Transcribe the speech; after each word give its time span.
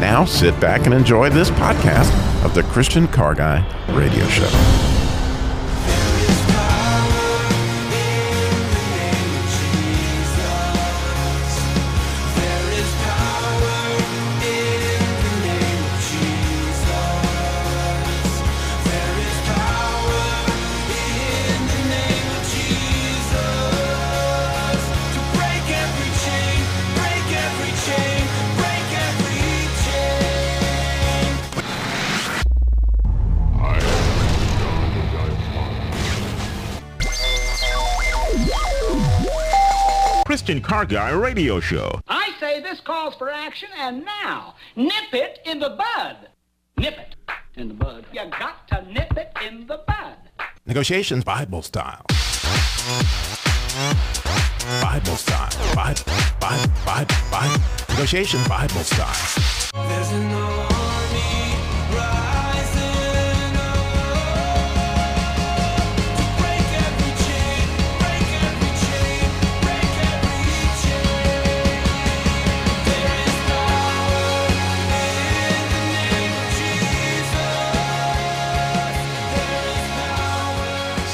Now 0.00 0.24
sit 0.24 0.58
back 0.60 0.84
and 0.86 0.94
enjoy 0.94 1.28
this 1.28 1.50
podcast 1.50 2.12
of 2.44 2.54
the 2.54 2.62
Christian 2.62 3.08
Car 3.08 3.34
Guy 3.34 3.64
Radio 3.88 4.24
Show. 4.28 4.97
Christian 40.48 40.64
Car 40.64 40.86
Guy 40.86 41.10
Radio 41.10 41.60
Show. 41.60 42.00
I 42.08 42.30
say 42.40 42.62
this 42.62 42.80
calls 42.80 43.14
for 43.16 43.28
action, 43.28 43.68
and 43.76 44.02
now, 44.02 44.54
nip 44.76 45.12
it 45.12 45.40
in 45.44 45.58
the 45.58 45.68
bud. 45.68 46.16
Nip 46.78 46.94
it 46.98 47.16
in 47.56 47.68
the 47.68 47.74
bud. 47.74 48.06
You 48.14 48.22
got 48.30 48.66
to 48.68 48.82
nip 48.90 49.14
it 49.14 49.30
in 49.46 49.66
the 49.66 49.82
bud. 49.86 50.16
Negotiations 50.64 51.22
Bible 51.22 51.60
style. 51.60 52.02
Bible 54.80 55.16
style. 55.16 55.74
Bible, 55.74 56.00
Bible, 56.40 56.72
Bible, 56.86 57.14
Bible. 57.30 57.62
Negotiations 57.90 58.48
Bible 58.48 58.80
style. 58.84 59.68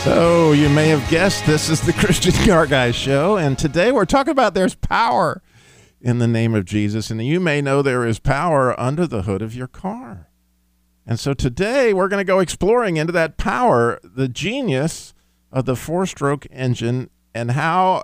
So, 0.05 0.53
you 0.53 0.69
may 0.69 0.89
have 0.89 1.09
guessed 1.09 1.47
this 1.47 1.71
is 1.71 1.81
the 1.81 1.93
Christian 1.99 2.35
Car 2.47 2.67
Guy 2.67 2.91
Show, 2.91 3.39
and 3.39 3.59
today 3.59 3.91
we're 3.91 4.05
talking 4.05 4.33
about 4.33 4.53
there's 4.53 4.75
power 4.75 5.43
in 5.99 6.19
the 6.19 6.29
name 6.29 6.55
of 6.55 6.67
Jesus, 6.67 7.11
and 7.11 7.25
you 7.25 7.41
may 7.41 7.63
know 7.63 7.81
there 7.81 8.05
is 8.05 8.19
power 8.19 8.79
under 8.79 9.07
the 9.07 9.23
hood 9.23 9.41
of 9.41 9.55
your 9.55 9.67
car. 9.67 10.29
And 11.07 11.19
so 11.19 11.33
today 11.33 11.95
we're 11.95 12.09
going 12.09 12.21
to 12.21 12.31
go 12.31 12.41
exploring 12.41 12.99
into 12.99 13.15
that 13.15 13.39
power, 13.39 13.99
the 14.05 14.29
genius 14.29 15.15
of 15.51 15.65
the 15.65 15.75
four 15.75 16.05
stroke 16.05 16.47
engine, 16.51 17.09
and 17.35 17.53
how 17.53 18.03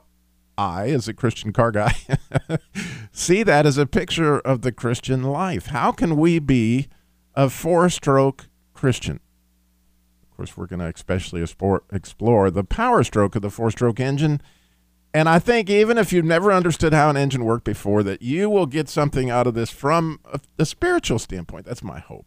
I, 0.56 0.89
as 0.89 1.06
a 1.06 1.12
Christian 1.12 1.53
car 1.53 1.71
guy, 1.71 1.93
see 3.12 3.43
that 3.43 3.66
as 3.66 3.77
a 3.77 3.84
picture 3.84 4.39
of 4.39 4.62
the 4.62 4.72
Christian 4.72 5.22
life. 5.22 5.66
How 5.66 5.93
can 5.93 6.16
we 6.16 6.39
be 6.39 6.89
a 7.34 7.50
four 7.50 7.91
stroke 7.91 8.49
Christian? 8.72 9.21
Course, 10.41 10.56
we're 10.56 10.65
going 10.65 10.81
to 10.81 10.87
especially 10.87 11.43
explore, 11.43 11.83
explore 11.93 12.51
the 12.51 12.65
power 12.65 13.05
stroke 13.05 13.37
of 13.37 13.43
the 13.43 13.51
four 13.51 13.71
stroke 13.71 14.01
engine. 14.01 14.41
And 15.12 15.28
I 15.28 15.39
think 15.39 15.69
even 15.69 15.99
if 15.99 16.15
you've 16.15 16.25
never 16.25 16.51
understood 16.51 16.95
how 16.95 17.11
an 17.11 17.19
engine 17.19 17.45
worked 17.45 17.67
before, 17.67 18.03
that 18.05 18.23
you 18.23 18.49
will 18.49 18.65
get 18.65 18.89
something 18.89 19.28
out 19.28 19.47
of 19.47 19.53
this 19.53 19.69
from 19.69 20.19
a, 20.25 20.41
a 20.59 20.65
spiritual 20.65 21.19
standpoint. 21.19 21.67
That's 21.67 21.83
my 21.83 21.99
hope. 21.99 22.25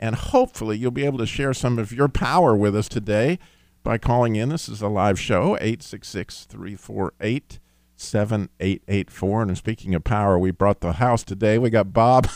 And 0.00 0.16
hopefully, 0.16 0.78
you'll 0.78 0.92
be 0.92 1.04
able 1.04 1.18
to 1.18 1.26
share 1.26 1.52
some 1.52 1.78
of 1.78 1.92
your 1.92 2.08
power 2.08 2.56
with 2.56 2.74
us 2.74 2.88
today 2.88 3.38
by 3.82 3.98
calling 3.98 4.34
in. 4.34 4.48
This 4.48 4.66
is 4.66 4.80
a 4.80 4.88
live 4.88 5.20
show, 5.20 5.54
866 5.56 6.46
348 6.46 7.58
7884. 7.96 9.42
And 9.42 9.58
speaking 9.58 9.94
of 9.94 10.04
power, 10.04 10.38
we 10.38 10.52
brought 10.52 10.80
the 10.80 10.94
house 10.94 11.22
today. 11.22 11.58
We 11.58 11.68
got 11.68 11.92
Bob 11.92 12.30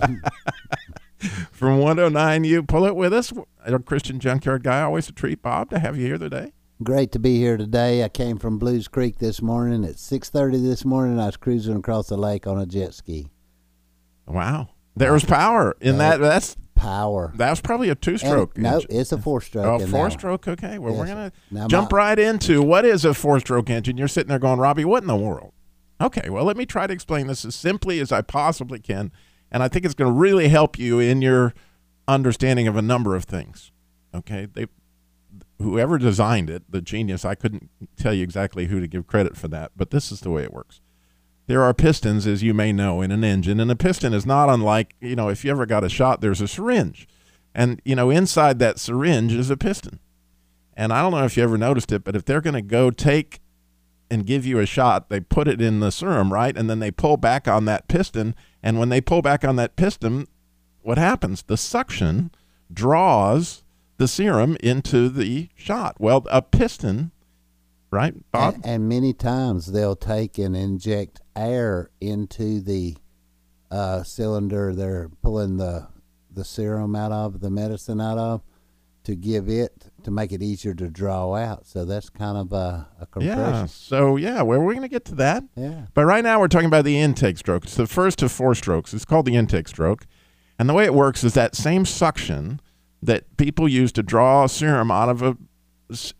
from 1.52 1.78
109U. 1.80 2.66
Pull 2.66 2.84
it 2.86 2.96
with 2.96 3.12
us. 3.12 3.32
Our 3.66 3.78
Christian 3.78 4.18
Junkyard 4.20 4.62
Guy. 4.62 4.82
Always 4.82 5.08
a 5.08 5.12
treat, 5.12 5.42
Bob, 5.42 5.70
to 5.70 5.78
have 5.78 5.96
you 5.96 6.06
here 6.06 6.18
today. 6.18 6.52
Great 6.82 7.12
to 7.12 7.18
be 7.18 7.38
here 7.38 7.56
today. 7.56 8.02
I 8.02 8.08
came 8.08 8.38
from 8.38 8.58
Blues 8.58 8.88
Creek 8.88 9.18
this 9.18 9.40
morning 9.40 9.84
at 9.84 9.96
6:30 9.98 10.62
this 10.62 10.84
morning. 10.84 11.18
I 11.20 11.26
was 11.26 11.36
cruising 11.36 11.76
across 11.76 12.08
the 12.08 12.16
lake 12.16 12.46
on 12.46 12.58
a 12.58 12.66
jet 12.66 12.94
ski. 12.94 13.28
Wow. 14.26 14.70
There's 14.96 15.24
power 15.24 15.76
in 15.80 15.98
that. 15.98 16.20
That's 16.20 16.56
Power. 16.74 17.32
that 17.36 17.50
was 17.50 17.60
probably 17.60 17.90
a 17.90 17.94
two 17.94 18.18
stroke. 18.18 18.58
No, 18.58 18.80
it's 18.90 19.12
a 19.12 19.18
four-stroke. 19.18 19.64
Oh, 19.64 19.78
in 19.84 19.88
four 19.88 20.08
that 20.08 20.18
stroke. 20.18 20.48
Okay. 20.48 20.78
Well, 20.78 20.94
we're 20.94 21.06
going 21.06 21.30
to 21.30 21.68
jump 21.68 21.92
my- 21.92 21.98
right 21.98 22.18
into 22.18 22.60
what 22.60 22.84
is 22.84 23.04
a 23.04 23.14
four 23.14 23.38
stroke 23.38 23.70
engine. 23.70 23.96
You're 23.96 24.08
sitting 24.08 24.28
there 24.30 24.40
going, 24.40 24.58
Robbie, 24.58 24.84
what 24.84 25.02
in 25.02 25.06
the 25.06 25.14
world? 25.14 25.52
Okay. 26.00 26.28
Well, 26.28 26.44
let 26.44 26.56
me 26.56 26.66
try 26.66 26.88
to 26.88 26.92
explain 26.92 27.28
this 27.28 27.44
as 27.44 27.54
simply 27.54 28.00
as 28.00 28.10
I 28.10 28.22
possibly 28.22 28.80
can. 28.80 29.12
And 29.52 29.62
I 29.62 29.68
think 29.68 29.84
it's 29.84 29.94
going 29.94 30.12
to 30.12 30.18
really 30.18 30.48
help 30.48 30.78
you 30.78 30.98
in 30.98 31.22
your 31.22 31.54
understanding 32.08 32.66
of 32.66 32.76
a 32.76 32.82
number 32.82 33.14
of 33.14 33.24
things. 33.24 33.70
Okay. 34.12 34.46
They, 34.52 34.66
whoever 35.58 35.98
designed 35.98 36.50
it, 36.50 36.64
the 36.68 36.80
genius, 36.80 37.24
I 37.24 37.36
couldn't 37.36 37.70
tell 37.96 38.12
you 38.12 38.24
exactly 38.24 38.66
who 38.66 38.80
to 38.80 38.88
give 38.88 39.06
credit 39.06 39.36
for 39.36 39.48
that, 39.48 39.72
but 39.76 39.90
this 39.90 40.10
is 40.10 40.20
the 40.20 40.30
way 40.30 40.42
it 40.42 40.52
works. 40.52 40.80
There 41.46 41.62
are 41.62 41.74
pistons, 41.74 42.26
as 42.26 42.42
you 42.42 42.54
may 42.54 42.72
know, 42.72 43.02
in 43.02 43.10
an 43.10 43.24
engine, 43.24 43.60
and 43.60 43.70
a 43.70 43.76
piston 43.76 44.14
is 44.14 44.24
not 44.24 44.48
unlike, 44.48 44.94
you 45.00 45.14
know, 45.14 45.28
if 45.28 45.44
you 45.44 45.50
ever 45.50 45.66
got 45.66 45.84
a 45.84 45.88
shot, 45.88 46.20
there's 46.20 46.40
a 46.40 46.48
syringe. 46.48 47.06
And, 47.54 47.82
you 47.84 47.94
know, 47.94 48.10
inside 48.10 48.58
that 48.60 48.78
syringe 48.78 49.34
is 49.34 49.50
a 49.50 49.56
piston. 49.56 49.98
And 50.74 50.92
I 50.92 51.02
don't 51.02 51.12
know 51.12 51.24
if 51.24 51.36
you 51.36 51.42
ever 51.42 51.58
noticed 51.58 51.92
it, 51.92 52.04
but 52.04 52.16
if 52.16 52.24
they're 52.24 52.40
going 52.40 52.54
to 52.54 52.62
go 52.62 52.90
take 52.90 53.40
and 54.10 54.24
give 54.24 54.46
you 54.46 54.58
a 54.58 54.66
shot, 54.66 55.10
they 55.10 55.20
put 55.20 55.48
it 55.48 55.60
in 55.60 55.80
the 55.80 55.90
serum, 55.90 56.32
right? 56.32 56.56
And 56.56 56.70
then 56.70 56.78
they 56.78 56.90
pull 56.90 57.16
back 57.16 57.46
on 57.46 57.66
that 57.66 57.88
piston. 57.88 58.34
And 58.62 58.78
when 58.78 58.88
they 58.88 59.00
pull 59.00 59.22
back 59.22 59.44
on 59.44 59.56
that 59.56 59.76
piston, 59.76 60.26
what 60.82 60.98
happens? 60.98 61.42
The 61.42 61.56
suction 61.56 62.30
draws 62.72 63.62
the 63.96 64.08
serum 64.08 64.56
into 64.60 65.08
the 65.08 65.48
shot. 65.54 66.00
Well, 66.00 66.26
a 66.30 66.42
piston, 66.42 67.12
right, 67.90 68.14
Bob? 68.30 68.54
And, 68.54 68.66
and 68.66 68.88
many 68.88 69.12
times 69.12 69.72
they'll 69.72 69.96
take 69.96 70.38
and 70.38 70.56
inject 70.56 71.20
air 71.34 71.90
into 72.00 72.60
the 72.60 72.96
uh, 73.70 74.02
cylinder 74.02 74.74
they're 74.74 75.08
pulling 75.22 75.56
the 75.56 75.88
the 76.34 76.44
serum 76.44 76.96
out 76.96 77.12
of, 77.12 77.40
the 77.40 77.50
medicine 77.50 78.00
out 78.00 78.16
of, 78.16 78.42
to 79.04 79.16
give 79.16 79.48
it 79.48 79.90
to 80.04 80.10
make 80.10 80.32
it 80.32 80.42
easier 80.42 80.74
to 80.74 80.88
draw 80.88 81.34
out. 81.34 81.66
So 81.66 81.84
that's 81.84 82.08
kind 82.08 82.36
of 82.36 82.52
a, 82.52 82.88
a 83.00 83.22
yeah. 83.22 83.66
So, 83.66 84.16
yeah, 84.16 84.42
well, 84.42 84.60
we're 84.60 84.72
going 84.72 84.82
to 84.82 84.88
get 84.88 85.04
to 85.06 85.14
that. 85.16 85.44
Yeah. 85.56 85.86
But 85.94 86.04
right 86.04 86.22
now 86.22 86.40
we're 86.40 86.48
talking 86.48 86.66
about 86.66 86.84
the 86.84 86.98
intake 86.98 87.38
stroke. 87.38 87.64
It's 87.64 87.76
the 87.76 87.86
first 87.86 88.22
of 88.22 88.32
four 88.32 88.54
strokes. 88.54 88.94
It's 88.94 89.04
called 89.04 89.26
the 89.26 89.36
intake 89.36 89.68
stroke. 89.68 90.06
And 90.58 90.68
the 90.68 90.74
way 90.74 90.84
it 90.84 90.94
works 90.94 91.24
is 91.24 91.34
that 91.34 91.56
same 91.56 91.84
suction 91.84 92.60
that 93.02 93.36
people 93.36 93.68
use 93.68 93.90
to 93.92 94.02
draw 94.02 94.46
serum 94.46 94.90
out 94.90 95.08
of 95.08 95.22
a 95.22 95.36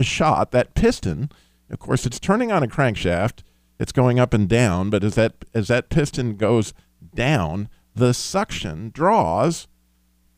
shot, 0.02 0.50
that 0.50 0.75
piston, 0.75 1.31
of 1.70 1.79
course, 1.79 2.05
it's 2.05 2.19
turning 2.19 2.52
on 2.52 2.62
a 2.62 2.67
crankshaft. 2.67 3.43
It's 3.79 3.93
going 3.93 4.19
up 4.19 4.34
and 4.34 4.49
down, 4.49 4.90
but 4.90 5.02
as 5.02 5.14
that 5.14 5.44
as 5.55 5.69
that 5.69 5.88
piston 5.88 6.37
goes 6.37 6.75
down, 7.14 7.69
the 7.94 8.14
suction 8.14 8.90
draws, 8.93 9.67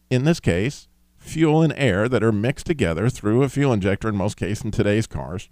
in 0.09 0.25
this 0.25 0.41
case, 0.41 0.89
fuel 1.25 1.63
and 1.63 1.73
air 1.77 2.09
that 2.09 2.23
are 2.23 2.33
mixed 2.33 2.67
together 2.67 3.09
through 3.09 3.43
a 3.43 3.49
fuel 3.49 3.73
injector 3.73 4.09
in 4.09 4.17
most 4.17 4.37
cases 4.37 4.65
in 4.65 4.71
today's 4.71 5.07
cars 5.07 5.49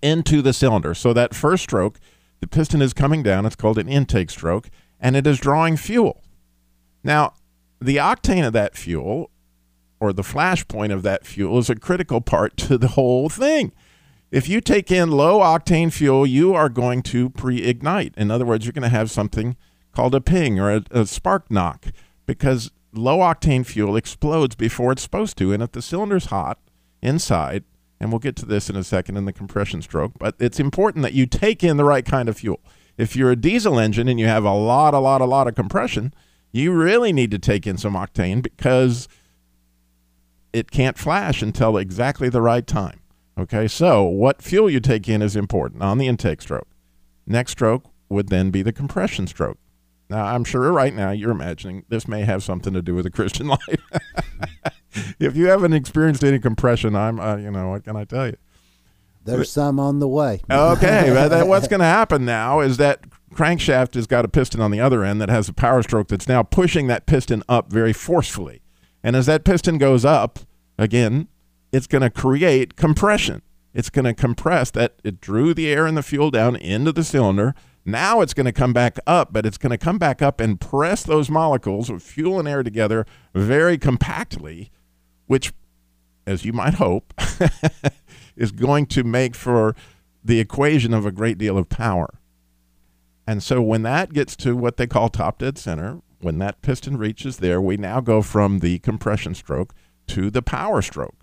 into 0.00 0.42
the 0.42 0.52
cylinder. 0.52 0.94
So 0.94 1.12
that 1.12 1.34
first 1.34 1.64
stroke, 1.64 2.00
the 2.40 2.46
piston 2.46 2.82
is 2.82 2.92
coming 2.92 3.22
down. 3.22 3.46
It's 3.46 3.56
called 3.56 3.78
an 3.78 3.88
intake 3.88 4.30
stroke, 4.30 4.70
and 4.98 5.16
it 5.16 5.26
is 5.26 5.38
drawing 5.38 5.76
fuel. 5.76 6.22
Now, 7.04 7.34
the 7.80 7.96
octane 7.96 8.46
of 8.46 8.52
that 8.54 8.76
fuel 8.76 9.30
or 10.00 10.12
the 10.12 10.22
flash 10.22 10.66
point 10.66 10.92
of 10.92 11.02
that 11.02 11.26
fuel 11.26 11.58
is 11.58 11.70
a 11.70 11.76
critical 11.76 12.20
part 12.20 12.56
to 12.56 12.78
the 12.78 12.88
whole 12.88 13.28
thing. 13.28 13.72
If 14.30 14.48
you 14.48 14.60
take 14.60 14.90
in 14.90 15.10
low 15.10 15.40
octane 15.40 15.92
fuel, 15.92 16.26
you 16.26 16.54
are 16.54 16.68
going 16.68 17.02
to 17.04 17.30
pre 17.30 17.62
ignite. 17.62 18.14
In 18.16 18.30
other 18.30 18.46
words, 18.46 18.64
you're 18.64 18.72
going 18.72 18.82
to 18.82 18.88
have 18.88 19.10
something 19.10 19.56
called 19.92 20.14
a 20.14 20.20
ping 20.20 20.58
or 20.58 20.72
a, 20.72 20.84
a 20.90 21.06
spark 21.06 21.50
knock 21.50 21.86
because 22.24 22.70
low 22.92 23.18
octane 23.18 23.64
fuel 23.64 23.96
explodes 23.96 24.54
before 24.54 24.92
it's 24.92 25.02
supposed 25.02 25.36
to. 25.38 25.52
And 25.52 25.62
if 25.62 25.72
the 25.72 25.82
cylinder's 25.82 26.26
hot 26.26 26.58
inside, 27.00 27.64
and 28.00 28.10
we'll 28.10 28.18
get 28.18 28.36
to 28.36 28.46
this 28.46 28.68
in 28.68 28.76
a 28.76 28.84
second 28.84 29.16
in 29.16 29.24
the 29.24 29.32
compression 29.32 29.80
stroke, 29.80 30.12
but 30.18 30.34
it's 30.38 30.60
important 30.60 31.02
that 31.02 31.12
you 31.12 31.26
take 31.26 31.62
in 31.62 31.76
the 31.76 31.84
right 31.84 32.04
kind 32.04 32.28
of 32.28 32.36
fuel. 32.36 32.60
If 32.98 33.16
you're 33.16 33.30
a 33.30 33.36
diesel 33.36 33.78
engine 33.78 34.08
and 34.08 34.18
you 34.18 34.26
have 34.26 34.44
a 34.44 34.52
lot, 34.52 34.92
a 34.92 34.98
lot, 34.98 35.20
a 35.20 35.26
lot 35.26 35.46
of 35.46 35.54
compression, 35.54 36.12
you 36.50 36.72
really 36.72 37.12
need 37.12 37.30
to 37.30 37.38
take 37.38 37.66
in 37.66 37.78
some 37.78 37.94
octane 37.94 38.42
because 38.42 39.08
it 40.52 40.70
can't 40.70 40.98
flash 40.98 41.42
until 41.42 41.78
exactly 41.78 42.28
the 42.28 42.42
right 42.42 42.66
time. 42.66 43.00
Okay, 43.38 43.66
so 43.66 44.02
what 44.02 44.42
fuel 44.42 44.68
you 44.68 44.80
take 44.80 45.08
in 45.08 45.22
is 45.22 45.36
important 45.36 45.82
on 45.82 45.96
the 45.96 46.06
intake 46.06 46.42
stroke. 46.42 46.68
Next 47.26 47.52
stroke 47.52 47.84
would 48.08 48.28
then 48.28 48.50
be 48.50 48.62
the 48.62 48.72
compression 48.72 49.26
stroke. 49.26 49.58
Now, 50.08 50.26
I'm 50.26 50.44
sure 50.44 50.70
right 50.72 50.94
now 50.94 51.10
you're 51.10 51.30
imagining 51.30 51.84
this 51.88 52.06
may 52.06 52.22
have 52.22 52.42
something 52.42 52.72
to 52.74 52.82
do 52.82 52.94
with 52.94 53.04
the 53.04 53.10
Christian 53.10 53.46
life. 53.48 53.80
if 55.18 55.36
you 55.36 55.46
haven't 55.46 55.72
experienced 55.72 56.22
any 56.22 56.38
compression, 56.38 56.94
I'm, 56.94 57.18
uh, 57.18 57.36
you 57.36 57.50
know, 57.50 57.70
what 57.70 57.84
can 57.84 57.96
I 57.96 58.04
tell 58.04 58.26
you? 58.26 58.36
There's 59.24 59.50
some 59.50 59.78
on 59.78 60.00
the 60.00 60.08
way. 60.08 60.40
Okay, 60.50 61.10
but 61.14 61.28
then 61.28 61.48
what's 61.48 61.68
going 61.68 61.80
to 61.80 61.86
happen 61.86 62.24
now 62.24 62.60
is 62.60 62.76
that 62.78 63.04
crankshaft 63.32 63.94
has 63.94 64.06
got 64.06 64.24
a 64.24 64.28
piston 64.28 64.60
on 64.60 64.70
the 64.70 64.80
other 64.80 65.04
end 65.04 65.20
that 65.20 65.30
has 65.30 65.48
a 65.48 65.52
power 65.52 65.82
stroke 65.82 66.08
that's 66.08 66.28
now 66.28 66.42
pushing 66.42 66.86
that 66.88 67.06
piston 67.06 67.42
up 67.48 67.70
very 67.70 67.92
forcefully. 67.92 68.62
And 69.02 69.16
as 69.16 69.26
that 69.26 69.44
piston 69.44 69.78
goes 69.78 70.04
up, 70.04 70.40
again, 70.78 71.28
it's 71.72 71.86
going 71.86 72.02
to 72.02 72.10
create 72.10 72.76
compression. 72.76 73.42
It's 73.74 73.90
going 73.90 74.04
to 74.04 74.14
compress 74.14 74.70
that 74.72 74.96
it 75.02 75.20
drew 75.20 75.54
the 75.54 75.68
air 75.68 75.86
and 75.86 75.96
the 75.96 76.02
fuel 76.02 76.30
down 76.30 76.56
into 76.56 76.92
the 76.92 77.04
cylinder. 77.04 77.54
Now 77.84 78.20
it's 78.20 78.34
going 78.34 78.46
to 78.46 78.52
come 78.52 78.72
back 78.72 78.98
up, 79.06 79.32
but 79.32 79.44
it's 79.44 79.58
going 79.58 79.70
to 79.70 79.78
come 79.78 79.98
back 79.98 80.22
up 80.22 80.40
and 80.40 80.60
press 80.60 81.02
those 81.02 81.28
molecules 81.28 81.90
of 81.90 82.02
fuel 82.02 82.38
and 82.38 82.46
air 82.46 82.62
together 82.62 83.06
very 83.34 83.76
compactly, 83.76 84.70
which, 85.26 85.52
as 86.26 86.44
you 86.44 86.52
might 86.52 86.74
hope, 86.74 87.12
is 88.36 88.52
going 88.52 88.86
to 88.86 89.02
make 89.02 89.34
for 89.34 89.74
the 90.24 90.38
equation 90.38 90.94
of 90.94 91.04
a 91.04 91.12
great 91.12 91.38
deal 91.38 91.58
of 91.58 91.68
power. 91.68 92.20
And 93.26 93.42
so 93.42 93.60
when 93.60 93.82
that 93.82 94.12
gets 94.12 94.36
to 94.36 94.56
what 94.56 94.76
they 94.76 94.86
call 94.86 95.08
top 95.08 95.38
dead 95.38 95.58
center, 95.58 96.00
when 96.20 96.38
that 96.38 96.62
piston 96.62 96.96
reaches 96.96 97.38
there, 97.38 97.60
we 97.60 97.76
now 97.76 98.00
go 98.00 98.22
from 98.22 98.60
the 98.60 98.78
compression 98.78 99.34
stroke 99.34 99.74
to 100.08 100.30
the 100.30 100.42
power 100.42 100.82
stroke. 100.82 101.16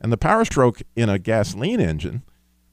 And 0.00 0.12
the 0.12 0.16
power 0.16 0.44
stroke 0.44 0.82
in 0.96 1.08
a 1.08 1.20
gasoline 1.20 1.80
engine 1.80 2.22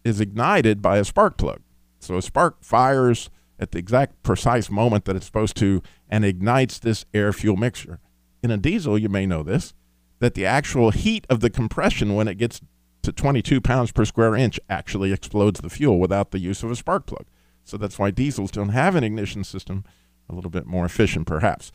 is 0.04 0.20
ignited 0.20 0.82
by 0.82 0.98
a 0.98 1.06
spark 1.06 1.38
plug. 1.38 1.62
So 2.00 2.18
a 2.18 2.22
spark 2.22 2.64
fires 2.64 3.30
at 3.60 3.72
the 3.72 3.80
exact 3.80 4.24
precise 4.24 4.70
moment 4.70 5.06
that 5.06 5.16
it's 5.16 5.26
supposed 5.26 5.58
to 5.58 5.82
and 6.10 6.24
ignites 6.24 6.80
this 6.80 7.06
air 7.14 7.34
fuel 7.34 7.58
mixture. 7.58 8.00
In 8.42 8.52
a 8.52 8.58
diesel, 8.58 8.98
you 8.98 9.10
may 9.10 9.26
know 9.26 9.44
this, 9.44 9.74
that 10.20 10.34
the 10.34 10.46
actual 10.46 10.92
heat 10.92 11.26
of 11.30 11.42
the 11.42 11.50
compression 11.50 12.16
when 12.16 12.28
it 12.28 12.38
gets 12.38 12.62
to 13.02 13.12
22 13.12 13.62
pounds 13.62 13.92
per 13.92 14.06
square 14.06 14.36
inch 14.36 14.60
actually 14.70 15.12
explodes 15.12 15.62
the 15.62 15.70
fuel 15.70 16.00
without 16.00 16.32
the 16.32 16.40
use 16.40 16.64
of 16.64 16.72
a 16.72 16.76
spark 16.76 17.06
plug. 17.06 17.26
So 17.64 17.78
that's 17.78 18.00
why 18.00 18.12
diesels 18.12 18.52
don't 18.52 18.70
have 18.70 18.96
an 18.96 19.04
ignition 19.04 19.44
system, 19.44 19.84
a 20.30 20.36
little 20.36 20.50
bit 20.50 20.66
more 20.66 20.86
efficient 20.86 21.28
perhaps, 21.28 21.72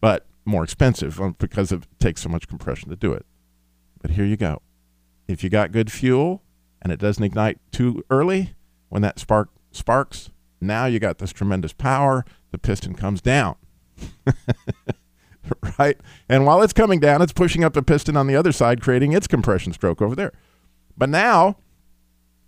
but 0.00 0.26
more 0.44 0.64
expensive 0.64 1.20
uh, 1.20 1.30
because 1.38 1.72
it 1.72 1.86
takes 1.98 2.22
so 2.22 2.28
much 2.28 2.48
compression 2.48 2.90
to 2.90 2.96
do 2.96 3.12
it. 3.12 3.24
But 4.00 4.12
here 4.12 4.24
you 4.24 4.36
go. 4.36 4.62
If 5.28 5.44
you 5.44 5.50
got 5.50 5.72
good 5.72 5.90
fuel 5.90 6.42
and 6.80 6.92
it 6.92 6.98
doesn't 6.98 7.22
ignite 7.22 7.58
too 7.70 8.04
early, 8.10 8.54
when 8.92 9.00
that 9.00 9.18
spark 9.18 9.48
sparks, 9.70 10.28
now 10.60 10.84
you 10.84 10.98
got 10.98 11.16
this 11.16 11.32
tremendous 11.32 11.72
power. 11.72 12.26
The 12.50 12.58
piston 12.58 12.94
comes 12.94 13.22
down. 13.22 13.56
right? 15.78 15.96
And 16.28 16.44
while 16.44 16.60
it's 16.60 16.74
coming 16.74 17.00
down, 17.00 17.22
it's 17.22 17.32
pushing 17.32 17.64
up 17.64 17.72
the 17.72 17.82
piston 17.82 18.18
on 18.18 18.26
the 18.26 18.36
other 18.36 18.52
side, 18.52 18.82
creating 18.82 19.12
its 19.12 19.26
compression 19.26 19.72
stroke 19.72 20.02
over 20.02 20.14
there. 20.14 20.32
But 20.94 21.08
now 21.08 21.56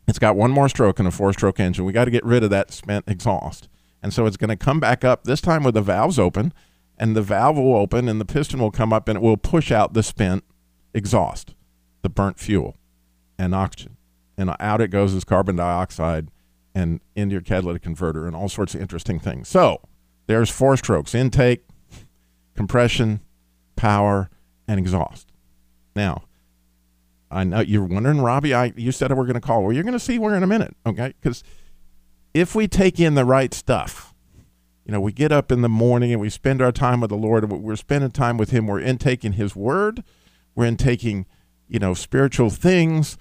it's 0.07 0.19
got 0.19 0.37
one 0.37 0.51
more 0.51 0.69
stroke 0.69 1.01
in 1.01 1.07
a 1.07 1.11
four 1.11 1.33
stroke 1.33 1.59
engine. 1.59 1.87
We 1.87 1.95
got 1.95 2.05
to 2.05 2.11
get 2.11 2.27
rid 2.27 2.45
of 2.45 2.51
that 2.51 2.71
spent 2.71 3.07
exhaust. 3.09 3.71
And 4.03 4.13
so 4.13 4.27
it's 4.27 4.37
going 4.37 4.51
to 4.51 4.57
come 4.57 4.81
back 4.81 5.03
up, 5.03 5.25
this 5.25 5.41
time 5.41 5.65
with 5.65 5.73
the 5.73 5.81
valves 5.81 6.19
open, 6.19 6.53
and 6.99 7.17
the 7.17 7.23
valve 7.23 7.57
will 7.57 7.75
open 7.75 8.07
and 8.07 8.21
the 8.21 8.27
piston 8.27 8.61
will 8.61 8.71
come 8.71 8.93
up 8.93 9.09
and 9.09 9.17
it 9.17 9.23
will 9.23 9.39
push 9.39 9.73
out 9.73 9.95
the 9.95 10.03
spent 10.03 10.45
exhaust, 10.93 11.55
the 12.03 12.11
burnt 12.11 12.39
fuel 12.39 12.77
and 13.39 13.55
oxygen. 13.55 13.97
And 14.37 14.55
out 14.61 14.83
it 14.83 14.89
goes 14.89 15.15
as 15.15 15.25
carbon 15.25 15.57
dioxide 15.57 16.29
and 16.75 17.01
into 17.15 17.35
your 17.35 17.43
catalytic 17.43 17.83
converter 17.83 18.27
and 18.27 18.35
all 18.35 18.49
sorts 18.49 18.75
of 18.75 18.81
interesting 18.81 19.21
things. 19.21 19.49
So 19.49 19.81
there's 20.27 20.51
four 20.51 20.77
strokes 20.77 21.15
intake, 21.15 21.65
compression, 22.55 23.21
power, 23.77 24.31
and 24.67 24.79
exhaust. 24.81 25.31
Now, 25.95 26.25
I 27.31 27.45
know 27.45 27.61
you're 27.61 27.85
wondering, 27.85 28.21
Robbie. 28.21 28.55
I 28.55 28.73
you 28.77 28.93
said 28.93 29.13
we're 29.13 29.25
going 29.25 29.35
to 29.35 29.41
call. 29.41 29.63
Well, 29.63 29.73
you're 29.73 29.83
going 29.83 29.93
to 29.93 30.01
see 30.01 30.19
where 30.19 30.35
in 30.35 30.43
a 30.43 30.47
minute, 30.47 30.77
okay? 30.87 31.15
Because 31.21 31.43
if 32.33 32.55
we 32.55 32.67
take 32.69 32.99
in 32.99 33.15
the 33.15 33.25
right 33.25 33.53
stuff, 33.53 34.15
you 34.85 34.93
know, 34.93 35.01
we 35.01 35.13
get 35.13 35.33
up 35.33 35.51
in 35.51 35.63
the 35.63 35.69
morning 35.69 36.13
and 36.13 36.21
we 36.21 36.29
spend 36.29 36.61
our 36.61 36.73
time 36.73 37.01
with 37.01 37.11
the 37.11 37.17
Lord. 37.17 37.51
We're 37.51 37.77
spending 37.77 38.11
time 38.11 38.37
with 38.37 38.51
Him. 38.51 38.67
We're 38.67 38.81
intaking 38.81 39.33
His 39.33 39.57
Word. 39.57 40.05
We're 40.55 40.67
intaking, 40.67 41.27
you 41.69 41.79
know, 41.79 41.95
spiritual 41.95 42.51
things. 42.51 43.17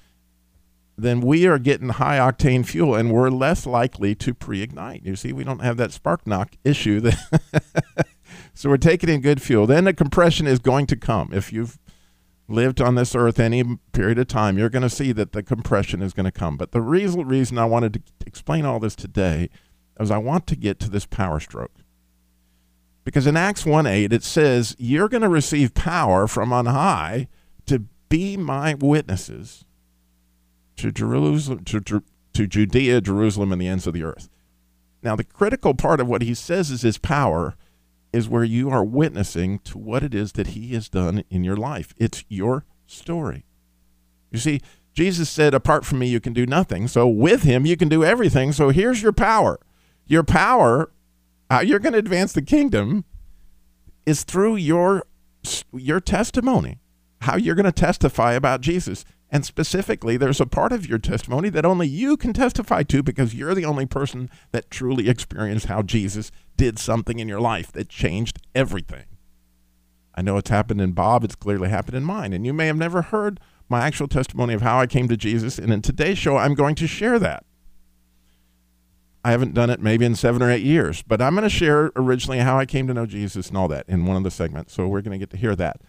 Then 0.96 1.22
we 1.22 1.48
are 1.48 1.58
getting 1.58 1.90
high 1.90 2.18
octane 2.18 2.66
fuel, 2.66 2.94
and 2.94 3.12
we're 3.12 3.30
less 3.30 3.66
likely 3.66 4.14
to 4.16 4.34
pre-ignite. 4.34 5.04
You 5.04 5.16
see, 5.16 5.34
we 5.34 5.44
don't 5.44 5.62
have 5.62 5.78
that 5.78 5.92
spark 5.92 6.28
knock 6.28 6.56
issue. 6.64 7.00
That 7.00 8.08
so 8.54 8.70
we're 8.70 8.78
taking 8.78 9.10
in 9.10 9.22
good 9.22 9.42
fuel. 9.42 9.66
Then 9.66 9.86
the 9.86 9.94
compression 9.94 10.46
is 10.46 10.60
going 10.60 10.86
to 10.88 10.96
come. 10.96 11.32
If 11.34 11.52
you've 11.52 11.80
lived 12.48 12.80
on 12.80 12.94
this 12.94 13.16
earth 13.16 13.40
any 13.40 13.64
period 13.92 14.20
of 14.20 14.28
time, 14.28 14.58
you're 14.58 14.70
going 14.70 14.84
to 14.84 14.90
see 14.90 15.12
that 15.14 15.32
the 15.32 15.42
compression 15.42 16.04
is 16.04 16.14
going 16.14 16.26
to 16.26 16.32
come. 16.32 16.58
But 16.58 16.72
the 16.72 16.82
reason, 16.82 17.28
reason 17.28 17.58
I 17.58 17.66
wanted 17.66 17.94
to 17.94 18.02
explain 18.28 18.66
all 18.66 18.80
this 18.80 18.96
today 18.96 19.50
is 20.00 20.12
I 20.12 20.18
want 20.20 20.46
to 20.48 20.56
get 20.56 20.80
to 20.82 20.90
this 20.90 21.08
power 21.08 21.40
stroke. 21.40 21.74
Because 23.04 23.26
in 23.26 23.36
Acts 23.36 23.66
1 23.66 23.88
8, 23.88 24.14
it 24.14 24.24
says, 24.24 24.76
You're 24.78 25.10
going 25.10 25.24
to 25.24 25.30
receive 25.30 25.74
power 25.74 26.28
from 26.28 26.54
on 26.54 26.68
high 26.68 27.28
to 27.66 27.86
be 28.10 28.38
my 28.38 28.76
witnesses 28.76 29.66
to 30.78 30.92
Jerusalem, 30.92 31.64
to, 31.66 31.80
to, 31.82 32.48
Judea, 32.48 33.02
Jerusalem, 33.02 33.52
and 33.52 33.62
the 33.62 33.68
ends 33.68 33.88
of 33.88 33.94
the 33.94 34.04
earth. 34.04 34.30
Now, 35.02 35.16
the 35.16 35.24
critical 35.24 35.74
part 35.74 36.00
of 36.00 36.08
what 36.08 36.22
he 36.22 36.34
says 36.34 36.72
is 36.72 36.82
his 36.82 36.98
power 36.98 37.56
is 38.14 38.30
where 38.30 38.44
you 38.44 38.70
are 38.70 38.84
witnessing 38.84 39.60
to 39.60 39.78
what 39.78 40.04
it 40.04 40.14
is 40.14 40.34
that 40.34 40.48
he 40.48 40.74
has 40.74 40.88
done 40.88 41.24
in 41.30 41.44
your 41.44 41.58
life. 41.58 41.94
It's 41.98 42.24
your 42.30 42.66
story. 42.86 43.44
You 44.32 44.40
see, 44.40 44.62
Jesus 44.94 45.30
said, 45.30 45.54
Apart 45.54 45.86
from 45.86 46.00
me, 46.00 46.08
you 46.08 46.20
can 46.20 46.34
do 46.34 46.46
nothing. 46.46 46.88
So 46.88 47.08
with 47.08 47.44
him, 47.44 47.66
you 47.66 47.76
can 47.76 47.90
do 47.90 48.04
everything. 48.04 48.52
So 48.52 48.70
here's 48.70 49.02
your 49.02 49.12
power. 49.12 49.60
Your 50.06 50.24
power, 50.24 50.92
how 51.50 51.62
you're 51.62 51.80
going 51.80 51.94
to 51.94 52.00
advance 52.00 52.34
the 52.34 52.42
kingdom, 52.42 53.06
is 54.06 54.24
through 54.24 54.58
your, 54.58 55.04
your 55.72 56.00
testimony, 56.00 56.80
how 57.22 57.38
you're 57.38 57.56
going 57.56 57.66
to 57.66 57.72
testify 57.72 58.34
about 58.34 58.62
Jesus. 58.62 59.06
And 59.34 59.44
specifically, 59.44 60.16
there's 60.16 60.40
a 60.40 60.46
part 60.46 60.72
of 60.72 60.88
your 60.88 61.00
testimony 61.00 61.50
that 61.50 61.66
only 61.66 61.88
you 61.88 62.18
can 62.18 62.34
testify 62.34 62.84
to 62.84 63.02
because 63.02 63.34
you're 63.34 63.56
the 63.56 63.66
only 63.66 63.88
person 63.88 64.30
that 64.52 64.70
truly 64.70 65.10
experienced 65.10 65.66
how 65.66 65.82
Jesus 65.82 66.30
did 66.56 66.78
something 66.78 67.18
in 67.18 67.28
your 67.28 67.42
life 67.42 67.72
that 67.72 67.90
changed 67.90 68.38
everything. 68.54 69.06
I 70.14 70.22
know 70.22 70.38
it's 70.38 70.52
happened 70.52 70.82
in 70.82 70.92
Bob, 70.92 71.24
it's 71.24 71.34
clearly 71.34 71.70
happened 71.70 71.98
in 71.98 72.04
mine. 72.04 72.32
And 72.32 72.46
you 72.46 72.54
may 72.54 72.68
have 72.68 72.78
never 72.78 73.02
heard 73.02 73.40
my 73.68 73.82
actual 73.82 74.08
testimony 74.08 74.54
of 74.54 74.62
how 74.62 74.80
I 74.80 74.86
came 74.86 75.08
to 75.08 75.18
Jesus. 75.18 75.58
And 75.58 75.74
in 75.74 75.82
today's 75.82 76.20
show, 76.20 76.38
I'm 76.38 76.54
going 76.54 76.76
to 76.76 76.86
share 76.86 77.18
that. 77.18 77.44
I 79.26 79.32
haven't 79.32 79.56
done 79.56 79.72
it 79.72 79.82
maybe 79.82 80.06
in 80.06 80.14
seven 80.14 80.44
or 80.44 80.52
eight 80.52 80.62
years, 80.62 81.02
but 81.02 81.24
I'm 81.24 81.34
going 81.34 81.42
to 81.42 81.50
share 81.50 81.92
originally 81.96 82.38
how 82.38 82.60
I 82.60 82.68
came 82.68 82.86
to 82.86 82.94
know 82.94 83.08
Jesus 83.08 83.48
and 83.48 83.58
all 83.58 83.70
that 83.70 83.90
in 83.90 84.06
one 84.06 84.16
of 84.16 84.24
the 84.24 84.30
segments. 84.30 84.74
So 84.74 84.88
we're 84.88 85.02
going 85.02 85.20
to 85.20 85.26
get 85.26 85.32
to 85.32 85.38
hear 85.38 85.56
that. 85.56 85.82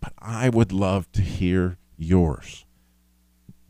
But 0.00 0.12
I 0.20 0.50
would 0.50 0.70
love 0.70 1.10
to 1.12 1.22
hear 1.22 1.78
yours. 1.96 2.64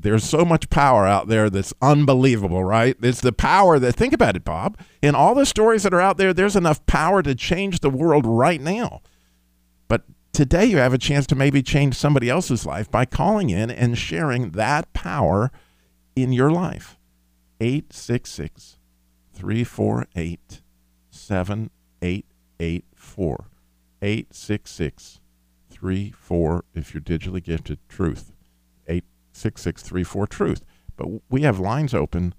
There's 0.02 0.24
so 0.24 0.44
much 0.44 0.68
power 0.68 1.06
out 1.06 1.28
there 1.28 1.48
that's 1.48 1.72
unbelievable, 1.80 2.64
right? 2.64 2.96
It's 3.00 3.20
the 3.20 3.32
power 3.32 3.78
that, 3.78 3.94
think 3.94 4.12
about 4.12 4.34
it, 4.34 4.44
Bob. 4.44 4.76
In 5.00 5.14
all 5.14 5.34
the 5.34 5.46
stories 5.46 5.84
that 5.84 5.94
are 5.94 6.00
out 6.00 6.16
there, 6.16 6.34
there's 6.34 6.56
enough 6.56 6.84
power 6.86 7.22
to 7.22 7.36
change 7.36 7.78
the 7.78 7.90
world 7.90 8.26
right 8.26 8.60
now. 8.60 9.00
But 9.86 10.02
today 10.32 10.64
you 10.64 10.78
have 10.78 10.92
a 10.92 10.98
chance 10.98 11.24
to 11.28 11.36
maybe 11.36 11.62
change 11.62 11.94
somebody 11.94 12.28
else's 12.28 12.66
life 12.66 12.90
by 12.90 13.04
calling 13.04 13.50
in 13.50 13.70
and 13.70 13.96
sharing 13.96 14.50
that 14.50 14.92
power 14.92 15.52
in 16.16 16.32
your 16.32 16.50
life. 16.50 16.98
866 17.60 18.78
348 19.32 20.62
7884. 21.10 23.44
866 24.02 25.20
34 25.70 26.64
if 26.74 26.92
you're 26.92 27.00
digitally 27.00 27.42
gifted 27.42 27.78
truth. 27.88 28.32
866 29.32 29.82
34 29.82 30.26
truth. 30.26 30.64
But 30.96 31.08
we 31.28 31.42
have 31.42 31.58
lines 31.58 31.94
open. 31.94 32.34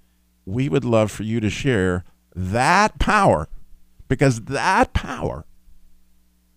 We 0.45 0.69
would 0.69 0.85
love 0.85 1.12
for 1.12 1.23
you 1.23 1.39
to 1.39 1.50
share 1.50 2.03
that 2.35 3.00
power 3.00 3.47
because 4.07 4.41
that 4.41 4.93
power 4.93 5.45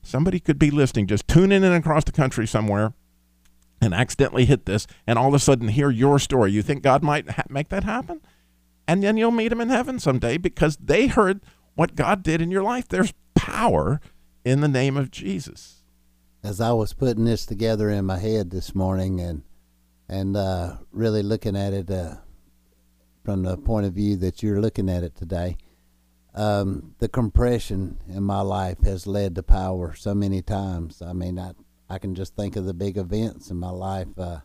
somebody 0.02 0.38
could 0.38 0.58
be 0.58 0.70
listening 0.70 1.06
just 1.06 1.26
tuning 1.26 1.64
in 1.64 1.72
across 1.72 2.04
the 2.04 2.12
country 2.12 2.46
somewhere 2.46 2.94
and 3.80 3.92
accidentally 3.92 4.46
hit 4.46 4.64
this 4.64 4.86
and 5.06 5.18
all 5.18 5.28
of 5.28 5.34
a 5.34 5.38
sudden 5.38 5.68
hear 5.68 5.90
your 5.90 6.18
story 6.18 6.50
you 6.50 6.62
think 6.62 6.82
god 6.82 7.02
might 7.02 7.28
ha- 7.28 7.42
make 7.50 7.68
that 7.68 7.84
happen 7.84 8.20
and 8.88 9.02
then 9.02 9.18
you'll 9.18 9.30
meet 9.30 9.52
him 9.52 9.60
in 9.60 9.68
heaven 9.68 9.98
someday 9.98 10.38
because 10.38 10.78
they 10.78 11.08
heard 11.08 11.40
what 11.74 11.94
god 11.94 12.22
did 12.22 12.40
in 12.40 12.50
your 12.50 12.62
life 12.62 12.88
there's 12.88 13.12
power 13.34 14.00
in 14.44 14.60
the 14.60 14.68
name 14.68 14.96
of 14.96 15.10
jesus 15.10 15.82
as 16.46 16.60
I 16.60 16.70
was 16.70 16.92
putting 16.92 17.24
this 17.24 17.44
together 17.44 17.90
in 17.90 18.04
my 18.04 18.18
head 18.18 18.50
this 18.50 18.72
morning 18.72 19.20
and 19.20 19.42
and 20.08 20.36
uh, 20.36 20.76
really 20.92 21.22
looking 21.22 21.56
at 21.56 21.72
it 21.72 21.90
uh, 21.90 22.16
from 23.24 23.42
the 23.42 23.56
point 23.56 23.86
of 23.86 23.94
view 23.94 24.16
that 24.16 24.42
you're 24.42 24.60
looking 24.60 24.88
at 24.88 25.02
it 25.02 25.16
today, 25.16 25.56
um, 26.34 26.94
the 26.98 27.08
compression 27.08 27.98
in 28.08 28.22
my 28.22 28.40
life 28.40 28.78
has 28.84 29.06
led 29.06 29.34
to 29.34 29.42
power 29.42 29.94
so 29.94 30.14
many 30.14 30.42
times. 30.42 31.02
I 31.02 31.12
mean, 31.12 31.38
I 31.38 31.52
I 31.88 31.98
can 31.98 32.14
just 32.14 32.34
think 32.34 32.56
of 32.56 32.64
the 32.64 32.74
big 32.74 32.96
events 32.96 33.50
in 33.50 33.56
my 33.58 33.70
life. 33.70 34.08
Uh, 34.18 34.40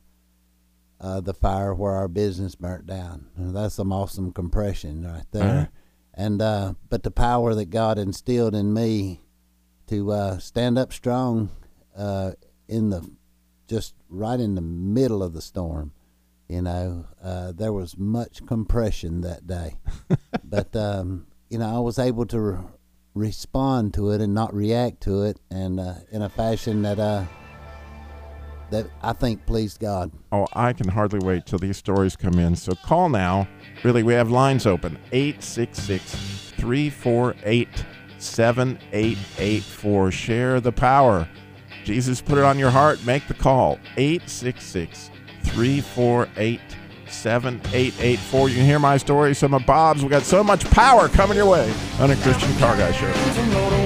uh, 1.02 1.20
the 1.20 1.34
fire 1.34 1.74
where 1.74 1.94
our 1.94 2.08
business 2.08 2.54
burnt 2.54 2.86
down. 2.86 3.26
That's 3.36 3.76
some 3.76 3.92
awesome 3.92 4.32
compression 4.32 5.04
right 5.04 5.26
there. 5.32 5.44
Uh-huh. 5.44 5.66
And 6.14 6.42
uh, 6.42 6.74
but 6.90 7.04
the 7.04 7.12
power 7.12 7.56
that 7.56 7.72
God 7.72 7.98
instilled 7.98 8.54
in 8.54 8.74
me 8.74 9.22
to 9.88 10.12
uh, 10.12 10.38
stand 10.38 10.78
up 10.78 10.94
strong 10.94 11.50
uh, 11.98 12.34
in 12.68 12.90
the 12.90 13.10
just 13.72 13.96
right 14.10 14.38
in 14.38 14.56
the 14.56 14.62
middle 14.62 15.24
of 15.24 15.32
the 15.32 15.42
storm. 15.42 15.94
You 16.50 16.62
know, 16.62 17.06
uh, 17.24 17.54
there 17.54 17.72
was 17.72 17.98
much 17.98 18.46
compression 18.46 19.22
that 19.22 19.48
day, 19.48 19.78
but 20.44 20.76
um, 20.76 21.28
you 21.50 21.58
know 21.58 21.74
I 21.74 21.80
was 21.80 21.98
able 21.98 22.26
to 22.26 22.40
re- 22.42 22.60
respond 23.14 23.94
to 23.94 24.12
it 24.12 24.20
and 24.20 24.34
not 24.34 24.54
react 24.54 25.00
to 25.04 25.24
it, 25.24 25.40
and 25.50 25.80
uh, 25.80 25.94
in 26.12 26.22
a 26.22 26.28
fashion 26.28 26.82
that 26.82 27.00
uh, 27.00 27.24
that 28.72 28.88
I 29.02 29.14
think 29.14 29.46
pleased 29.46 29.80
God. 29.80 30.12
Oh, 30.34 30.48
I 30.52 30.74
can 30.74 30.90
hardly 30.90 31.20
wait 31.20 31.46
till 31.46 31.60
these 31.60 31.78
stories 31.78 32.18
come 32.18 32.38
in. 32.40 32.58
So 32.58 32.74
call 32.76 33.08
now. 33.08 33.48
Really, 33.86 34.04
we 34.04 34.14
have 34.14 34.30
lines 34.30 34.68
open 34.68 35.00
866 35.14 36.52
348 36.58 37.70
7884. 38.18 40.12
Share 40.12 40.60
the 40.60 40.74
power. 40.74 41.30
Jesus 41.84 42.22
put 42.22 42.38
it 42.38 42.44
on 42.44 42.60
your 42.60 42.70
heart. 42.70 43.04
Make 43.06 43.28
the 43.28 43.34
call 43.34 43.80
866 43.98 45.10
348 45.44 46.60
7884. 47.08 48.50
You 48.50 48.56
can 48.56 48.66
hear 48.66 48.80
my 48.80 48.98
story, 48.98 49.34
some 49.34 49.54
of 49.54 49.66
Bob's. 49.66 50.04
We 50.04 50.10
got 50.10 50.24
so 50.24 50.44
much 50.44 50.64
power 50.72 51.08
coming 51.10 51.38
your 51.38 51.50
way 51.50 51.74
on 52.00 52.12
a 52.12 52.16
Christian 52.18 52.56
Car 52.58 52.78
Guy 52.78 52.92
Show. 52.92 53.81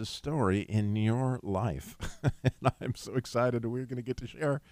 Jesus' 0.00 0.16
story 0.16 0.60
in 0.60 0.96
your 0.96 1.38
life. 1.42 1.94
and 2.42 2.72
I'm 2.80 2.94
so 2.94 3.16
excited 3.16 3.66
we're 3.66 3.84
going 3.84 3.96
to 3.96 4.02
get 4.02 4.16
to 4.18 4.26
share 4.26 4.62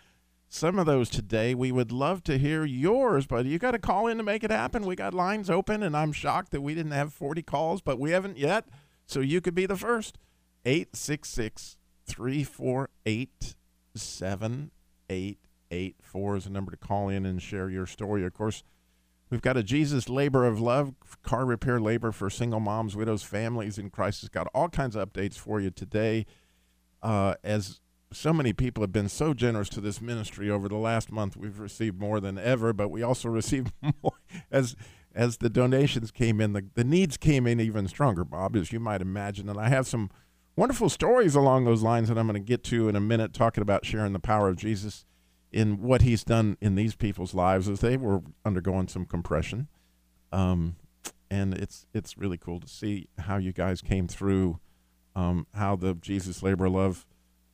some 0.49 0.79
of 0.79 0.87
those 0.87 1.11
today. 1.11 1.55
We 1.55 1.71
would 1.71 1.93
love 1.93 2.25
to 2.25 2.39
hear 2.39 2.65
yours, 2.65 3.27
but 3.27 3.45
you 3.45 3.59
got 3.59 3.73
to 3.73 3.79
call 3.79 4.07
in 4.07 4.17
to 4.17 4.23
make 4.23 4.43
it 4.43 4.51
happen. 4.51 4.87
We 4.87 4.97
got 4.97 5.13
lines 5.13 5.51
open, 5.51 5.83
and 5.83 5.95
I'm 5.95 6.13
shocked 6.13 6.51
that 6.53 6.63
we 6.63 6.75
didn't 6.75 6.93
have 6.93 7.13
40 7.13 7.43
calls, 7.43 7.83
but 7.83 7.99
we 7.99 8.13
haven't 8.13 8.39
yet. 8.39 8.71
So 9.05 9.21
you 9.21 9.43
could 9.43 9.55
be 9.55 9.67
the 9.67 9.77
first. 9.77 10.17
866 10.65 11.77
348 12.07 13.55
7884 13.95 16.37
is 16.37 16.45
the 16.45 16.51
number 16.51 16.71
to 16.71 16.79
call 16.79 17.11
in 17.11 17.27
and 17.27 17.43
share 17.43 17.69
your 17.69 17.85
story. 17.85 18.25
Of 18.25 18.33
course, 18.33 18.63
We've 19.31 19.43
got 19.43 19.57
a 19.57 19.63
Jesus 19.63 20.09
Labor 20.09 20.47
of 20.47 20.61
Love, 20.61 20.95
car 21.23 21.45
repair 21.45 21.81
labor 21.81 22.13
for 22.13 22.31
single 22.31 22.61
moms, 22.61 22.97
widows, 22.97 23.23
families 23.23 23.79
in 23.79 23.91
crisis. 23.91 24.29
Got 24.29 24.49
all 24.55 24.69
kinds 24.69 24.97
of 24.97 25.13
updates 25.13 25.37
for 25.37 25.61
you 25.61 25.71
today. 25.71 26.25
Uh, 27.03 27.35
as 27.45 27.81
so 28.11 28.33
many 28.33 28.53
people 28.53 28.83
have 28.83 28.93
been 28.93 29.09
so 29.09 29.35
generous 29.35 29.69
to 29.69 29.81
this 29.81 30.01
ministry 30.01 30.51
over 30.51 30.69
the 30.69 30.77
last 30.77 31.13
month, 31.13 31.37
we've 31.37 31.59
received 31.59 32.01
more 32.01 32.21
than 32.21 32.39
ever, 32.39 32.73
but 32.73 32.89
we 32.89 33.03
also 33.03 33.29
received 33.29 33.73
more 34.03 34.15
as 34.51 34.75
as 35.15 35.39
the 35.39 35.51
donations 35.51 36.11
came 36.11 36.41
in. 36.41 36.53
The, 36.53 36.67
the 36.75 36.85
needs 36.85 37.17
came 37.17 37.47
in 37.47 37.61
even 37.61 37.89
stronger, 37.89 38.25
Bob, 38.25 38.55
as 38.55 38.73
you 38.73 38.79
might 38.79 39.01
imagine. 39.01 39.49
And 39.49 39.59
I 39.59 39.69
have 39.69 39.87
some 39.87 40.11
wonderful 40.55 40.89
stories 40.89 41.35
along 41.35 41.65
those 41.65 41.83
lines 41.83 42.09
that 42.09 42.17
I'm 42.17 42.27
going 42.27 42.41
to 42.41 42.47
get 42.47 42.63
to 42.65 42.89
in 42.89 42.95
a 42.95 43.01
minute, 43.01 43.33
talking 43.33 43.63
about 43.63 43.85
sharing 43.85 44.13
the 44.13 44.21
power 44.21 44.49
of 44.49 44.57
Jesus 44.57 45.07
in 45.53 45.81
what 45.81 46.03
he's 46.03 46.25
done 46.25 46.57
in 46.61 46.75
these 46.75 46.95
people's 46.95 47.35
lives 47.35 47.69
as 47.69 47.81
they 47.81 47.97
were 47.97 48.23
undergoing 48.45 48.89
some 48.89 49.07
compression. 49.07 49.69
Um, 50.33 50.77
and 51.31 51.55
it's 51.55 51.87
it's 51.93 52.19
really 52.19 52.39
cool 52.39 52.61
to 52.61 52.69
see 52.69 53.09
how 53.19 53.37
you 53.37 53.53
guys 53.53 53.81
came 53.81 54.09
through, 54.09 54.61
um, 55.15 55.47
how 55.55 55.77
the 55.77 55.95
Jesus 55.95 56.43
Labor 56.43 56.69
Love, 56.69 57.07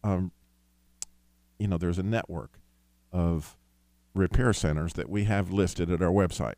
um, 0.02 0.32
you 1.58 1.68
know, 1.68 1.78
there's 1.78 1.98
a 1.98 2.02
network 2.02 2.58
of 3.12 3.56
repair 4.14 4.52
centers 4.52 4.92
that 4.94 5.08
we 5.08 5.24
have 5.24 5.52
listed 5.52 5.90
at 5.90 6.02
our 6.02 6.10
website 6.10 6.54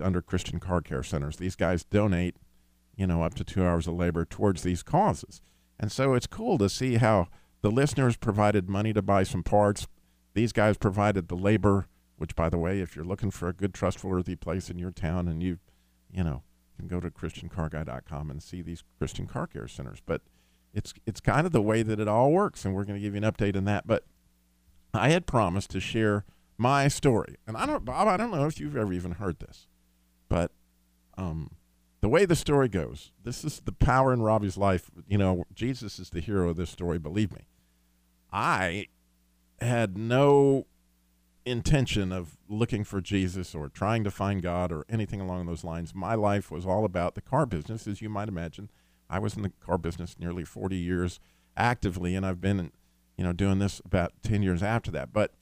under 0.00 0.22
Christian 0.22 0.60
Car 0.60 0.80
Care 0.80 1.02
Centers. 1.02 1.36
These 1.36 1.56
guys 1.56 1.84
donate, 1.84 2.36
you 2.96 3.06
know, 3.06 3.22
up 3.22 3.34
to 3.34 3.44
two 3.44 3.64
hours 3.64 3.86
of 3.86 3.94
labor 3.94 4.24
towards 4.24 4.62
these 4.62 4.82
causes. 4.82 5.42
And 5.78 5.90
so 5.90 6.14
it's 6.14 6.26
cool 6.26 6.58
to 6.58 6.68
see 6.68 6.96
how 6.96 7.28
the 7.62 7.70
listeners 7.70 8.16
provided 8.16 8.68
money 8.68 8.92
to 8.92 9.02
buy 9.02 9.22
some 9.24 9.42
parts, 9.42 9.86
these 10.34 10.52
guys 10.52 10.76
provided 10.76 11.28
the 11.28 11.36
labor, 11.36 11.86
which, 12.16 12.36
by 12.36 12.48
the 12.48 12.58
way, 12.58 12.80
if 12.80 12.94
you're 12.94 13.04
looking 13.04 13.30
for 13.30 13.48
a 13.48 13.52
good, 13.52 13.72
trustworthy 13.72 14.36
place 14.36 14.68
in 14.68 14.78
your 14.78 14.90
town, 14.90 15.28
and 15.28 15.42
you, 15.42 15.58
you 16.12 16.22
know, 16.22 16.42
can 16.76 16.88
go 16.88 17.00
to 17.00 17.10
ChristianCarGuy.com 17.10 18.30
and 18.30 18.42
see 18.42 18.60
these 18.60 18.82
Christian 18.98 19.26
car 19.26 19.46
care 19.46 19.68
centers. 19.68 20.00
But 20.04 20.22
it's 20.72 20.92
it's 21.06 21.20
kind 21.20 21.46
of 21.46 21.52
the 21.52 21.62
way 21.62 21.82
that 21.82 22.00
it 22.00 22.08
all 22.08 22.32
works, 22.32 22.64
and 22.64 22.74
we're 22.74 22.84
going 22.84 22.98
to 22.98 23.02
give 23.02 23.14
you 23.14 23.22
an 23.22 23.32
update 23.32 23.56
on 23.56 23.64
that. 23.64 23.86
But 23.86 24.04
I 24.92 25.10
had 25.10 25.26
promised 25.26 25.70
to 25.70 25.80
share 25.80 26.24
my 26.58 26.88
story, 26.88 27.36
and 27.46 27.56
I 27.56 27.66
don't, 27.66 27.84
Bob, 27.84 28.08
I 28.08 28.16
don't 28.16 28.30
know 28.30 28.46
if 28.46 28.60
you've 28.60 28.76
ever 28.76 28.92
even 28.92 29.12
heard 29.12 29.38
this, 29.38 29.68
but 30.28 30.50
um, 31.16 31.52
the 32.00 32.08
way 32.08 32.24
the 32.24 32.36
story 32.36 32.68
goes, 32.68 33.12
this 33.22 33.44
is 33.44 33.60
the 33.64 33.72
power 33.72 34.12
in 34.12 34.22
Robbie's 34.22 34.56
life. 34.56 34.90
You 35.08 35.18
know, 35.18 35.44
Jesus 35.54 35.98
is 35.98 36.10
the 36.10 36.20
hero 36.20 36.50
of 36.50 36.56
this 36.56 36.70
story. 36.70 36.98
Believe 36.98 37.32
me, 37.32 37.46
I 38.32 38.88
had 39.64 39.96
no 39.98 40.66
intention 41.46 42.12
of 42.12 42.38
looking 42.48 42.84
for 42.84 43.00
Jesus 43.00 43.54
or 43.54 43.68
trying 43.68 44.04
to 44.04 44.10
find 44.10 44.42
God 44.42 44.72
or 44.72 44.84
anything 44.88 45.20
along 45.20 45.46
those 45.46 45.64
lines. 45.64 45.94
My 45.94 46.14
life 46.14 46.50
was 46.50 46.64
all 46.64 46.84
about 46.84 47.14
the 47.14 47.20
car 47.20 47.46
business, 47.46 47.86
as 47.86 48.00
you 48.00 48.08
might 48.08 48.28
imagine. 48.28 48.70
I 49.10 49.18
was 49.18 49.36
in 49.36 49.42
the 49.42 49.52
car 49.60 49.78
business 49.78 50.16
nearly 50.18 50.44
40 50.44 50.76
years 50.76 51.20
actively, 51.56 52.14
and 52.14 52.24
I've 52.24 52.40
been, 52.40 52.72
you 53.16 53.24
know, 53.24 53.32
doing 53.32 53.58
this 53.58 53.80
about 53.84 54.12
10 54.22 54.42
years 54.42 54.62
after 54.62 54.90
that. 54.92 55.12
But 55.12 55.32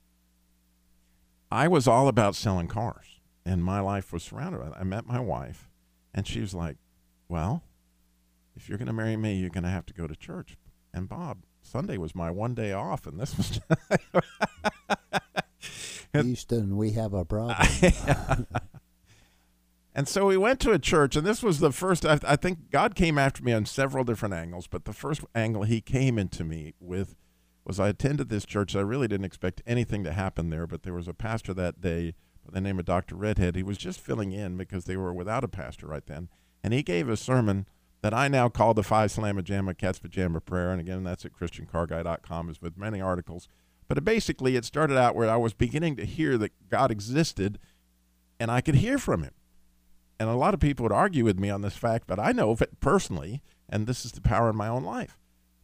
I 1.50 1.68
was 1.68 1.86
all 1.86 2.08
about 2.08 2.34
selling 2.34 2.66
cars, 2.66 3.20
and 3.44 3.64
my 3.64 3.80
life 3.80 4.12
was 4.12 4.22
surrounded 4.22 4.58
by 4.58 4.70
that. 4.70 4.78
I 4.78 4.84
met 4.84 5.06
my 5.06 5.20
wife, 5.20 5.68
and 6.14 6.26
she 6.26 6.40
was 6.40 6.54
like, 6.54 6.78
"Well, 7.28 7.62
if 8.56 8.68
you're 8.68 8.78
going 8.78 8.86
to 8.86 8.92
marry 8.92 9.16
me, 9.16 9.36
you're 9.36 9.50
going 9.50 9.64
to 9.64 9.70
have 9.70 9.86
to 9.86 9.94
go 9.94 10.06
to 10.06 10.16
church." 10.16 10.56
And 10.92 11.08
Bob, 11.08 11.44
Sunday 11.62 11.96
was 11.96 12.14
my 12.14 12.30
one 12.30 12.54
day 12.54 12.72
off, 12.72 13.06
and 13.06 13.18
this 13.18 13.36
was. 13.36 13.60
Houston, 16.12 16.76
we 16.76 16.92
have 16.92 17.14
a 17.14 17.24
problem. 17.24 18.46
And 19.94 20.08
so 20.08 20.26
we 20.26 20.36
went 20.36 20.58
to 20.60 20.72
a 20.72 20.78
church, 20.78 21.16
and 21.16 21.26
this 21.26 21.42
was 21.42 21.60
the 21.60 21.70
first. 21.70 22.06
I, 22.06 22.18
I, 22.26 22.36
think 22.36 22.70
God 22.70 22.94
came 22.94 23.18
after 23.18 23.42
me 23.42 23.52
on 23.52 23.66
several 23.66 24.04
different 24.04 24.34
angles, 24.34 24.66
but 24.66 24.86
the 24.86 24.92
first 24.92 25.22
angle 25.34 25.64
He 25.64 25.80
came 25.80 26.18
into 26.18 26.44
me 26.44 26.72
with 26.80 27.14
was 27.64 27.78
I 27.78 27.88
attended 27.88 28.28
this 28.28 28.46
church. 28.46 28.74
I 28.74 28.80
really 28.80 29.06
didn't 29.06 29.26
expect 29.26 29.62
anything 29.66 30.02
to 30.04 30.12
happen 30.12 30.48
there, 30.48 30.66
but 30.66 30.82
there 30.82 30.94
was 30.94 31.08
a 31.08 31.14
pastor 31.14 31.52
that 31.54 31.80
day 31.80 32.14
by 32.44 32.52
the 32.52 32.60
name 32.60 32.78
of 32.78 32.86
Dr. 32.86 33.14
Redhead. 33.14 33.54
He 33.54 33.62
was 33.62 33.78
just 33.78 34.00
filling 34.00 34.32
in 34.32 34.56
because 34.56 34.86
they 34.86 34.96
were 34.96 35.12
without 35.12 35.44
a 35.44 35.48
pastor 35.48 35.86
right 35.88 36.06
then, 36.06 36.30
and 36.64 36.72
he 36.72 36.82
gave 36.82 37.08
a 37.08 37.16
sermon 37.16 37.66
that 38.02 38.12
I 38.12 38.28
now 38.28 38.48
call 38.48 38.74
the 38.74 38.82
Five 38.82 39.10
Slamma 39.10 39.42
Jamma 39.42 39.78
Cat's 39.78 40.00
Pajama 40.00 40.40
Prayer. 40.40 40.70
And 40.70 40.80
again, 40.80 41.04
that's 41.04 41.24
at 41.24 41.32
ChristianCarGuy.com, 41.32 42.50
is 42.50 42.60
with 42.60 42.76
many 42.76 43.00
articles. 43.00 43.48
But 43.88 44.04
basically, 44.04 44.56
it 44.56 44.64
started 44.64 44.98
out 44.98 45.14
where 45.14 45.30
I 45.30 45.36
was 45.36 45.54
beginning 45.54 45.96
to 45.96 46.04
hear 46.04 46.36
that 46.38 46.52
God 46.68 46.90
existed, 46.90 47.58
and 48.40 48.50
I 48.50 48.60
could 48.60 48.76
hear 48.76 48.98
from 48.98 49.22
Him. 49.22 49.32
And 50.18 50.28
a 50.28 50.34
lot 50.34 50.54
of 50.54 50.60
people 50.60 50.84
would 50.84 50.92
argue 50.92 51.24
with 51.24 51.38
me 51.38 51.50
on 51.50 51.62
this 51.62 51.76
fact, 51.76 52.06
but 52.06 52.18
I 52.18 52.32
know 52.32 52.50
of 52.50 52.62
it 52.62 52.80
personally, 52.80 53.42
and 53.68 53.86
this 53.86 54.04
is 54.04 54.12
the 54.12 54.20
power 54.20 54.50
in 54.50 54.56
my 54.56 54.68
own 54.68 54.84
life, 54.84 55.18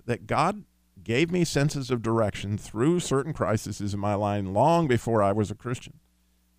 that 0.04 0.26
God 0.26 0.64
gave 1.02 1.30
me 1.30 1.44
senses 1.44 1.90
of 1.90 2.02
direction 2.02 2.58
through 2.58 3.00
certain 3.00 3.32
crises 3.32 3.94
in 3.94 4.00
my 4.00 4.14
life 4.14 4.44
long 4.44 4.88
before 4.88 5.22
I 5.22 5.32
was 5.32 5.50
a 5.50 5.54
Christian. 5.54 5.94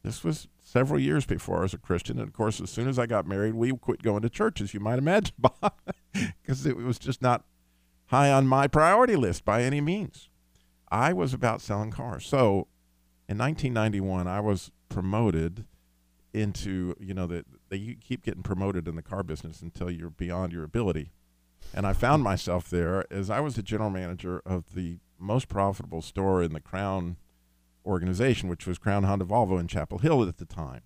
This 0.04 0.24
was 0.24 0.48
several 0.62 1.00
years 1.00 1.26
before 1.26 1.60
I 1.60 1.64
was 1.64 1.74
a 1.74 1.78
Christian. 1.78 2.20
And 2.20 2.28
of 2.28 2.34
course, 2.34 2.62
as 2.62 2.70
soon 2.70 2.88
as 2.88 2.98
I 2.98 3.06
got 3.06 3.28
married, 3.28 3.54
we 3.54 3.72
quit 3.72 4.02
going 4.02 4.22
to 4.22 4.30
church, 4.30 4.62
as 4.62 4.74
you 4.74 4.80
might 4.80 4.98
imagine, 4.98 5.36
because 6.14 6.66
it 6.66 6.78
was 6.78 7.00
just 7.00 7.22
not 7.22 7.44
high 8.08 8.32
on 8.32 8.48
my 8.48 8.68
priority 8.68 9.16
list 9.16 9.46
by 9.46 9.64
any 9.64 9.82
means. 9.82 10.30
I 10.92 11.14
was 11.14 11.34
about 11.34 11.62
selling 11.62 11.92
cars. 11.92 12.26
So 12.26 12.68
in 13.28 13.38
1991, 13.38 14.28
I 14.28 14.40
was 14.40 14.72
promoted 14.88 15.66
into, 16.34 16.96
you 17.00 17.14
know, 17.14 17.28
that 17.28 17.46
you 17.72 17.96
keep 17.96 18.24
getting 18.24 18.44
promoted 18.44 18.88
in 18.88 18.96
the 18.96 19.02
car 19.02 19.24
business 19.24 19.62
until 19.62 19.92
you're 19.92 20.10
beyond 20.10 20.54
your 20.54 20.64
ability. 20.64 21.12
And 21.74 21.86
I 21.86 21.94
found 21.94 22.24
myself 22.24 22.70
there 22.70 23.06
as 23.12 23.30
I 23.30 23.40
was 23.40 23.56
the 23.56 23.64
general 23.64 23.90
manager 23.90 24.42
of 24.46 24.74
the 24.74 24.98
most 25.20 25.48
profitable 25.48 26.02
store 26.02 26.42
in 26.42 26.54
the 26.54 26.60
Crown 26.60 27.18
organization, 27.86 28.50
which 28.50 28.68
was 28.68 28.78
Crown 28.78 29.04
Honda 29.04 29.26
Volvo 29.26 29.60
in 29.60 29.68
Chapel 29.68 30.00
Hill 30.00 30.28
at 30.28 30.38
the 30.38 30.46
time. 30.46 30.82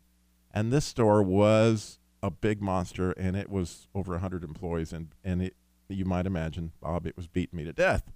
And 0.52 0.72
this 0.72 0.86
store 0.86 1.24
was 1.24 2.00
a 2.22 2.32
big 2.32 2.62
monster, 2.62 3.12
and 3.12 3.36
it 3.36 3.50
was 3.50 3.88
over 3.94 4.14
100 4.14 4.44
employees, 4.44 4.94
and, 4.94 5.10
and 5.24 5.42
it, 5.42 5.56
you 5.90 6.06
might 6.06 6.26
imagine, 6.26 6.72
Bob, 6.80 7.06
it 7.06 7.18
was 7.18 7.28
beating 7.28 7.58
me 7.58 7.64
to 7.66 7.74
death. 7.74 8.12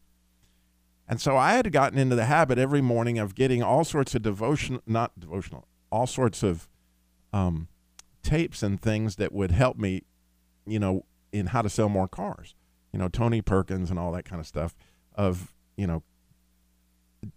And 1.07 1.21
so 1.21 1.37
I 1.37 1.53
had 1.53 1.71
gotten 1.71 1.97
into 1.97 2.15
the 2.15 2.25
habit 2.25 2.57
every 2.57 2.81
morning 2.81 3.17
of 3.17 3.33
getting 3.33 3.63
all 3.63 3.83
sorts 3.83 4.13
of 4.13 4.21
devotion, 4.21 4.81
not 4.85 5.19
devotional, 5.19 5.67
all 5.89 6.05
sorts 6.05 6.43
of 6.43 6.67
um, 7.31 7.69
tapes 8.23 8.61
and 8.61 8.81
things 8.81 9.15
that 9.15 9.31
would 9.31 9.51
help 9.51 9.77
me, 9.77 10.03
you 10.65 10.79
know, 10.79 11.05
in 11.31 11.47
how 11.47 11.61
to 11.61 11.69
sell 11.69 11.87
more 11.87 12.07
cars. 12.07 12.55
You 12.91 12.99
know, 12.99 13.07
Tony 13.07 13.41
Perkins 13.41 13.89
and 13.89 13.97
all 13.97 14.11
that 14.13 14.25
kind 14.25 14.39
of 14.39 14.47
stuff 14.47 14.75
of, 15.15 15.53
you 15.77 15.87
know, 15.87 16.03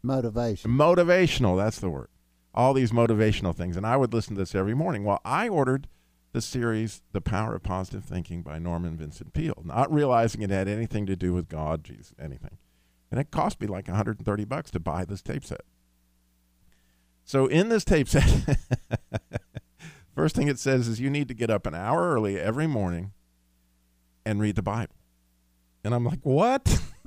motivation. 0.03 0.71
Motivational, 0.71 1.57
that's 1.57 1.81
the 1.81 1.91
word. 1.91 2.09
All 2.55 2.75
these 2.75 2.93
motivational 2.93 3.55
things. 3.55 3.77
And 3.77 3.87
I 3.87 3.97
would 3.97 4.13
listen 4.13 4.35
to 4.35 4.41
this 4.41 4.55
every 4.55 4.75
morning. 4.75 5.05
Well, 5.05 5.21
I 5.25 5.49
ordered 5.49 5.89
the 6.33 6.41
series 6.41 7.03
The 7.13 7.21
Power 7.21 7.55
of 7.55 7.63
Positive 7.63 8.05
Thinking 8.05 8.43
by 8.43 8.59
Norman 8.59 8.97
Vincent 8.97 9.33
Peale, 9.33 9.63
not 9.65 9.93
realizing 9.93 10.43
it 10.43 10.51
had 10.51 10.69
anything 10.69 11.07
to 11.07 11.17
do 11.17 11.33
with 11.33 11.49
God, 11.49 11.85
Jesus, 11.85 12.15
anything. 12.21 12.59
And 13.11 13.19
it 13.19 13.31
cost 13.31 13.61
me 13.61 13.67
like 13.67 13.89
130 13.89 14.45
bucks 14.45 14.71
to 14.71 14.81
buy 14.81 15.05
this 15.05 15.23
tape 15.23 15.45
set. 15.45 15.63
So 17.25 17.47
in 17.47 17.69
this 17.69 17.85
tape 17.85 18.09
set, 18.09 18.29
first 20.15 20.37
thing 20.37 20.49
it 20.49 20.59
says 20.59 20.89
is 20.89 21.01
you 21.01 21.11
need 21.11 21.29
to 21.29 21.35
get 21.35 21.51
up 21.51 21.67
an 21.67 21.75
hour 21.75 22.13
early 22.13 22.39
every 22.39 22.67
morning 22.67 23.13
and 24.25 24.41
read 24.41 24.57
the 24.57 24.63
Bible. 24.63 24.95
And 25.83 25.95
I'm 25.95 26.05
like, 26.05 26.21
what? 26.23 26.81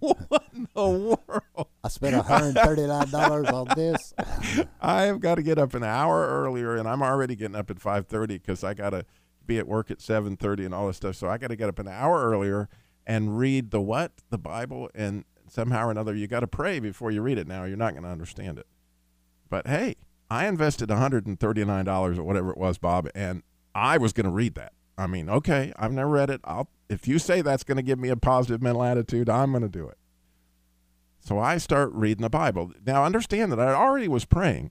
what 0.28 0.44
in 0.54 0.68
the 0.74 0.88
world? 0.88 1.68
I 1.82 1.88
spent 1.88 2.14
$139 2.14 3.52
on 3.52 3.68
this. 3.76 4.14
I 4.80 5.02
have 5.02 5.20
got 5.20 5.36
to 5.36 5.42
get 5.42 5.58
up 5.58 5.74
an 5.74 5.84
hour 5.84 6.26
earlier, 6.26 6.76
and 6.76 6.88
I'm 6.88 7.02
already 7.02 7.36
getting 7.36 7.56
up 7.56 7.70
at 7.70 7.78
5.30 7.78 8.28
because 8.28 8.64
I 8.64 8.74
got 8.74 8.90
to 8.90 9.04
be 9.46 9.58
at 9.58 9.66
work 9.66 9.90
at 9.90 9.98
7.30 9.98 10.66
and 10.66 10.74
all 10.74 10.86
this 10.86 10.98
stuff. 10.98 11.16
So 11.16 11.28
I 11.28 11.38
got 11.38 11.48
to 11.48 11.56
get 11.56 11.68
up 11.68 11.78
an 11.78 11.88
hour 11.88 12.22
earlier 12.22 12.68
and 13.06 13.38
read 13.38 13.70
the 13.70 13.80
what? 13.80 14.12
The 14.30 14.38
Bible. 14.38 14.90
And 14.94 15.24
somehow 15.48 15.86
or 15.86 15.90
another, 15.90 16.14
you 16.14 16.26
got 16.26 16.40
to 16.40 16.46
pray 16.46 16.78
before 16.78 17.10
you 17.10 17.22
read 17.22 17.38
it 17.38 17.48
now. 17.48 17.64
You're 17.64 17.76
not 17.76 17.92
going 17.94 18.04
to 18.04 18.10
understand 18.10 18.58
it. 18.58 18.66
But 19.48 19.66
hey, 19.66 19.96
I 20.30 20.46
invested 20.46 20.90
$139 20.90 22.18
or 22.18 22.22
whatever 22.22 22.50
it 22.50 22.58
was, 22.58 22.78
Bob, 22.78 23.08
and 23.14 23.42
I 23.74 23.96
was 23.96 24.12
going 24.12 24.26
to 24.26 24.30
read 24.30 24.54
that. 24.56 24.72
I 24.98 25.06
mean, 25.06 25.30
okay, 25.30 25.72
I've 25.76 25.92
never 25.92 26.10
read 26.10 26.28
it. 26.28 26.40
I'll 26.42 26.68
if 26.88 27.06
you 27.06 27.18
say 27.18 27.40
that's 27.40 27.64
going 27.64 27.76
to 27.76 27.82
give 27.82 27.98
me 27.98 28.08
a 28.08 28.16
positive 28.16 28.60
mental 28.60 28.82
attitude, 28.82 29.28
I'm 29.28 29.52
going 29.52 29.62
to 29.62 29.68
do 29.68 29.86
it. 29.86 29.98
So 31.20 31.38
I 31.38 31.58
start 31.58 31.92
reading 31.92 32.22
the 32.22 32.30
Bible. 32.30 32.72
Now 32.84 33.04
understand 33.04 33.52
that 33.52 33.60
I 33.60 33.74
already 33.74 34.08
was 34.08 34.24
praying 34.24 34.70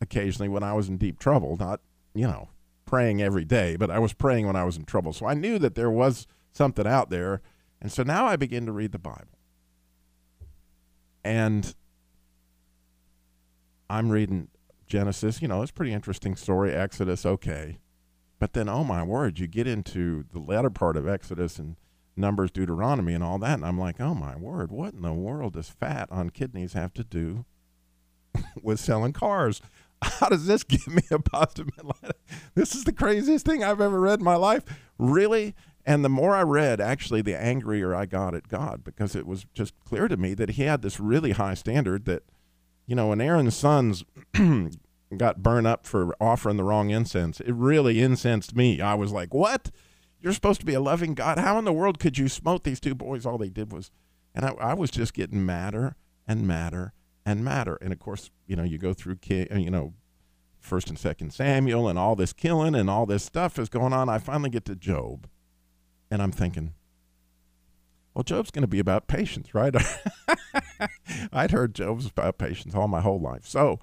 occasionally 0.00 0.48
when 0.48 0.62
I 0.62 0.72
was 0.72 0.88
in 0.88 0.98
deep 0.98 1.18
trouble, 1.18 1.56
not, 1.56 1.80
you 2.14 2.26
know, 2.26 2.50
praying 2.84 3.22
every 3.22 3.44
day, 3.44 3.76
but 3.76 3.90
I 3.90 3.98
was 3.98 4.12
praying 4.12 4.46
when 4.46 4.56
I 4.56 4.64
was 4.64 4.76
in 4.76 4.84
trouble. 4.84 5.12
So 5.12 5.26
I 5.26 5.34
knew 5.34 5.58
that 5.60 5.76
there 5.76 5.90
was 5.90 6.26
something 6.52 6.86
out 6.86 7.10
there. 7.10 7.40
And 7.80 7.90
so 7.90 8.02
now 8.02 8.26
I 8.26 8.36
begin 8.36 8.66
to 8.66 8.72
read 8.72 8.92
the 8.92 8.98
Bible. 8.98 9.38
And 11.24 11.74
I'm 13.88 14.10
reading 14.10 14.48
Genesis, 14.86 15.40
you 15.40 15.48
know, 15.48 15.62
it's 15.62 15.70
pretty 15.70 15.92
interesting 15.92 16.34
story. 16.34 16.74
Exodus, 16.74 17.24
okay. 17.24 17.78
But 18.42 18.54
then, 18.54 18.68
oh 18.68 18.82
my 18.82 19.04
word, 19.04 19.38
you 19.38 19.46
get 19.46 19.68
into 19.68 20.24
the 20.32 20.40
latter 20.40 20.68
part 20.68 20.96
of 20.96 21.06
Exodus 21.06 21.60
and 21.60 21.76
Numbers, 22.16 22.50
Deuteronomy, 22.50 23.14
and 23.14 23.22
all 23.22 23.38
that, 23.38 23.54
and 23.54 23.64
I'm 23.64 23.78
like, 23.78 24.00
oh 24.00 24.14
my 24.14 24.34
word, 24.34 24.72
what 24.72 24.94
in 24.94 25.02
the 25.02 25.12
world 25.12 25.52
does 25.52 25.68
fat 25.68 26.08
on 26.10 26.30
kidneys 26.30 26.72
have 26.72 26.92
to 26.94 27.04
do 27.04 27.44
with 28.60 28.80
selling 28.80 29.12
cars? 29.12 29.62
How 30.02 30.28
does 30.28 30.46
this 30.46 30.64
give 30.64 30.88
me 30.88 31.02
a 31.12 31.20
positive? 31.20 31.68
This 32.56 32.74
is 32.74 32.82
the 32.82 32.92
craziest 32.92 33.46
thing 33.46 33.62
I've 33.62 33.80
ever 33.80 34.00
read 34.00 34.18
in 34.18 34.24
my 34.24 34.34
life. 34.34 34.64
Really? 34.98 35.54
And 35.86 36.04
the 36.04 36.08
more 36.08 36.34
I 36.34 36.42
read, 36.42 36.80
actually, 36.80 37.22
the 37.22 37.40
angrier 37.40 37.94
I 37.94 38.06
got 38.06 38.34
at 38.34 38.48
God 38.48 38.82
because 38.82 39.14
it 39.14 39.24
was 39.24 39.46
just 39.54 39.78
clear 39.84 40.08
to 40.08 40.16
me 40.16 40.34
that 40.34 40.50
He 40.50 40.64
had 40.64 40.82
this 40.82 40.98
really 40.98 41.30
high 41.30 41.54
standard 41.54 42.06
that, 42.06 42.24
you 42.88 42.96
know, 42.96 43.06
when 43.06 43.20
Aaron's 43.20 43.56
sons 43.56 44.02
got 45.18 45.42
burned 45.42 45.66
up 45.66 45.86
for 45.86 46.14
offering 46.20 46.56
the 46.56 46.64
wrong 46.64 46.90
incense. 46.90 47.40
It 47.40 47.52
really 47.52 48.00
incensed 48.00 48.56
me. 48.56 48.80
I 48.80 48.94
was 48.94 49.12
like, 49.12 49.34
what? 49.34 49.70
You're 50.20 50.32
supposed 50.32 50.60
to 50.60 50.66
be 50.66 50.74
a 50.74 50.80
loving 50.80 51.14
God. 51.14 51.38
How 51.38 51.58
in 51.58 51.64
the 51.64 51.72
world 51.72 51.98
could 51.98 52.16
you 52.18 52.28
smote 52.28 52.64
these 52.64 52.80
two 52.80 52.94
boys? 52.94 53.26
All 53.26 53.38
they 53.38 53.48
did 53.48 53.72
was, 53.72 53.90
and 54.34 54.44
I, 54.44 54.50
I 54.52 54.74
was 54.74 54.90
just 54.90 55.14
getting 55.14 55.44
madder 55.44 55.96
and 56.26 56.46
madder 56.46 56.92
and 57.26 57.44
madder. 57.44 57.76
And 57.80 57.92
of 57.92 57.98
course, 57.98 58.30
you 58.46 58.56
know, 58.56 58.62
you 58.62 58.78
go 58.78 58.92
through, 58.92 59.18
uh, 59.30 59.56
you 59.56 59.70
know, 59.70 59.94
First 60.60 60.88
and 60.88 60.98
Second 60.98 61.32
Samuel, 61.32 61.88
and 61.88 61.98
all 61.98 62.14
this 62.14 62.32
killing 62.32 62.76
and 62.76 62.88
all 62.88 63.04
this 63.04 63.24
stuff 63.24 63.58
is 63.58 63.68
going 63.68 63.92
on. 63.92 64.08
I 64.08 64.18
finally 64.18 64.50
get 64.50 64.64
to 64.66 64.76
Job, 64.76 65.26
and 66.08 66.22
I'm 66.22 66.30
thinking, 66.30 66.74
well, 68.14 68.22
Job's 68.22 68.52
going 68.52 68.62
to 68.62 68.68
be 68.68 68.78
about 68.78 69.08
patience, 69.08 69.54
right? 69.54 69.74
I'd 71.32 71.50
heard 71.50 71.74
Job's 71.74 72.06
about 72.06 72.38
patience 72.38 72.74
all 72.74 72.86
my 72.86 73.00
whole 73.00 73.20
life. 73.20 73.46
So 73.46 73.80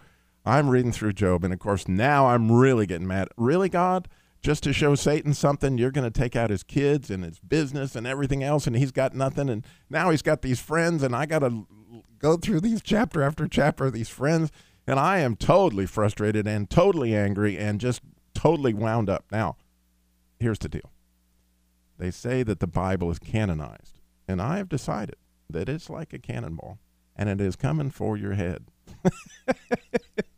I'm 0.50 0.68
reading 0.70 0.92
through 0.92 1.14
Job, 1.14 1.44
and 1.44 1.54
of 1.54 1.60
course, 1.60 1.88
now 1.88 2.26
I'm 2.26 2.52
really 2.52 2.88
getting 2.88 3.06
mad. 3.06 3.28
Really, 3.38 3.70
God? 3.70 4.08
Just 4.42 4.64
to 4.64 4.74
show 4.74 4.96
Satan 4.96 5.36
something, 5.36 5.78
you're 5.78 5.92
going 5.92 6.12
to 6.12 6.20
take 6.20 6.36
out 6.36 6.50
his 6.50 6.64
kids 6.64 7.12
and 7.12 7.24
his 7.24 7.40
business 7.40 7.96
and 7.96 8.08
everything 8.08 8.44
else, 8.44 8.66
and 8.66 8.76
he's 8.76 8.92
got 8.92 9.14
nothing. 9.14 9.48
And 9.48 9.64
now 9.92 10.10
he's 10.10 10.24
got 10.24 10.42
these 10.42 10.60
friends, 10.60 11.04
and 11.04 11.16
I 11.16 11.28
got 11.28 11.40
to 11.40 11.68
go 12.18 12.36
through 12.36 12.62
these 12.62 12.82
chapter 12.82 13.22
after 13.22 13.48
chapter 13.48 13.86
of 13.86 13.94
these 13.94 14.10
friends. 14.10 14.52
And 14.88 15.00
I 15.00 15.20
am 15.20 15.36
totally 15.36 15.86
frustrated 15.86 16.48
and 16.48 16.68
totally 16.68 17.16
angry 17.16 17.56
and 17.56 17.80
just 17.80 18.02
totally 18.34 18.74
wound 18.74 19.08
up. 19.08 19.26
Now, 19.32 19.56
here's 20.40 20.58
the 20.58 20.70
deal 20.70 20.92
they 22.00 22.10
say 22.10 22.42
that 22.42 22.60
the 22.60 22.66
Bible 22.66 23.12
is 23.12 23.20
canonized, 23.20 24.00
and 24.28 24.42
I 24.42 24.58
have 24.58 24.68
decided 24.70 25.18
that 25.48 25.70
it's 25.70 25.92
like 25.92 26.12
a 26.12 26.18
cannonball, 26.18 26.80
and 27.16 27.30
it 27.30 27.40
is 27.40 27.56
coming 27.56 27.92
for 27.92 28.18
your 28.18 28.34
head. 28.34 28.66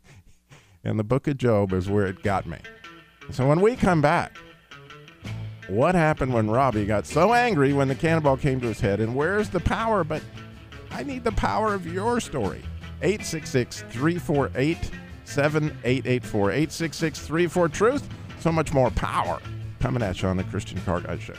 and 0.84 0.98
the 0.98 1.04
book 1.04 1.28
of 1.28 1.38
Job 1.38 1.72
is 1.72 1.88
where 1.88 2.06
it 2.06 2.22
got 2.22 2.46
me. 2.46 2.58
So 3.30 3.46
when 3.46 3.60
we 3.60 3.76
come 3.76 4.00
back, 4.00 4.36
what 5.68 5.94
happened 5.94 6.34
when 6.34 6.50
Robbie 6.50 6.86
got 6.86 7.06
so 7.06 7.32
angry 7.32 7.72
when 7.72 7.88
the 7.88 7.94
cannonball 7.94 8.36
came 8.36 8.60
to 8.60 8.66
his 8.66 8.80
head? 8.80 9.00
And 9.00 9.14
where's 9.14 9.48
the 9.48 9.60
power? 9.60 10.04
But 10.04 10.22
I 10.90 11.02
need 11.02 11.24
the 11.24 11.32
power 11.32 11.72
of 11.74 11.86
your 11.86 12.20
story. 12.20 12.62
866 13.00 13.82
348 13.90 14.90
7884. 15.24 16.50
866 16.50 17.18
34 17.20 17.68
Truth. 17.68 18.08
So 18.40 18.52
much 18.52 18.72
more 18.72 18.90
power 18.90 19.40
coming 19.80 20.02
at 20.02 20.20
you 20.20 20.28
on 20.28 20.36
the 20.36 20.44
Christian 20.44 20.80
Car 20.82 21.00
Guy 21.00 21.18
Show. 21.18 21.34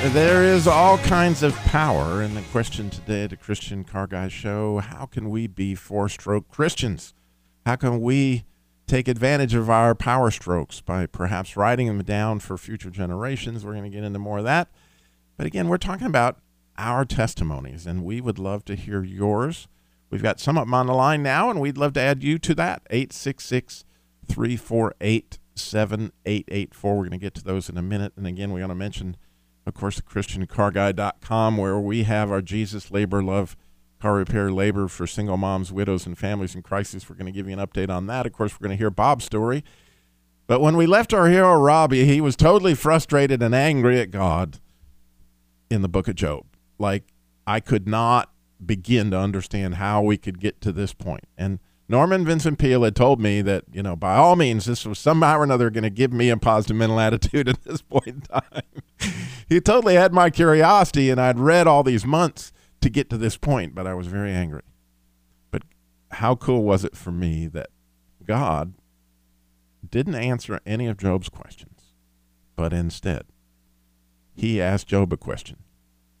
There 0.00 0.44
is 0.44 0.68
all 0.68 0.96
kinds 0.98 1.42
of 1.42 1.56
power 1.56 2.22
in 2.22 2.34
the 2.34 2.42
question 2.52 2.88
today 2.88 3.24
at 3.24 3.30
the 3.30 3.36
Christian 3.36 3.82
Car 3.82 4.06
Guy 4.06 4.28
Show. 4.28 4.78
How 4.78 5.06
can 5.06 5.28
we 5.28 5.48
be 5.48 5.74
four 5.74 6.08
stroke 6.08 6.48
Christians? 6.48 7.14
How 7.66 7.74
can 7.74 8.00
we 8.00 8.44
take 8.86 9.08
advantage 9.08 9.54
of 9.54 9.68
our 9.68 9.96
power 9.96 10.30
strokes 10.30 10.80
by 10.80 11.06
perhaps 11.06 11.56
writing 11.56 11.88
them 11.88 12.04
down 12.04 12.38
for 12.38 12.56
future 12.56 12.90
generations? 12.90 13.64
We're 13.64 13.72
going 13.72 13.90
to 13.90 13.90
get 13.90 14.04
into 14.04 14.20
more 14.20 14.38
of 14.38 14.44
that. 14.44 14.68
But 15.36 15.48
again, 15.48 15.66
we're 15.68 15.78
talking 15.78 16.06
about 16.06 16.38
our 16.78 17.04
testimonies, 17.04 17.84
and 17.84 18.04
we 18.04 18.20
would 18.20 18.38
love 18.38 18.64
to 18.66 18.76
hear 18.76 19.02
yours. 19.02 19.66
We've 20.10 20.22
got 20.22 20.38
some 20.38 20.54
them 20.54 20.72
on 20.72 20.86
the 20.86 20.94
line 20.94 21.24
now, 21.24 21.50
and 21.50 21.60
we'd 21.60 21.76
love 21.76 21.94
to 21.94 22.00
add 22.00 22.22
you 22.22 22.38
to 22.38 22.54
that. 22.54 22.82
866 22.88 23.84
348 24.28 25.38
7884. 25.56 26.90
We're 26.94 26.98
going 27.00 27.10
to 27.10 27.18
get 27.18 27.34
to 27.34 27.44
those 27.44 27.68
in 27.68 27.76
a 27.76 27.82
minute. 27.82 28.12
And 28.16 28.28
again, 28.28 28.52
we 28.52 28.60
want 28.60 28.70
to 28.70 28.76
mention, 28.76 29.16
of 29.68 29.74
course, 29.74 29.96
the 29.96 30.02
ChristianCarGuy.com, 30.02 31.56
where 31.56 31.78
we 31.78 32.04
have 32.04 32.30
our 32.30 32.40
Jesus 32.42 32.90
Labor 32.90 33.22
Love 33.22 33.56
Car 34.00 34.14
Repair 34.14 34.50
Labor 34.50 34.88
for 34.88 35.06
single 35.06 35.36
moms, 35.36 35.72
widows, 35.72 36.06
and 36.06 36.16
families 36.16 36.54
in 36.54 36.62
crisis. 36.62 37.08
We're 37.08 37.16
going 37.16 37.26
to 37.26 37.32
give 37.32 37.48
you 37.48 37.58
an 37.58 37.64
update 37.64 37.90
on 37.90 38.06
that. 38.06 38.26
Of 38.26 38.32
course, 38.32 38.54
we're 38.54 38.66
going 38.66 38.76
to 38.76 38.80
hear 38.80 38.90
Bob's 38.90 39.24
story. 39.24 39.64
But 40.46 40.60
when 40.60 40.76
we 40.76 40.86
left 40.86 41.12
our 41.12 41.28
hero, 41.28 41.54
Robbie, 41.60 42.04
he 42.04 42.20
was 42.20 42.36
totally 42.36 42.74
frustrated 42.74 43.42
and 43.42 43.54
angry 43.54 44.00
at 44.00 44.10
God 44.10 44.60
in 45.70 45.82
the 45.82 45.88
book 45.88 46.08
of 46.08 46.14
Job. 46.14 46.46
Like, 46.78 47.04
I 47.46 47.60
could 47.60 47.86
not 47.86 48.30
begin 48.64 49.10
to 49.10 49.18
understand 49.18 49.74
how 49.74 50.02
we 50.02 50.16
could 50.16 50.40
get 50.40 50.60
to 50.62 50.72
this 50.72 50.94
point. 50.94 51.24
And 51.36 51.58
Norman 51.88 52.24
Vincent 52.24 52.58
Peale 52.58 52.82
had 52.82 52.94
told 52.94 53.18
me 53.18 53.40
that, 53.40 53.64
you 53.72 53.82
know, 53.82 53.96
by 53.96 54.16
all 54.16 54.36
means, 54.36 54.66
this 54.66 54.84
was 54.84 54.98
somehow 54.98 55.38
or 55.38 55.44
another 55.44 55.70
going 55.70 55.84
to 55.84 55.90
give 55.90 56.12
me 56.12 56.28
a 56.28 56.36
positive 56.36 56.76
mental 56.76 57.00
attitude 57.00 57.48
at 57.48 57.64
this 57.64 57.80
point 57.80 58.06
in 58.06 58.20
time. 58.20 58.62
he 59.48 59.60
totally 59.60 59.94
had 59.94 60.12
my 60.12 60.28
curiosity, 60.28 61.08
and 61.08 61.18
I'd 61.18 61.38
read 61.38 61.66
all 61.66 61.82
these 61.82 62.04
months 62.04 62.52
to 62.82 62.90
get 62.90 63.08
to 63.10 63.16
this 63.16 63.38
point, 63.38 63.74
but 63.74 63.86
I 63.86 63.94
was 63.94 64.06
very 64.06 64.32
angry. 64.32 64.62
But 65.50 65.62
how 66.12 66.34
cool 66.34 66.62
was 66.62 66.84
it 66.84 66.94
for 66.94 67.10
me 67.10 67.46
that 67.48 67.70
God 68.24 68.74
didn't 69.88 70.16
answer 70.16 70.60
any 70.66 70.86
of 70.86 70.98
Job's 70.98 71.30
questions, 71.30 71.94
but 72.54 72.74
instead, 72.74 73.24
he 74.34 74.60
asked 74.60 74.88
Job 74.88 75.10
a 75.12 75.16
question, 75.16 75.56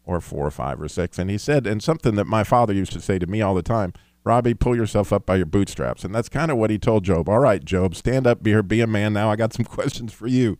or 0.06 0.22
four 0.22 0.46
or 0.46 0.50
five 0.50 0.80
or 0.80 0.88
six, 0.88 1.18
and 1.18 1.28
he 1.30 1.36
said, 1.36 1.66
and 1.66 1.82
something 1.82 2.14
that 2.14 2.24
my 2.24 2.42
father 2.42 2.72
used 2.72 2.92
to 2.92 3.00
say 3.02 3.18
to 3.18 3.26
me 3.26 3.42
all 3.42 3.54
the 3.54 3.62
time 3.62 3.92
Robbie, 4.28 4.52
pull 4.52 4.76
yourself 4.76 5.12
up 5.12 5.24
by 5.24 5.36
your 5.36 5.46
bootstraps. 5.46 6.04
And 6.04 6.14
that's 6.14 6.28
kind 6.28 6.50
of 6.50 6.58
what 6.58 6.68
he 6.68 6.78
told 6.78 7.02
Job. 7.02 7.28
All 7.28 7.38
right, 7.38 7.64
Job, 7.64 7.94
stand 7.94 8.26
up 8.26 8.42
be, 8.42 8.50
here, 8.50 8.62
be 8.62 8.82
a 8.82 8.86
man 8.86 9.14
now. 9.14 9.30
I 9.30 9.36
got 9.36 9.54
some 9.54 9.64
questions 9.64 10.12
for 10.12 10.26
you. 10.26 10.58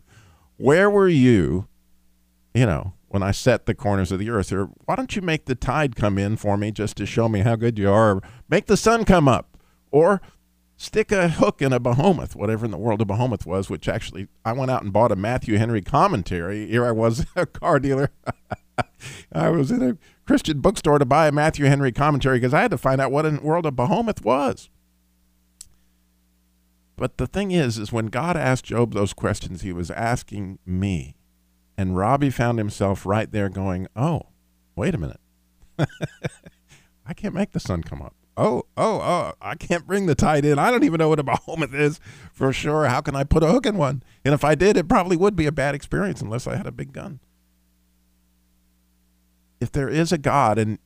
Where 0.56 0.90
were 0.90 1.08
you, 1.08 1.68
you 2.54 2.64
know, 2.64 2.94
when 3.08 3.22
I 3.22 3.30
set 3.30 3.66
the 3.66 3.74
corners 3.74 4.10
of 4.10 4.18
the 4.18 4.30
earth? 4.30 4.52
Or 4.52 4.70
why 4.86 4.96
don't 4.96 5.14
you 5.14 5.20
make 5.20 5.44
the 5.44 5.54
tide 5.54 5.96
come 5.96 6.16
in 6.16 6.36
for 6.36 6.56
me 6.56 6.72
just 6.72 6.96
to 6.96 7.06
show 7.06 7.28
me 7.28 7.40
how 7.40 7.56
good 7.56 7.78
you 7.78 7.90
are? 7.90 8.22
Make 8.48 8.66
the 8.66 8.76
sun 8.76 9.04
come 9.04 9.28
up. 9.28 9.58
Or 9.90 10.20
stick 10.78 11.12
a 11.12 11.28
hook 11.28 11.60
in 11.60 11.72
a 11.72 11.80
behemoth, 11.80 12.34
whatever 12.34 12.64
in 12.64 12.70
the 12.70 12.78
world 12.78 13.02
a 13.02 13.04
behemoth 13.04 13.44
was, 13.44 13.68
which 13.68 13.88
actually 13.88 14.28
I 14.44 14.52
went 14.52 14.70
out 14.70 14.82
and 14.82 14.92
bought 14.92 15.12
a 15.12 15.16
Matthew 15.16 15.58
Henry 15.58 15.82
commentary. 15.82 16.66
Here 16.68 16.86
I 16.86 16.92
was, 16.92 17.26
a 17.36 17.44
car 17.44 17.78
dealer. 17.78 18.10
I 19.32 19.50
was 19.50 19.70
in 19.70 19.82
a 19.82 19.98
Christian 20.28 20.60
bookstore 20.60 20.98
to 20.98 21.06
buy 21.06 21.26
a 21.26 21.32
Matthew 21.32 21.64
Henry 21.64 21.90
commentary 21.90 22.38
because 22.38 22.52
I 22.52 22.60
had 22.60 22.70
to 22.72 22.76
find 22.76 23.00
out 23.00 23.10
what 23.10 23.24
in 23.24 23.36
the 23.36 23.42
world 23.42 23.64
a 23.64 23.70
behemoth 23.70 24.22
was. 24.22 24.68
But 26.96 27.16
the 27.16 27.26
thing 27.26 27.50
is, 27.50 27.78
is 27.78 27.94
when 27.94 28.08
God 28.08 28.36
asked 28.36 28.66
Job 28.66 28.92
those 28.92 29.14
questions, 29.14 29.62
he 29.62 29.72
was 29.72 29.90
asking 29.90 30.58
me. 30.66 31.16
And 31.78 31.96
Robbie 31.96 32.28
found 32.28 32.58
himself 32.58 33.06
right 33.06 33.32
there 33.32 33.48
going, 33.48 33.86
Oh, 33.96 34.26
wait 34.76 34.94
a 34.94 34.98
minute. 34.98 35.20
I 37.06 37.14
can't 37.16 37.32
make 37.32 37.52
the 37.52 37.58
sun 37.58 37.82
come 37.82 38.02
up. 38.02 38.14
Oh, 38.36 38.64
oh, 38.76 39.00
oh, 39.00 39.32
I 39.40 39.54
can't 39.54 39.86
bring 39.86 40.04
the 40.04 40.14
tide 40.14 40.44
in. 40.44 40.58
I 40.58 40.70
don't 40.70 40.84
even 40.84 40.98
know 40.98 41.08
what 41.08 41.20
a 41.20 41.22
behemoth 41.22 41.72
is 41.72 42.00
for 42.34 42.52
sure. 42.52 42.84
How 42.84 43.00
can 43.00 43.16
I 43.16 43.24
put 43.24 43.42
a 43.42 43.50
hook 43.50 43.64
in 43.64 43.78
one? 43.78 44.02
And 44.26 44.34
if 44.34 44.44
I 44.44 44.54
did, 44.54 44.76
it 44.76 44.90
probably 44.90 45.16
would 45.16 45.36
be 45.36 45.46
a 45.46 45.52
bad 45.52 45.74
experience 45.74 46.20
unless 46.20 46.46
I 46.46 46.56
had 46.56 46.66
a 46.66 46.70
big 46.70 46.92
gun 46.92 47.20
if 49.60 49.72
there 49.72 49.88
is 49.88 50.12
a 50.12 50.18
God 50.18 50.58
and 50.58 50.78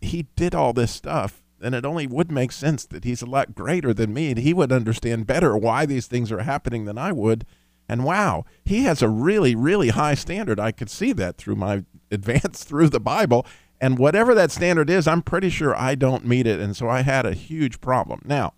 he 0.00 0.26
did 0.36 0.54
all 0.54 0.72
this 0.72 0.90
stuff, 0.90 1.42
then 1.58 1.74
it 1.74 1.84
only 1.84 2.06
would 2.06 2.32
make 2.32 2.52
sense 2.52 2.86
that 2.86 3.04
he's 3.04 3.22
a 3.22 3.26
lot 3.26 3.54
greater 3.54 3.92
than 3.92 4.14
me 4.14 4.30
and 4.30 4.38
he 4.38 4.54
would 4.54 4.72
understand 4.72 5.26
better 5.26 5.56
why 5.56 5.84
these 5.84 6.06
things 6.06 6.32
are 6.32 6.40
happening 6.40 6.86
than 6.86 6.96
I 6.98 7.12
would. 7.12 7.44
And 7.88 8.04
wow, 8.04 8.44
he 8.64 8.84
has 8.84 9.02
a 9.02 9.08
really, 9.08 9.54
really 9.54 9.88
high 9.88 10.14
standard. 10.14 10.58
I 10.58 10.72
could 10.72 10.88
see 10.88 11.12
that 11.14 11.36
through 11.36 11.56
my 11.56 11.84
advance 12.10 12.64
through 12.64 12.88
the 12.88 13.00
Bible. 13.00 13.46
And 13.80 13.98
whatever 13.98 14.34
that 14.34 14.50
standard 14.50 14.90
is, 14.90 15.06
I'm 15.06 15.22
pretty 15.22 15.50
sure 15.50 15.74
I 15.74 15.94
don't 15.94 16.26
meet 16.26 16.46
it. 16.46 16.60
And 16.60 16.76
so 16.76 16.88
I 16.88 17.00
had 17.00 17.26
a 17.26 17.34
huge 17.34 17.80
problem. 17.80 18.20
Now, 18.24 18.54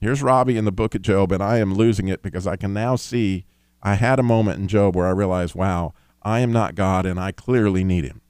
here's 0.00 0.22
Robbie 0.22 0.56
in 0.56 0.64
the 0.64 0.72
book 0.72 0.94
of 0.94 1.02
Job, 1.02 1.32
and 1.32 1.42
I 1.42 1.58
am 1.58 1.74
losing 1.74 2.08
it 2.08 2.22
because 2.22 2.46
I 2.46 2.56
can 2.56 2.72
now 2.72 2.96
see 2.96 3.46
I 3.82 3.94
had 3.94 4.18
a 4.18 4.24
moment 4.24 4.60
in 4.60 4.68
Job 4.68 4.96
where 4.96 5.06
I 5.06 5.10
realized, 5.10 5.54
wow, 5.54 5.92
I 6.22 6.40
am 6.40 6.52
not 6.52 6.74
God 6.74 7.04
and 7.04 7.20
I 7.20 7.32
clearly 7.32 7.84
need 7.84 8.04
him. 8.04 8.22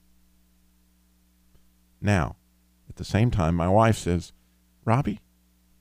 Now, 2.05 2.37
at 2.87 2.97
the 2.97 3.05
same 3.05 3.31
time, 3.31 3.55
my 3.55 3.69
wife 3.69 3.97
says, 3.97 4.33
Robbie, 4.85 5.21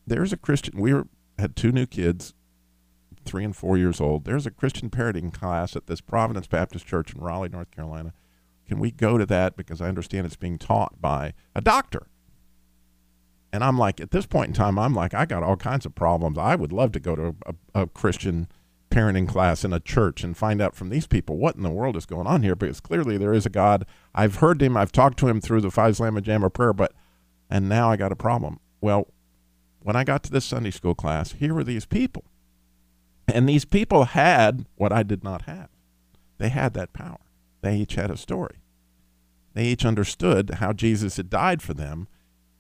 there's 0.08 0.32
a 0.32 0.38
Christian. 0.38 0.80
We 0.80 0.94
were, 0.94 1.08
had 1.38 1.58
two 1.58 1.74
new 1.74 1.86
kids, 1.86 2.34
three 3.26 3.44
and 3.44 3.54
four 3.54 3.78
years 3.78 4.00
old. 4.00 4.24
There's 4.24 4.48
a 4.48 4.52
Christian 4.52 4.90
parenting 4.90 5.34
class 5.34 5.76
at 5.76 5.88
this 5.88 6.00
Providence 6.00 6.48
Baptist 6.48 6.88
Church 6.88 7.14
in 7.14 7.22
Raleigh, 7.22 7.50
North 7.50 7.72
Carolina. 7.72 8.14
Can 8.66 8.80
we 8.80 8.90
go 8.90 9.18
to 9.18 9.26
that? 9.26 9.58
Because 9.58 9.82
I 9.82 9.90
understand 9.90 10.26
it's 10.26 10.38
being 10.38 10.58
taught 10.58 11.02
by 11.02 11.34
a 11.54 11.60
doctor. 11.60 12.08
And 13.52 13.62
I'm 13.62 13.78
like, 13.78 14.00
at 14.00 14.12
this 14.12 14.26
point 14.26 14.48
in 14.48 14.54
time, 14.54 14.80
I'm 14.80 14.96
like, 14.96 15.14
I 15.14 15.26
got 15.26 15.44
all 15.44 15.58
kinds 15.58 15.86
of 15.86 15.94
problems. 15.94 16.38
I 16.38 16.56
would 16.56 16.72
love 16.72 16.94
to 16.94 17.02
go 17.02 17.16
to 17.18 17.36
a, 17.46 17.82
a 17.82 17.88
Christian 17.88 18.48
parenting 18.94 19.28
class 19.28 19.66
in 19.66 19.74
a 19.74 19.80
church 19.80 20.24
and 20.24 20.38
find 20.38 20.62
out 20.62 20.76
from 20.76 20.90
these 20.90 21.08
people 21.08 21.38
what 21.38 21.56
in 21.56 21.64
the 21.64 21.70
world 21.72 21.98
is 21.98 22.06
going 22.06 22.28
on 22.28 22.44
here 22.44 22.56
because 22.56 22.80
clearly 22.80 23.18
there 23.18 23.34
is 23.34 23.46
a 23.46 23.50
God. 23.50 23.86
I've 24.14 24.36
heard 24.36 24.62
him, 24.62 24.78
I've 24.78 24.92
talked 24.92 25.18
to 25.20 25.28
him 25.28 25.42
through 25.42 25.62
the 25.62 25.72
Five 25.72 25.96
Slamma 25.96 26.22
Jamma 26.22 26.54
prayer, 26.54 26.74
but 26.74 26.94
and 27.50 27.68
now 27.68 27.90
I 27.90 27.98
got 27.98 28.12
a 28.12 28.16
problem. 28.16 28.60
Well, 28.82 29.08
when 29.82 29.96
I 29.96 30.04
got 30.04 30.24
to 30.24 30.32
this 30.32 30.46
Sunday 30.46 30.72
school 30.72 30.94
class, 30.94 31.34
here 31.34 31.54
were 31.54 31.64
these 31.64 31.86
people. 31.86 32.24
And 33.28 33.50
these 33.50 33.66
people 33.66 34.06
had 34.06 34.66
what 34.76 34.94
I 34.94 35.02
did 35.02 35.24
not 35.24 35.44
have. 35.44 35.70
They 36.38 36.50
had 36.50 36.74
that 36.74 36.94
power. 36.94 37.20
They 37.62 37.78
each 37.78 37.96
had 37.96 38.12
a 38.12 38.18
story. 38.18 38.58
They 39.54 39.66
each 39.66 39.86
understood 39.86 40.56
how 40.56 40.74
Jesus 40.74 41.18
had 41.18 41.30
died 41.30 41.62
for 41.62 41.74
them 41.74 42.08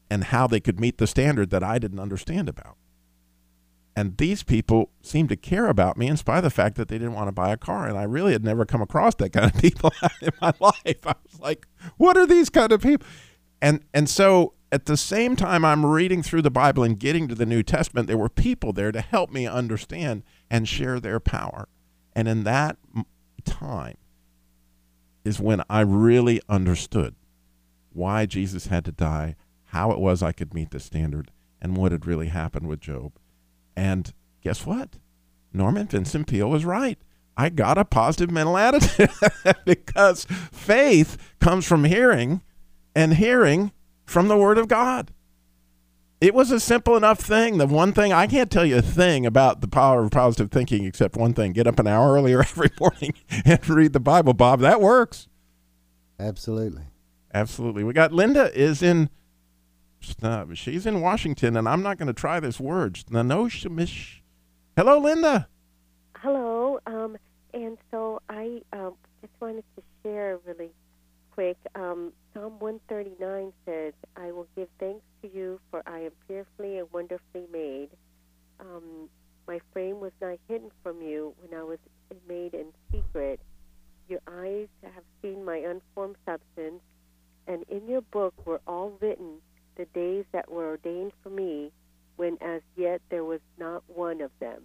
and 0.10 0.26
how 0.26 0.48
they 0.48 0.60
could 0.60 0.80
meet 0.80 0.98
the 0.98 1.08
standard 1.08 1.50
that 1.52 1.64
I 1.64 1.80
didn't 1.80 2.00
understand 2.00 2.50
about. 2.50 2.78
And 3.96 4.18
these 4.18 4.42
people 4.42 4.90
seemed 5.02 5.30
to 5.30 5.36
care 5.36 5.68
about 5.68 5.98
me 5.98 6.08
in 6.08 6.18
spite 6.18 6.40
of 6.40 6.44
the 6.44 6.50
fact 6.50 6.78
that 6.78 6.88
they 6.88 6.98
didn't 6.98 7.14
want 7.14 7.28
to 7.28 7.32
buy 7.32 7.52
a 7.52 7.58
car. 7.58 7.88
And 7.88 7.98
I 7.98 8.04
really 8.04 8.32
had 8.32 8.44
never 8.44 8.66
come 8.66 8.82
across 8.82 9.16
that 9.16 9.32
kind 9.32 9.54
of 9.54 9.62
people 9.62 9.94
in 10.22 10.32
my 10.42 10.54
life. 10.60 11.06
I 11.06 11.16
was 11.24 11.40
like, 11.40 11.68
what 11.98 12.18
are 12.18 12.26
these 12.26 12.50
kind 12.50 12.72
of 12.72 12.82
people? 12.82 13.06
And 13.62 13.84
and 13.94 14.10
so 14.10 14.54
at 14.72 14.88
the 14.88 14.98
same 14.98 15.36
time 15.36 15.64
I'm 15.64 15.86
reading 15.86 16.24
through 16.24 16.42
the 16.42 16.50
Bible 16.50 16.84
and 16.84 17.00
getting 17.00 17.28
to 17.28 17.36
the 17.36 17.46
New 17.46 17.62
Testament, 17.62 18.08
there 18.08 18.18
were 18.18 18.30
people 18.30 18.74
there 18.74 18.92
to 18.92 19.02
help 19.02 19.32
me 19.32 19.46
understand 19.46 20.24
and 20.50 20.68
share 20.68 21.00
their 21.00 21.20
power. 21.20 21.70
And 22.14 22.28
in 22.28 22.44
that 22.44 22.78
time 23.46 23.98
is 25.24 25.40
when 25.40 25.62
I 25.70 25.82
really 25.82 26.42
understood 26.50 27.16
why 27.92 28.26
Jesus 28.26 28.68
had 28.68 28.84
to 28.86 28.92
die, 28.92 29.36
how 29.66 29.92
it 29.92 30.00
was 30.00 30.24
I 30.24 30.32
could 30.32 30.54
meet 30.54 30.72
the 30.72 30.80
standard, 30.80 31.32
and 31.62 31.78
what 31.78 31.92
had 31.92 32.08
really 32.08 32.28
happened 32.28 32.68
with 32.68 32.82
Job. 32.82 33.14
And 33.76 34.14
guess 34.42 34.66
what? 34.66 34.98
Norman 35.52 35.88
Vincent 35.88 36.28
Peale 36.28 36.50
was 36.50 36.66
right. 36.66 36.98
I 37.36 37.50
got 37.50 37.78
a 37.78 37.86
positive 37.86 38.32
mental 38.32 38.58
attitude 38.58 39.10
because 39.66 40.26
faith 40.52 41.18
comes 41.40 41.66
from 41.66 41.84
hearing 41.84 42.42
and 42.96 43.16
hearing 43.16 43.72
from 44.06 44.28
the 44.28 44.38
Word 44.38 44.58
of 44.58 44.68
God. 44.68 45.12
It 46.22 46.34
was 46.34 46.52
a 46.52 46.60
simple 46.60 46.96
enough 46.96 47.20
thing. 47.20 47.58
The 47.58 47.68
one 47.68 47.92
thing 47.92 48.14
I 48.14 48.28
can't 48.28 48.50
tell 48.50 48.66
you 48.66 48.78
a 48.78 48.82
thing 48.82 49.26
about 49.26 49.62
the 49.62 49.68
power 49.68 50.04
of 50.04 50.12
positive 50.12 50.52
thinking 50.52 50.86
except 50.86 51.18
one 51.18 51.34
thing 51.34 51.52
get 51.52 51.68
up 51.68 51.80
an 51.80 51.88
hour 51.88 52.14
earlier 52.14 52.40
every 52.42 52.70
morning 52.80 53.14
and 53.44 53.68
read 53.70 53.94
the 53.94 54.00
Bible, 54.00 54.34
Bob. 54.34 54.62
That 54.62 54.80
works. 54.80 55.28
Absolutely. 56.20 56.84
Absolutely. 57.34 57.84
We 57.84 57.94
got 57.94 58.14
Linda 58.14 58.58
is 58.58 58.82
in 58.82 59.10
she's 60.54 60.86
in 60.86 61.02
Washington, 61.02 61.58
and 61.58 61.68
I'm 61.68 61.82
not 61.82 61.98
going 61.98 62.08
to 62.08 62.14
try 62.14 62.40
this 62.40 62.60
word. 62.60 62.96
Nanoshamish. 63.10 64.20
Hello, 64.76 65.00
Linda. 65.00 65.48
Hello. 66.18 66.80
Um, 66.86 67.18
and 67.54 67.78
so 67.92 68.22
I 68.30 68.62
um, 68.74 68.96
just 69.22 69.34
wanted 69.40 69.64
to 69.76 69.84
share 70.04 70.40
really 70.46 70.72
quick. 71.32 71.58
Um, 71.76 72.14
Psalm 72.34 72.60
139 72.60 73.54
says, 73.66 73.94
I 74.16 74.32
will 74.32 74.48
give 74.56 74.68
thanks 74.80 75.04
to 75.22 75.30
you, 75.34 75.60
for 75.70 75.84
I 75.86 76.00
am 76.00 76.12
fearfully 76.28 76.80
and 76.80 76.88
wonderfully 76.92 77.46
made. 77.52 77.90
Um, 78.60 79.10
my 79.48 79.60
frame 79.72 80.00
was 80.00 80.12
not 80.22 80.38
hidden 80.48 80.72
from 80.82 81.02
you 81.02 81.34
when 81.42 81.60
I 81.60 81.64
was 81.64 81.80
made 82.28 82.54
in 82.54 82.68
secret 82.92 83.40
Your 84.08 84.20
eyes 84.28 84.68
have 84.84 85.04
seen 85.22 85.44
my 85.44 85.58
unformed 85.58 86.16
substance, 86.26 86.82
and 87.48 87.64
in 87.70 87.88
your 87.88 88.02
book 88.02 88.34
were 88.46 88.62
all 88.68 88.94
written 89.02 89.42
the 89.84 90.00
days 90.00 90.26
that 90.32 90.52
were 90.52 90.70
ordained 90.70 91.12
for 91.22 91.30
me, 91.30 91.72
when 92.16 92.38
as 92.42 92.62
yet 92.76 93.02
there 93.10 93.24
was 93.24 93.42
not 93.58 93.84
one 93.88 94.22
of 94.22 94.32
them. 94.40 94.62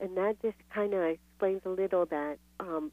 And 0.00 0.16
that 0.16 0.40
just 0.42 0.56
kind 0.74 0.92
of 0.94 1.02
explains 1.02 1.62
a 1.64 1.70
little 1.70 2.06
that 2.06 2.38
um, 2.58 2.90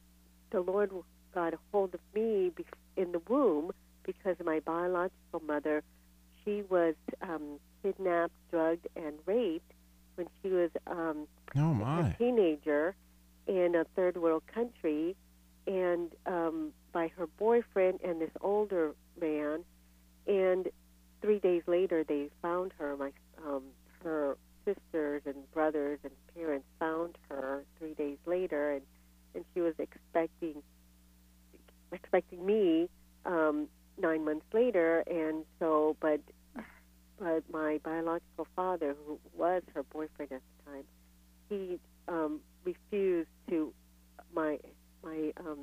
the 0.51 0.61
Lord 0.61 0.91
got 1.33 1.53
a 1.53 1.57
hold 1.71 1.93
of 1.93 1.99
me 2.13 2.51
be- 2.55 2.65
in 2.95 3.11
the 3.11 3.21
womb 3.27 3.71
because 4.03 4.35
my 4.43 4.59
biological 4.59 5.41
mother, 5.45 5.83
she 6.43 6.63
was 6.69 6.95
um, 7.21 7.59
kidnapped, 7.83 8.33
drugged, 8.51 8.87
and 8.95 9.15
raped 9.25 9.71
when 10.15 10.27
she 10.41 10.49
was 10.49 10.69
um, 10.87 11.27
Oh 11.55 11.73
a 11.99 12.17
teenager 12.17 12.95
in 13.47 13.75
a 13.75 13.85
third 13.95 14.17
world 14.17 14.43
country, 14.53 15.15
and 15.65 16.11
um, 16.25 16.71
by 16.91 17.07
her 17.17 17.27
boyfriend 17.27 17.99
and 18.03 18.21
this 18.21 18.31
older 18.41 18.93
man. 19.19 19.63
And 20.27 20.67
three 21.21 21.39
days 21.39 21.63
later, 21.67 22.03
they 22.03 22.29
found 22.41 22.73
her. 22.77 22.95
My 22.97 23.11
um, 23.45 23.63
her 24.03 24.37
sisters 24.65 25.21
and 25.25 25.35
brothers 25.53 25.99
and 26.03 26.11
parents 26.35 26.65
found 26.79 27.17
her 27.29 27.63
three 27.79 27.93
days 27.93 28.17
later, 28.25 28.71
and 28.71 28.81
and 29.35 29.45
she 29.53 29.61
was 29.61 29.73
expecting 29.79 30.61
expecting 31.91 32.45
me 32.45 32.89
um, 33.25 33.67
nine 33.99 34.25
months 34.25 34.45
later, 34.53 35.03
and 35.07 35.45
so 35.59 35.95
but 35.99 36.19
but 37.19 37.43
my 37.51 37.79
biological 37.83 38.47
father, 38.55 38.95
who 39.05 39.19
was 39.35 39.63
her 39.73 39.83
boyfriend 39.83 40.31
at 40.31 40.41
the 40.65 40.71
time, 40.71 40.83
he 41.49 41.79
um, 42.07 42.39
refused 42.63 43.29
to 43.49 43.73
my 44.35 44.59
my 45.03 45.33
um, 45.39 45.59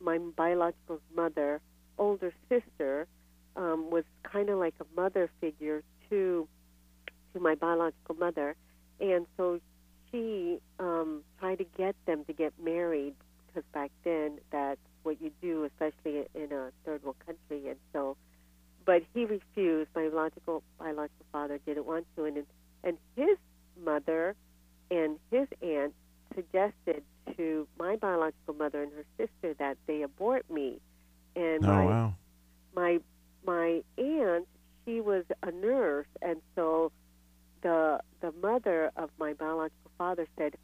my 0.00 0.18
biological 0.18 1.00
mother, 1.14 1.60
older 1.98 2.32
sister, 2.48 3.06
um, 3.56 3.90
was 3.90 4.04
kind 4.22 4.48
of 4.48 4.58
like 4.58 4.74
a 4.80 5.00
mother 5.00 5.30
figure 5.40 5.82
to 6.10 6.48
to 7.32 7.40
my 7.40 7.54
biological 7.54 8.14
mother, 8.14 8.54
and 9.00 9.26
so 9.36 9.60
she 10.10 10.60
um, 10.78 11.22
tried 11.38 11.58
to 11.58 11.64
get 11.76 11.96
them 12.06 12.24
to 12.24 12.32
get 12.32 12.52
married 12.62 13.14
because 13.46 13.64
back 13.72 13.90
then 14.04 14.38
that's 14.50 14.80
what 15.02 15.20
you 15.20 15.30
do, 15.40 15.64
especially 15.64 16.26
in 16.34 16.52
a 16.52 16.70
third 16.84 17.02
world 17.02 17.16
country, 17.24 17.68
and 17.68 17.78
so. 17.92 18.16
But 18.84 19.02
he 19.14 19.24
refused. 19.24 19.90
My 19.94 20.08
biological 20.08 20.62
biological 20.78 21.26
father 21.32 21.58
didn't 21.66 21.86
want 21.86 22.06
to, 22.16 22.24
and 22.24 22.44
and 22.84 22.98
his 23.16 23.38
mother 23.82 24.34
and 24.90 25.18
his 25.30 25.48
aunt 25.62 25.94
suggested 26.34 27.02
to 27.36 27.66
my 27.78 27.96
biological 27.96 28.54
mother 28.54 28.82
and 28.82 28.92
her 28.92 29.04
sister 29.16 29.54
that 29.58 29.76
they 29.86 30.02
abort 30.02 30.48
me. 30.50 30.80
And 31.36 31.64
Oh 31.64 31.66
my 31.66 31.84
wow. 31.84 32.14
my 32.74 33.00
my 33.44 33.82
aunt, 33.98 34.46
she 34.84 35.00
was 35.00 35.24
a 35.42 35.50
nurse, 35.50 36.06
and 36.22 36.40
so 36.54 36.92
the 37.62 38.00
the 38.20 38.32
mother 38.42 38.90
of 38.96 39.10
my 39.18 39.32
biological 39.32 39.90
father 39.96 40.26
said, 40.36 40.54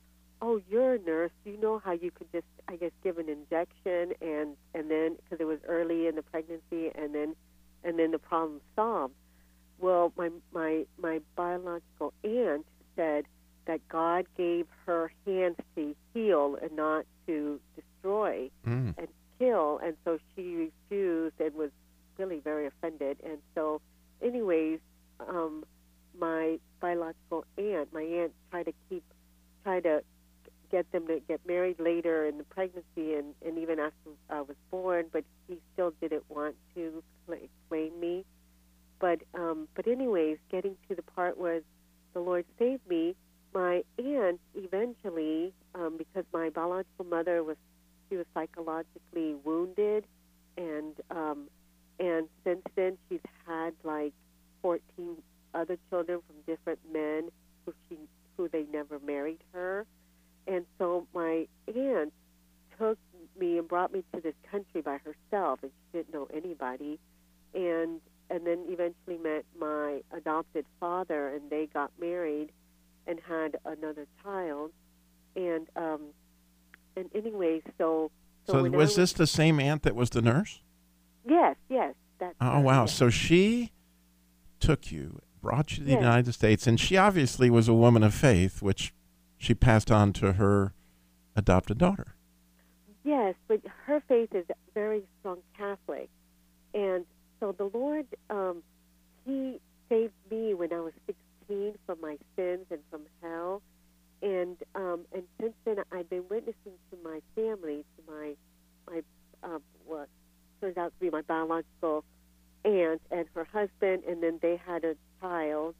"Oh, 0.43 0.61
you're 0.69 0.95
a 0.95 0.99
nurse. 0.99 1.31
You 1.45 1.57
know 1.59 1.79
how 1.79 1.93
you 1.93 2.11
could 2.11 2.31
just, 2.33 2.47
I 2.69 2.77
guess, 2.77 2.93
give 3.03 3.19
an 3.19 3.29
injection, 3.29 4.15
and 4.21 4.57
and 4.75 4.91
then 4.91 5.17
because 5.17 5.41
it 5.41 5.47
was 5.47 5.59
early 5.67 6.07
in 6.07 6.17
the 6.17 6.23
pregnancy, 6.23 6.91
and 6.95 7.15
then 7.15 7.35
and 7.85 7.99
then 7.99 8.11
the 8.11 8.19
problem 8.19 8.61
solved." 8.77 9.15
Well, 9.79 10.13
my 10.17 10.31
my 10.53 10.87
my 11.01 11.21
biological 11.37 12.13
aunt 12.23 12.67
said 12.97 13.25
that 13.67 13.81
God 13.89 14.27
gave 14.37 14.67
her 14.87 15.13
hands 15.27 15.57
to 15.77 15.95
heal 16.13 16.59
and 16.61 16.73
not 16.77 17.07
to 17.27 17.61
destroy 17.77 18.51
Mm. 18.67 18.95
and 18.99 19.09
kill, 19.39 19.79
and 19.79 19.97
so 20.05 20.19
she 20.35 20.55
refused 20.91 21.41
and 21.41 21.55
was 21.55 21.71
really 22.21 22.41
very 22.41 22.67
offended. 22.67 23.17
And 23.25 23.39
so, 23.55 23.81
anyways, 24.23 24.79
um, 25.21 25.65
my 26.19 26.59
biological 26.81 27.45
aunt, 27.57 27.93
my 27.93 28.03
aunt, 28.03 28.33
tried 28.51 28.65
to 28.65 28.75
keep, 28.89 29.05
try 29.65 29.81
to 29.81 30.03
get 30.71 30.91
them 30.93 31.07
to 31.09 31.21
get 31.27 31.41
married 31.47 31.81
later 31.81 32.27
in 32.27 32.39
the 32.39 32.45
pregnancy, 32.45 33.15
and 33.15 33.35
and 33.45 33.59
even 33.59 33.79
after 33.79 34.11
I 34.29 34.43
was 34.43 34.57
born, 34.71 35.07
but 35.13 35.25
he 35.49 35.59
still 35.73 35.93
didn't 36.01 36.25
want 36.29 36.55
to 36.75 37.03
cla- 37.27 37.49
claim 37.69 37.99
me. 37.99 38.25
But 39.01 39.21
um, 39.35 39.69
but 39.75 39.87
anyways, 39.87 40.39
getting 40.51 40.77
to 40.89 40.95
the 40.95 41.03
part 41.03 41.39
where 41.39 41.61
the 42.13 42.21
Lord 42.21 42.45
saved 42.59 42.87
me, 42.89 43.17
my 43.55 43.83
aunt 43.99 44.41
eventually, 44.55 45.53
um, 45.75 45.97
because 45.97 46.25
my 46.33 46.51
biological 46.51 47.05
mother 47.05 47.43
was 47.43 47.57
she 48.09 48.17
was 48.17 48.27
psychologically 48.35 49.35
wounded, 49.45 50.05
and 50.57 50.95
um, 51.11 51.49
and 52.01 52.29
since 52.45 52.63
then 52.75 52.97
she's 53.09 53.21
had 53.47 53.75
like 53.85 54.13
14 54.63 54.81
other 55.55 55.77
children 55.91 56.21
from 56.27 56.37
different 56.47 56.79
men 56.93 57.29
who 57.65 57.75
she 57.89 57.97
who 58.37 58.49
they 58.49 58.65
never 58.73 58.99
married 59.01 59.41
her, 59.53 59.87
and 60.47 60.65
so 60.79 61.07
my 61.15 61.47
aunt 61.75 62.13
took 62.79 62.99
me 63.39 63.59
and 63.59 63.69
brought 63.69 63.93
me 63.93 64.03
to 64.15 64.21
this 64.21 64.35
country 64.51 64.81
by 64.81 64.99
herself, 64.99 65.61
and 65.63 65.71
she 65.71 65.99
didn't 65.99 66.15
know 66.15 66.27
anybody, 66.33 66.99
and 67.55 68.01
and 68.31 68.47
then 68.47 68.65
eventually 68.69 69.19
met 69.19 69.45
my 69.59 70.01
adopted 70.13 70.65
father, 70.79 71.29
and 71.29 71.51
they 71.51 71.67
got 71.67 71.91
married 72.01 72.51
and 73.07 73.19
had 73.29 73.59
another 73.65 74.07
child, 74.23 74.71
and 75.37 75.67
um, 75.77 76.01
and 76.97 77.11
anyway, 77.15 77.61
so 77.77 78.11
So 78.47 78.63
when 78.63 78.75
I 78.75 78.79
was 78.79 78.97
this 78.97 79.13
the 79.13 79.27
same 79.27 79.61
aunt 79.61 79.83
that 79.83 79.95
was 79.95 80.11
the 80.11 80.23
nurse? 80.23 80.61
Yes, 81.29 81.57
yes. 81.69 81.95
That's 82.19 82.35
Oh 82.41 82.61
wow. 82.61 82.83
yes. 82.83 82.93
So 82.95 83.11
she 83.11 83.73
took 84.59 84.91
you, 84.93 85.21
brought 85.43 85.73
you 85.73 85.79
to 85.79 85.85
the 85.85 85.91
Yes. 85.93 86.01
United 86.01 86.33
States, 86.33 86.67
and 86.67 86.79
she 86.79 86.97
obviously 86.97 87.49
was 87.51 87.69
a 87.69 87.75
woman 87.75 88.03
of 88.03 88.13
faith, 88.15 88.61
which 88.63 88.93
she 89.39 89.55
passed 89.55 89.91
on 89.91 90.13
to 90.15 90.33
her 90.35 90.75
adopted 91.35 91.79
daughter. 91.79 92.15
Yes, 93.05 93.35
but 93.49 93.61
her 93.87 94.03
faith 94.07 94.35
is 94.35 94.45
very 94.75 95.03
strong 95.21 95.39
Catholic, 95.57 96.11
and 96.75 97.07
so 97.41 97.53
the 97.53 97.71
Lord, 97.73 98.07
um, 98.29 98.63
He 99.25 99.59
saved 99.89 100.13
me 100.31 100.53
when 100.55 100.73
I 100.73 100.81
was 100.81 100.93
16 101.07 101.75
from 101.87 102.01
my 102.03 102.19
sins 102.37 102.67
and 102.71 102.81
from 102.91 103.03
hell, 103.23 103.63
and 104.23 104.57
um, 104.75 105.01
and 105.15 105.23
since 105.41 105.55
then 105.65 105.77
I've 105.91 106.11
been 106.11 106.25
witnessing 106.29 106.75
to 106.91 106.99
my 107.03 107.21
family, 107.35 107.85
to 107.97 108.13
my 108.13 108.35
my 108.87 109.03
uh, 109.43 109.59
what 109.87 110.09
turns 110.61 110.77
out 110.77 110.93
to 110.99 111.01
be 111.01 111.11
my 111.11 111.23
biological 111.23 112.05
aunt 112.65 113.01
and 113.11 113.27
her 113.35 113.45
husband, 113.45 114.05
and 114.09 114.23
then 114.23 114.39
they 114.43 114.61
had 114.65 114.85
a 114.85 114.95
child, 115.21 115.75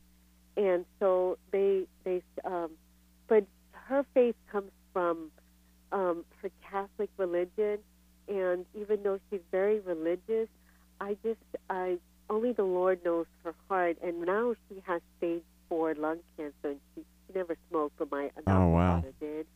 and 0.57 0.85
so 0.99 1.39
they 1.51 1.87
they 2.05 2.23
um, 2.45 2.71
but 3.29 3.45
her 3.73 4.05
faith 4.15 4.37
comes 4.51 4.71
from 4.93 5.31
um, 5.93 6.25
her 6.43 6.51
Catholic 6.71 7.11
religion, 7.17 7.79
and 8.29 8.65
even 8.75 9.03
though 9.03 9.19
she's 9.31 9.41
very 9.51 9.81
religious, 9.81 10.49
I 11.01 11.17
just 11.23 11.41
I 11.69 11.99
only 12.29 12.53
the 12.53 12.65
Lord 12.65 13.05
knows 13.05 13.27
her 13.45 13.55
heart, 13.69 13.99
and 14.03 14.23
now 14.23 14.55
she 14.69 14.83
has 14.87 15.03
stage 15.19 15.43
four 15.69 15.95
lung 15.95 16.19
cancer, 16.37 16.55
and 16.65 16.81
she, 16.95 17.03
she 17.27 17.39
never 17.39 17.57
smoked, 17.69 17.97
but 17.99 18.11
my 18.11 18.25
adopted 18.37 18.49
Oh, 18.49 18.69
wow. 18.69 19.05
did. 19.21 19.47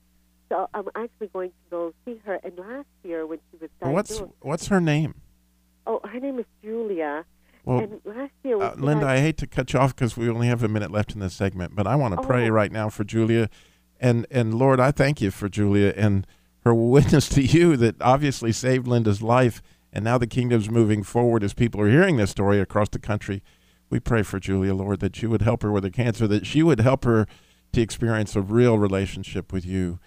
So 0.55 0.69
I'm 0.73 0.89
actually 0.95 1.27
going 1.33 1.51
to 1.51 1.55
go 1.71 1.95
see 2.05 2.21
her. 2.25 2.39
And 2.45 2.57
last 2.57 2.87
year, 3.03 3.27
when 3.27 3.41
she 3.51 3.57
was 3.61 3.71
diagnosed, 3.81 4.21
what's 4.21 4.33
what's 4.41 4.67
her 4.69 4.81
name? 4.81 5.17
oh, 5.85 6.01
her 6.05 6.21
name 6.21 6.39
is 6.39 6.45
Julia. 6.63 7.25
Well, 7.65 7.81
and 7.81 8.01
last 8.05 8.31
year, 8.45 8.63
uh, 8.63 8.75
Linda, 8.77 9.05
I 9.07 9.19
hate 9.19 9.37
to 9.39 9.49
cut 9.49 9.73
you 9.73 9.81
off 9.81 9.97
because 9.97 10.17
we 10.17 10.29
only 10.31 10.47
have 10.47 10.63
a 10.63 10.69
minute 10.69 10.93
left 10.93 11.13
in 11.13 11.19
this 11.19 11.35
segment, 11.35 11.75
but 11.75 11.89
I 11.89 11.97
want 11.97 12.15
to 12.15 12.25
pray 12.25 12.49
Oh. 12.49 12.53
right 12.53 12.71
now 12.71 12.89
for 12.89 13.03
Julia, 13.03 13.51
and 13.99 14.29
and 14.31 14.55
Lord, 14.55 14.79
I 14.79 14.93
thank 14.93 15.21
you 15.21 15.33
for 15.33 15.49
Julia 15.49 15.93
and 15.97 16.25
her 16.65 16.73
witness 16.75 17.29
to 17.31 17.43
you 17.43 17.77
that 17.79 18.01
obviously 18.01 18.53
saved 18.53 18.87
Linda's 18.87 19.23
life, 19.23 19.61
and 19.93 20.05
now 20.05 20.19
the 20.19 20.27
kingdom's 20.29 20.71
moving 20.71 21.03
forward 21.03 21.43
as 21.43 21.53
people 21.53 21.81
are 21.81 21.91
hearing 21.91 22.17
this 22.17 22.31
story 22.31 22.61
across 22.61 22.91
the 22.91 23.01
country. 23.01 23.43
We 23.91 23.99
pray 23.99 24.23
for 24.23 24.39
Julia, 24.39 24.75
Lord, 24.75 25.01
that 25.01 25.21
you 25.21 25.31
would 25.31 25.43
help 25.43 25.63
her 25.65 25.73
with 25.73 25.83
her 25.83 25.91
cancer, 25.91 26.29
that 26.29 26.47
she 26.47 26.63
would 26.63 26.81
help 26.81 27.05
her 27.05 27.27
to 27.73 27.81
experience 27.81 28.37
a 28.37 28.41
real 28.41 28.79
relationship 28.79 29.53
with 29.53 29.67
you. 29.67 29.99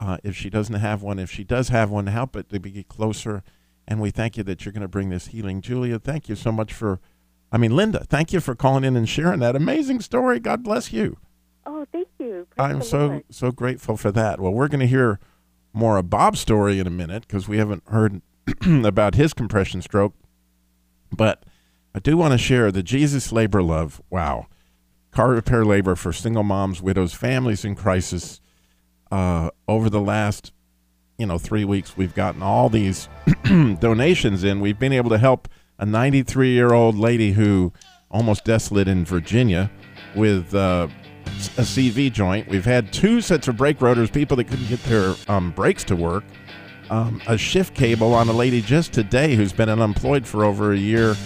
Uh, 0.00 0.18
if 0.22 0.36
she 0.36 0.48
doesn't 0.48 0.76
have 0.76 1.02
one, 1.02 1.18
if 1.18 1.30
she 1.30 1.42
does 1.44 1.70
have 1.70 1.90
one, 1.90 2.06
help 2.06 2.36
it 2.36 2.48
to 2.50 2.60
be 2.60 2.84
closer. 2.84 3.42
And 3.86 4.00
we 4.00 4.10
thank 4.10 4.36
you 4.36 4.44
that 4.44 4.64
you're 4.64 4.72
going 4.72 4.82
to 4.82 4.88
bring 4.88 5.08
this 5.10 5.28
healing. 5.28 5.60
Julia, 5.60 5.98
thank 5.98 6.28
you 6.28 6.36
so 6.36 6.52
much 6.52 6.72
for, 6.72 7.00
I 7.50 7.56
mean, 7.58 7.74
Linda, 7.74 8.04
thank 8.04 8.32
you 8.32 8.40
for 8.40 8.54
calling 8.54 8.84
in 8.84 8.96
and 8.96 9.08
sharing 9.08 9.40
that 9.40 9.56
amazing 9.56 10.00
story. 10.00 10.38
God 10.38 10.62
bless 10.62 10.92
you. 10.92 11.16
oh, 11.66 11.84
thank 11.90 12.08
you. 12.18 12.46
Praise 12.50 12.70
I'm 12.70 12.82
so, 12.82 13.06
Lord. 13.06 13.24
so 13.30 13.50
grateful 13.50 13.96
for 13.96 14.12
that. 14.12 14.40
Well, 14.40 14.52
we're 14.52 14.68
going 14.68 14.80
to 14.80 14.86
hear 14.86 15.18
more 15.72 15.96
of 15.96 16.10
Bob's 16.10 16.40
story 16.40 16.78
in 16.78 16.86
a 16.86 16.90
minute 16.90 17.26
because 17.26 17.48
we 17.48 17.58
haven't 17.58 17.82
heard 17.88 18.22
about 18.84 19.14
his 19.16 19.32
compression 19.34 19.82
stroke. 19.82 20.14
But 21.10 21.44
I 21.94 21.98
do 21.98 22.16
want 22.16 22.32
to 22.32 22.38
share 22.38 22.70
the 22.70 22.82
Jesus 22.82 23.32
Labor 23.32 23.62
Love. 23.62 24.00
Wow. 24.10 24.46
Car 25.10 25.30
repair 25.30 25.64
labor 25.64 25.96
for 25.96 26.12
single 26.12 26.42
moms, 26.44 26.82
widows, 26.82 27.14
families 27.14 27.64
in 27.64 27.74
crisis. 27.74 28.40
Uh, 29.10 29.50
over 29.66 29.88
the 29.88 30.00
last 30.00 30.52
you 31.18 31.26
know 31.26 31.38
three 31.38 31.64
weeks 31.64 31.96
we've 31.96 32.14
gotten 32.14 32.42
all 32.42 32.68
these 32.68 33.08
donations 33.44 34.44
in. 34.44 34.60
We've 34.60 34.78
been 34.78 34.92
able 34.92 35.10
to 35.10 35.18
help 35.18 35.48
a 35.78 35.86
93 35.86 36.52
year 36.52 36.72
old 36.72 36.96
lady 36.96 37.32
who 37.32 37.72
almost 38.10 38.44
desolate 38.44 38.88
in 38.88 39.04
Virginia 39.04 39.70
with 40.14 40.54
uh, 40.54 40.88
a 41.26 41.62
CV 41.62 42.12
joint. 42.12 42.48
We've 42.48 42.64
had 42.64 42.92
two 42.92 43.20
sets 43.20 43.48
of 43.48 43.56
brake 43.56 43.80
rotors, 43.80 44.10
people 44.10 44.36
that 44.38 44.44
couldn't 44.44 44.68
get 44.68 44.82
their 44.84 45.14
um, 45.28 45.50
brakes 45.52 45.84
to 45.84 45.96
work. 45.96 46.24
Um, 46.90 47.20
a 47.26 47.36
shift 47.36 47.74
cable 47.74 48.14
on 48.14 48.28
a 48.28 48.32
lady 48.32 48.62
just 48.62 48.94
today 48.94 49.34
who's 49.34 49.52
been 49.52 49.68
unemployed 49.68 50.26
for 50.26 50.44
over 50.44 50.72
a 50.72 50.76
year. 50.76 51.16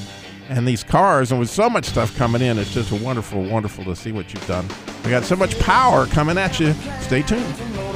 And 0.52 0.68
these 0.68 0.84
cars, 0.84 1.30
and 1.30 1.40
with 1.40 1.48
so 1.48 1.70
much 1.70 1.86
stuff 1.86 2.14
coming 2.14 2.42
in, 2.42 2.58
it's 2.58 2.74
just 2.74 2.92
wonderful, 2.92 3.42
wonderful 3.42 3.84
to 3.84 3.96
see 3.96 4.12
what 4.12 4.34
you've 4.34 4.46
done. 4.46 4.68
We 5.02 5.10
got 5.10 5.24
so 5.24 5.34
much 5.34 5.58
power 5.60 6.04
coming 6.06 6.36
at 6.36 6.60
you. 6.60 6.74
Stay 7.00 7.22
tuned. 7.22 7.91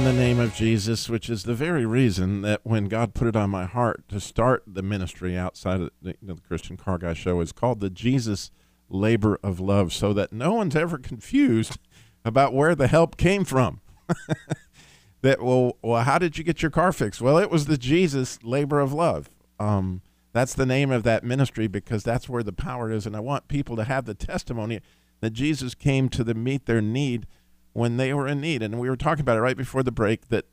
In 0.00 0.06
the 0.06 0.12
name 0.14 0.40
of 0.40 0.54
Jesus, 0.54 1.10
which 1.10 1.28
is 1.28 1.42
the 1.42 1.52
very 1.52 1.84
reason 1.84 2.40
that 2.40 2.62
when 2.62 2.88
God 2.88 3.12
put 3.12 3.28
it 3.28 3.36
on 3.36 3.50
my 3.50 3.66
heart 3.66 4.08
to 4.08 4.18
start 4.18 4.62
the 4.66 4.80
ministry 4.80 5.36
outside 5.36 5.82
of 5.82 5.90
the, 6.00 6.16
you 6.22 6.28
know, 6.28 6.34
the 6.34 6.40
Christian 6.40 6.78
Car 6.78 6.96
Guy 6.96 7.12
Show, 7.12 7.38
is 7.42 7.52
called 7.52 7.80
the 7.80 7.90
Jesus 7.90 8.50
Labor 8.88 9.38
of 9.42 9.60
Love, 9.60 9.92
so 9.92 10.14
that 10.14 10.32
no 10.32 10.54
one's 10.54 10.74
ever 10.74 10.96
confused 10.96 11.78
about 12.24 12.54
where 12.54 12.74
the 12.74 12.86
help 12.86 13.18
came 13.18 13.44
from. 13.44 13.82
that 15.20 15.42
well, 15.42 15.76
well, 15.82 16.02
how 16.02 16.16
did 16.16 16.38
you 16.38 16.44
get 16.44 16.62
your 16.62 16.70
car 16.70 16.92
fixed? 16.92 17.20
Well, 17.20 17.36
it 17.36 17.50
was 17.50 17.66
the 17.66 17.76
Jesus 17.76 18.38
Labor 18.42 18.80
of 18.80 18.94
Love. 18.94 19.28
Um, 19.58 20.00
that's 20.32 20.54
the 20.54 20.64
name 20.64 20.90
of 20.90 21.02
that 21.02 21.24
ministry 21.24 21.66
because 21.66 22.02
that's 22.04 22.26
where 22.26 22.42
the 22.42 22.54
power 22.54 22.90
is, 22.90 23.04
and 23.04 23.14
I 23.14 23.20
want 23.20 23.48
people 23.48 23.76
to 23.76 23.84
have 23.84 24.06
the 24.06 24.14
testimony 24.14 24.80
that 25.20 25.34
Jesus 25.34 25.74
came 25.74 26.08
to 26.08 26.24
the 26.24 26.32
meet 26.32 26.64
their 26.64 26.80
need 26.80 27.26
when 27.72 27.96
they 27.96 28.12
were 28.12 28.26
in 28.26 28.40
need. 28.40 28.62
And 28.62 28.78
we 28.78 28.88
were 28.88 28.96
talking 28.96 29.22
about 29.22 29.36
it 29.36 29.40
right 29.40 29.56
before 29.56 29.82
the 29.82 29.92
break 29.92 30.28
that 30.28 30.46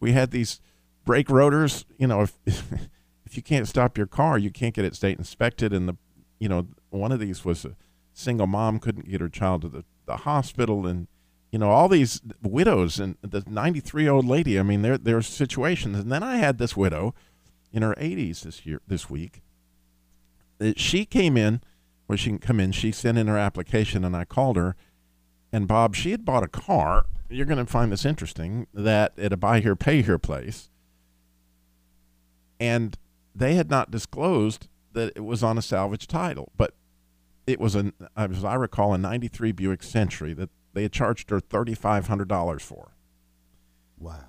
we 0.00 0.12
had 0.12 0.30
these 0.30 0.60
brake 1.04 1.30
rotors. 1.30 1.84
You 1.98 2.06
know, 2.06 2.22
if 2.22 2.38
if 3.26 3.36
you 3.36 3.42
can't 3.42 3.68
stop 3.68 3.96
your 3.96 4.06
car, 4.06 4.38
you 4.38 4.50
can't 4.50 4.74
get 4.74 4.84
it 4.84 4.94
state 4.94 5.18
inspected. 5.18 5.72
And 5.72 5.88
the 5.88 5.96
you 6.38 6.48
know 6.48 6.68
one 6.90 7.12
of 7.12 7.20
these 7.20 7.44
was 7.44 7.64
a 7.64 7.76
single 8.12 8.46
mom 8.46 8.78
couldn't 8.78 9.08
get 9.08 9.20
her 9.20 9.28
child 9.28 9.62
to 9.62 9.68
the, 9.68 9.84
the 10.06 10.18
hospital, 10.18 10.86
and 10.86 11.08
you 11.50 11.58
know 11.58 11.70
all 11.70 11.88
these 11.88 12.20
widows 12.42 12.98
and 12.98 13.16
the 13.22 13.42
93 13.48 14.02
year 14.04 14.12
old 14.12 14.26
lady. 14.26 14.58
I 14.58 14.62
mean, 14.62 14.82
there 14.82 14.98
there's 14.98 15.26
situations. 15.26 15.98
And 15.98 16.12
then 16.12 16.22
I 16.22 16.36
had 16.36 16.58
this 16.58 16.76
widow 16.76 17.14
in 17.72 17.82
her 17.82 17.94
80s 17.94 18.42
this 18.42 18.66
year 18.66 18.80
this 18.86 19.08
week. 19.08 19.42
Uh, 20.60 20.72
she 20.76 21.04
came 21.04 21.36
in, 21.36 21.62
where 22.06 22.18
she 22.18 22.30
can 22.30 22.38
come 22.38 22.60
in. 22.60 22.72
She 22.72 22.92
sent 22.92 23.18
in 23.18 23.26
her 23.26 23.38
application, 23.38 24.04
and 24.04 24.14
I 24.14 24.24
called 24.24 24.56
her 24.56 24.76
and 25.52 25.68
Bob, 25.68 25.94
she 25.94 26.10
had 26.10 26.24
bought 26.24 26.42
a 26.42 26.48
car. 26.48 27.06
You're 27.28 27.46
going 27.46 27.64
to 27.64 27.70
find 27.70 27.92
this 27.92 28.04
interesting 28.04 28.66
that 28.72 29.18
at 29.18 29.32
a 29.32 29.36
buy 29.36 29.60
here, 29.60 29.76
pay 29.76 30.02
here 30.02 30.18
place. 30.18 30.70
And 32.58 32.96
they 33.34 33.54
had 33.54 33.70
not 33.70 33.90
disclosed 33.90 34.68
that 34.92 35.12
it 35.16 35.24
was 35.24 35.42
on 35.42 35.58
a 35.58 35.62
salvage 35.62 36.06
title, 36.06 36.52
but 36.56 36.74
it 37.46 37.60
was 37.60 37.74
an, 37.74 37.92
as 38.16 38.44
I 38.44 38.54
recall, 38.54 38.94
a 38.94 38.98
93 38.98 39.52
Buick 39.52 39.82
Century 39.82 40.32
that 40.34 40.50
they 40.74 40.82
had 40.82 40.92
charged 40.92 41.30
her 41.30 41.40
$3,500 41.40 42.60
for. 42.60 42.94
Wow. 43.98 44.24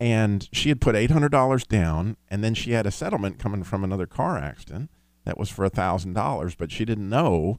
And 0.00 0.48
she 0.52 0.68
had 0.68 0.80
put 0.80 0.94
$800 0.94 1.68
down, 1.68 2.16
and 2.28 2.42
then 2.42 2.54
she 2.54 2.72
had 2.72 2.86
a 2.86 2.90
settlement 2.90 3.38
coming 3.38 3.62
from 3.62 3.84
another 3.84 4.06
car 4.06 4.38
accident 4.38 4.90
that 5.24 5.38
was 5.38 5.48
for 5.48 5.68
$1,000, 5.68 6.56
but 6.56 6.72
she 6.72 6.84
didn't 6.84 7.08
know 7.08 7.58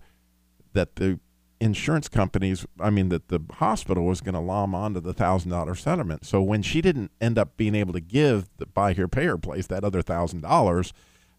that 0.74 0.96
the 0.96 1.20
insurance 1.64 2.10
companies, 2.10 2.66
I 2.80 2.90
mean, 2.90 3.10
that 3.10 3.30
the 3.30 3.40
hospital 3.54 4.06
was 4.06 4.22
going 4.22 4.34
to 4.34 4.40
lom 4.40 4.76
onto 4.76 5.00
the 5.00 5.14
thousand 5.14 5.52
dollar 5.52 5.76
settlement. 5.76 6.26
So 6.26 6.42
when 6.42 6.62
she 6.62 6.82
didn't 6.82 7.12
end 7.22 7.38
up 7.38 7.56
being 7.56 7.74
able 7.74 7.94
to 7.94 8.02
give 8.02 8.50
the 8.58 8.66
buy 8.66 8.94
here, 8.94 9.08
pay 9.08 9.26
her 9.26 9.38
place 9.38 9.68
that 9.68 9.84
other 9.84 10.02
thousand 10.02 10.42
dollars, 10.42 10.94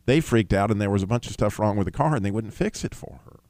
they 0.07 0.21
freaked 0.21 0.53
out 0.53 0.71
and 0.71 0.81
there 0.81 0.91
was 0.91 1.03
a 1.03 1.07
bunch 1.07 1.27
of 1.27 1.33
stuff 1.33 1.59
wrong 1.59 1.77
with 1.77 1.85
the 1.85 1.93
car 1.93 2.17
and 2.17 2.25
they 2.25 2.31
wouldn't 2.31 2.55
fix 2.55 2.85
it 2.85 2.95
for 2.95 3.21
her. 3.27 3.41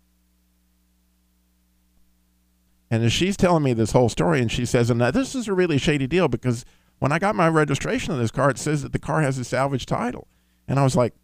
And 2.90 3.04
as 3.04 3.12
she's 3.12 3.36
telling 3.36 3.62
me 3.62 3.72
this 3.72 3.92
whole 3.92 4.08
story, 4.08 4.40
and 4.40 4.50
she 4.50 4.66
says, 4.66 4.90
and 4.90 5.00
this 5.00 5.34
is 5.34 5.48
a 5.48 5.54
really 5.54 5.78
shady 5.78 6.06
deal 6.06 6.28
because 6.28 6.64
when 6.98 7.12
I 7.12 7.18
got 7.18 7.34
my 7.34 7.48
registration 7.48 8.12
on 8.12 8.20
this 8.20 8.30
car, 8.30 8.50
it 8.50 8.58
says 8.58 8.82
that 8.82 8.92
the 8.92 8.98
car 8.98 9.20
has 9.22 9.38
a 9.38 9.44
salvage 9.44 9.86
title. 9.86 10.28
And 10.68 10.78
I 10.78 10.84
was 10.84 10.96
like, 10.96 11.14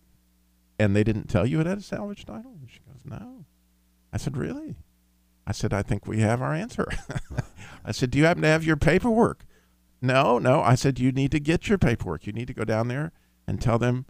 and 0.79 0.97
they 0.97 1.05
didn't 1.05 1.29
tell 1.29 1.47
you 1.47 1.61
it 1.61 1.67
had 1.67 1.79
a 1.79 1.83
salvage 1.83 2.25
title? 2.25 2.53
And 2.61 2.71
she 2.71 2.81
goes, 2.81 3.03
no. 3.05 3.45
I 4.13 4.17
said, 4.17 4.37
really? 4.37 4.77
I 5.47 5.53
said, 5.53 5.73
I 5.73 5.83
think 5.83 6.07
we 6.07 6.21
have 6.21 6.43
our 6.43 6.55
answer. 6.55 6.87
I 7.85 7.93
said, 7.93 8.11
Do 8.11 8.19
you 8.19 8.25
happen 8.25 8.43
to 8.43 8.49
have 8.49 8.65
your 8.65 8.77
paperwork? 8.77 9.45
No, 10.03 10.39
no. 10.39 10.61
I 10.61 10.75
said, 10.75 10.99
You 10.99 11.13
need 11.13 11.33
to 11.33 11.41
get 11.41 11.69
your 11.69 11.79
paperwork. 11.79 12.27
You 12.27 12.33
need 12.33 12.47
to 12.49 12.55
go 12.55 12.65
down 12.65 12.89
there 12.89 13.13
and 13.47 13.61
tell 13.61 13.79
them, 13.79 14.07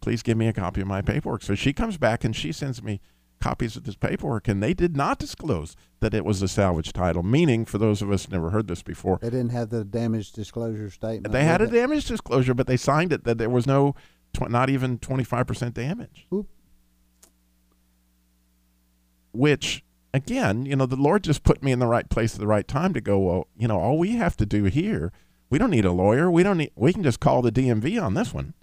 please 0.00 0.22
give 0.22 0.36
me 0.36 0.48
a 0.48 0.52
copy 0.52 0.80
of 0.80 0.86
my 0.86 1.00
paperwork. 1.00 1.42
So 1.42 1.54
she 1.54 1.72
comes 1.72 1.96
back 1.96 2.24
and 2.24 2.36
she 2.36 2.52
sends 2.52 2.82
me 2.82 3.00
copies 3.42 3.76
of 3.76 3.84
this 3.84 3.96
paperwork, 3.96 4.46
and 4.46 4.62
they 4.62 4.72
did 4.72 4.96
not 4.96 5.18
disclose 5.18 5.74
that 6.00 6.14
it 6.14 6.24
was 6.24 6.40
a 6.42 6.48
salvage 6.48 6.92
title. 6.92 7.22
Meaning, 7.22 7.64
for 7.64 7.76
those 7.76 8.00
of 8.00 8.10
us 8.10 8.28
never 8.30 8.50
heard 8.50 8.68
this 8.68 8.82
before, 8.82 9.18
they 9.20 9.30
didn't 9.30 9.50
have 9.50 9.68
the 9.68 9.84
damage 9.84 10.32
disclosure 10.32 10.88
statement. 10.90 11.32
They 11.32 11.44
had 11.44 11.60
a 11.60 11.66
damage 11.66 12.06
disclosure, 12.06 12.54
but 12.54 12.66
they 12.66 12.76
signed 12.76 13.12
it 13.12 13.24
that 13.24 13.38
there 13.38 13.50
was 13.50 13.66
no, 13.66 13.94
tw- 14.32 14.48
not 14.48 14.70
even 14.70 14.98
twenty 14.98 15.24
five 15.24 15.46
percent 15.46 15.74
damage. 15.74 16.26
Oop. 16.32 16.48
Which 19.32 19.84
again, 20.14 20.66
you 20.66 20.76
know, 20.76 20.86
the 20.86 20.96
Lord 20.96 21.24
just 21.24 21.42
put 21.42 21.62
me 21.62 21.72
in 21.72 21.78
the 21.78 21.86
right 21.86 22.08
place 22.08 22.34
at 22.34 22.40
the 22.40 22.46
right 22.46 22.66
time 22.66 22.94
to 22.94 23.00
go, 23.00 23.18
well, 23.18 23.48
you 23.56 23.68
know, 23.68 23.78
all 23.78 23.98
we 23.98 24.16
have 24.16 24.36
to 24.38 24.46
do 24.46 24.64
here, 24.64 25.12
we 25.50 25.58
don't 25.58 25.70
need 25.70 25.84
a 25.84 25.92
lawyer. 25.92 26.30
We 26.30 26.42
don't 26.42 26.58
need, 26.58 26.72
we 26.74 26.92
can 26.92 27.02
just 27.02 27.20
call 27.20 27.42
the 27.42 27.52
DMV 27.52 28.02
on 28.02 28.14
this 28.14 28.32
one, 28.32 28.54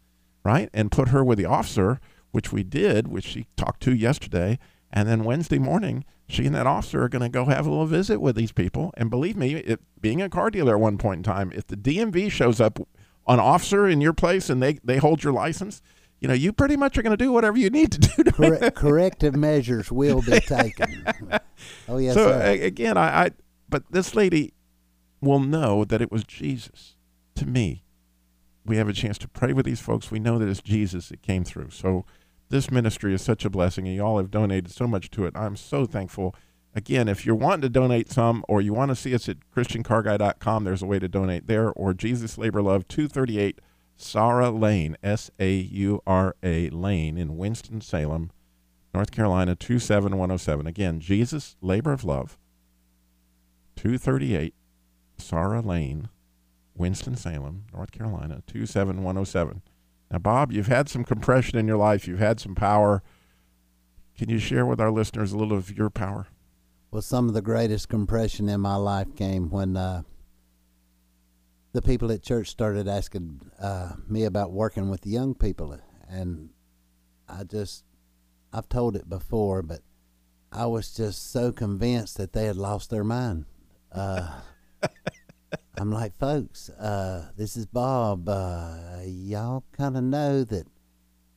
right? 0.43 0.69
And 0.73 0.91
put 0.91 1.09
her 1.09 1.23
with 1.23 1.37
the 1.37 1.45
officer, 1.45 1.99
which 2.31 2.51
we 2.51 2.63
did, 2.63 3.07
which 3.07 3.25
she 3.25 3.47
talked 3.57 3.81
to 3.83 3.95
yesterday. 3.95 4.59
And 4.91 5.07
then 5.07 5.23
Wednesday 5.23 5.59
morning, 5.59 6.05
she 6.27 6.45
and 6.45 6.55
that 6.55 6.67
officer 6.67 7.03
are 7.03 7.09
going 7.09 7.21
to 7.21 7.29
go 7.29 7.45
have 7.45 7.65
a 7.65 7.69
little 7.69 7.85
visit 7.85 8.19
with 8.19 8.35
these 8.35 8.51
people. 8.51 8.91
And 8.97 9.09
believe 9.09 9.35
me, 9.35 9.55
it, 9.55 9.81
being 10.01 10.21
a 10.21 10.29
car 10.29 10.49
dealer 10.49 10.75
at 10.75 10.81
one 10.81 10.97
point 10.97 11.19
in 11.19 11.23
time, 11.23 11.51
if 11.53 11.67
the 11.67 11.75
DMV 11.77 12.31
shows 12.31 12.59
up, 12.59 12.79
an 13.27 13.39
officer 13.39 13.87
in 13.87 14.01
your 14.01 14.13
place 14.13 14.49
and 14.49 14.61
they, 14.61 14.79
they 14.83 14.97
hold 14.97 15.23
your 15.23 15.33
license, 15.33 15.83
you 16.19 16.27
know, 16.27 16.33
you 16.33 16.51
pretty 16.51 16.75
much 16.75 16.97
are 16.97 17.01
going 17.01 17.17
to 17.17 17.23
do 17.23 17.31
whatever 17.31 17.57
you 17.57 17.69
need 17.69 17.91
to 17.93 17.99
do. 17.99 18.23
To 18.23 18.31
Corre- 18.31 18.71
corrective 18.75 19.35
measures 19.35 19.91
will 19.91 20.21
be 20.21 20.39
taken. 20.39 21.05
oh 21.87 21.97
yes. 21.97 22.13
So 22.13 22.27
sir. 22.27 22.41
again, 22.61 22.97
I, 22.97 23.25
I, 23.25 23.31
but 23.69 23.83
this 23.91 24.15
lady 24.15 24.53
will 25.21 25.39
know 25.39 25.85
that 25.85 26.01
it 26.01 26.11
was 26.11 26.23
Jesus. 26.23 26.95
To 27.35 27.45
me, 27.45 27.83
we 28.65 28.77
have 28.77 28.89
a 28.89 28.93
chance 28.93 29.17
to 29.19 29.27
pray 29.27 29.53
with 29.53 29.65
these 29.65 29.79
folks. 29.79 30.11
We 30.11 30.19
know 30.19 30.37
that 30.37 30.49
it's 30.49 30.61
Jesus 30.61 31.09
that 31.09 31.21
came 31.21 31.45
through. 31.45 31.69
So 31.69 32.05
this 32.49 32.69
ministry 32.69 33.13
is 33.13 33.21
such 33.21 33.45
a 33.45 33.49
blessing, 33.49 33.87
and 33.87 33.95
you 33.95 34.03
all 34.03 34.17
have 34.17 34.31
donated 34.31 34.71
so 34.71 34.87
much 34.87 35.09
to 35.11 35.25
it. 35.25 35.35
I'm 35.37 35.55
so 35.55 35.85
thankful. 35.85 36.35
Again, 36.75 37.07
if 37.07 37.25
you're 37.25 37.35
wanting 37.35 37.61
to 37.61 37.69
donate 37.69 38.11
some, 38.11 38.43
or 38.47 38.61
you 38.61 38.73
want 38.73 38.89
to 38.89 38.95
see 38.95 39.15
us 39.15 39.29
at 39.29 39.37
ChristianCarGuy.com, 39.55 40.63
there's 40.63 40.81
a 40.81 40.85
way 40.85 40.99
to 40.99 41.07
donate 41.07 41.47
there, 41.47 41.71
or 41.71 41.93
Jesus 41.93 42.37
Labor 42.37 42.61
Love 42.61 42.87
238 42.87 43.59
Saura 43.99 44.57
Lane, 44.57 44.95
S 45.03 45.29
A 45.39 45.51
U 45.51 46.01
R 46.07 46.35
A 46.41 46.69
Lane 46.69 47.17
in 47.17 47.37
Winston-Salem, 47.37 48.31
North 48.93 49.11
Carolina 49.11 49.55
27107. 49.55 50.65
Again, 50.65 50.99
Jesus 50.99 51.57
Labor 51.61 51.91
of 51.91 52.05
Love, 52.05 52.37
238 53.75 54.55
Saura 55.17 55.63
Lane, 55.63 56.09
Winston-Salem, 56.75 57.65
North 57.73 57.91
Carolina 57.91 58.41
27107. 58.47 59.61
Now, 60.09 60.17
Bob, 60.17 60.51
you've 60.51 60.67
had 60.67 60.89
some 60.89 61.03
compression 61.03 61.59
in 61.59 61.67
your 61.67 61.77
life, 61.77 62.07
you've 62.07 62.19
had 62.19 62.39
some 62.39 62.55
power. 62.55 63.03
Can 64.17 64.29
you 64.29 64.39
share 64.39 64.65
with 64.65 64.79
our 64.79 64.91
listeners 64.91 65.33
a 65.33 65.37
little 65.37 65.57
of 65.57 65.77
your 65.77 65.89
power? 65.89 66.27
Well, 66.89 67.01
some 67.01 67.27
of 67.27 67.33
the 67.33 67.41
greatest 67.41 67.89
compression 67.89 68.49
in 68.49 68.61
my 68.61 68.75
life 68.75 69.15
came 69.15 69.49
when 69.49 69.77
uh, 69.77 70.01
the 71.79 71.87
people 71.87 72.11
at 72.11 72.21
church 72.21 72.49
started 72.49 72.89
asking 72.89 73.39
uh, 73.57 73.93
me 74.05 74.25
about 74.25 74.51
working 74.51 74.89
with 74.89 74.99
the 74.99 75.09
young 75.09 75.33
people, 75.33 75.79
and 76.09 76.49
I 77.29 77.45
just 77.45 77.85
I've 78.51 78.67
told 78.67 78.97
it 78.97 79.07
before, 79.07 79.61
but 79.61 79.79
I 80.51 80.65
was 80.65 80.93
just 80.93 81.31
so 81.31 81.53
convinced 81.53 82.17
that 82.17 82.33
they 82.33 82.47
had 82.47 82.57
lost 82.57 82.89
their 82.89 83.05
mind. 83.05 83.45
Uh, 83.93 84.41
I'm 85.77 85.89
like, 85.89 86.19
folks, 86.19 86.69
uh, 86.71 87.29
this 87.37 87.55
is 87.55 87.65
Bob. 87.65 88.27
Uh, 88.27 88.97
y'all 89.05 89.63
kind 89.71 89.95
of 89.95 90.03
know 90.03 90.43
that 90.43 90.67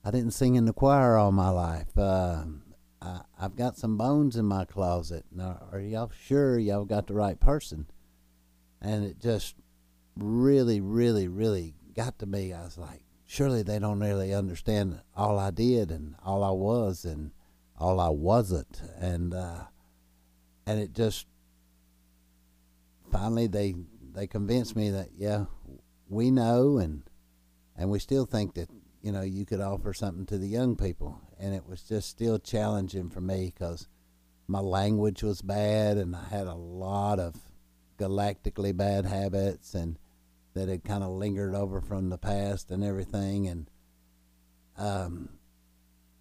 I 0.05 0.11
didn't 0.11 0.33
sing 0.33 0.57
in 0.57 0.65
the 0.65 0.73
choir 0.73 1.17
all 1.17 1.31
my 1.31 1.51
life. 1.51 1.97
Uh, 1.97 2.43
I, 3.01 3.21
I've 3.41 3.55
got 3.55 3.77
some 3.77 3.97
bones 3.97 4.35
in 4.35 4.47
my 4.47 4.65
closet. 4.65 5.25
Now, 5.31 5.69
are 5.71 5.79
y'all 5.79 6.11
sure 6.11 6.59
y'all 6.59 6.85
got 6.85 7.07
the 7.07 7.15
right 7.15 7.39
person? 7.39 7.87
And 8.81 9.05
it 9.05 9.21
just 9.21 9.55
really, 10.17 10.81
really, 10.81 11.29
really 11.29 11.75
got 11.95 12.19
to 12.19 12.27
me. 12.27 12.53
I 12.53 12.63
was 12.63 12.79
like, 12.79 13.03
surely 13.27 13.63
they 13.63 13.79
don't 13.79 14.01
really 14.01 14.35
understand 14.35 15.01
all 15.17 15.39
I 15.39 15.51
did 15.51 15.91
and 15.91 16.15
all 16.25 16.45
I 16.45 16.51
was 16.51 17.05
and 17.05 17.31
all 17.79 18.01
I 18.01 18.09
wasn't. 18.09 18.83
And 18.99 19.35
uh, 19.35 19.65
and 20.67 20.81
it 20.81 20.93
just 20.93 21.27
finally 23.11 23.47
they 23.47 23.75
they 24.13 24.27
convinced 24.27 24.77
me 24.77 24.91
that 24.91 25.11
yeah, 25.17 25.47
we 26.09 26.31
know 26.31 26.79
and 26.79 27.03
and 27.77 27.91
we 27.91 27.99
still 27.99 28.27
think 28.27 28.55
that 28.55 28.69
you 29.01 29.13
know 29.13 29.23
you 29.23 29.47
could 29.47 29.61
offer 29.61 29.93
something 29.93 30.27
to 30.27 30.39
the 30.39 30.49
young 30.49 30.77
people. 30.77 31.21
And 31.39 31.55
it 31.55 31.67
was 31.67 31.83
just 31.83 32.09
still 32.09 32.39
challenging 32.39 33.11
for 33.11 33.21
me 33.21 33.53
because 33.53 33.89
my 34.47 34.61
language 34.61 35.23
was 35.23 35.43
bad 35.43 35.97
and 35.97 36.15
I 36.15 36.25
had 36.29 36.47
a 36.47 36.55
lot 36.55 37.19
of 37.19 37.35
galactically 37.99 38.77
bad 38.77 39.07
habits 39.07 39.75
and 39.75 39.99
that 40.55 40.69
had 40.69 40.85
kind 40.85 41.03
of 41.03 41.11
lingered 41.11 41.55
over 41.55 41.81
from 41.81 42.09
the 42.09 42.19
past 42.19 42.71
and 42.71 42.85
everything 42.85 43.49
and 43.49 43.69
um, 44.77 45.29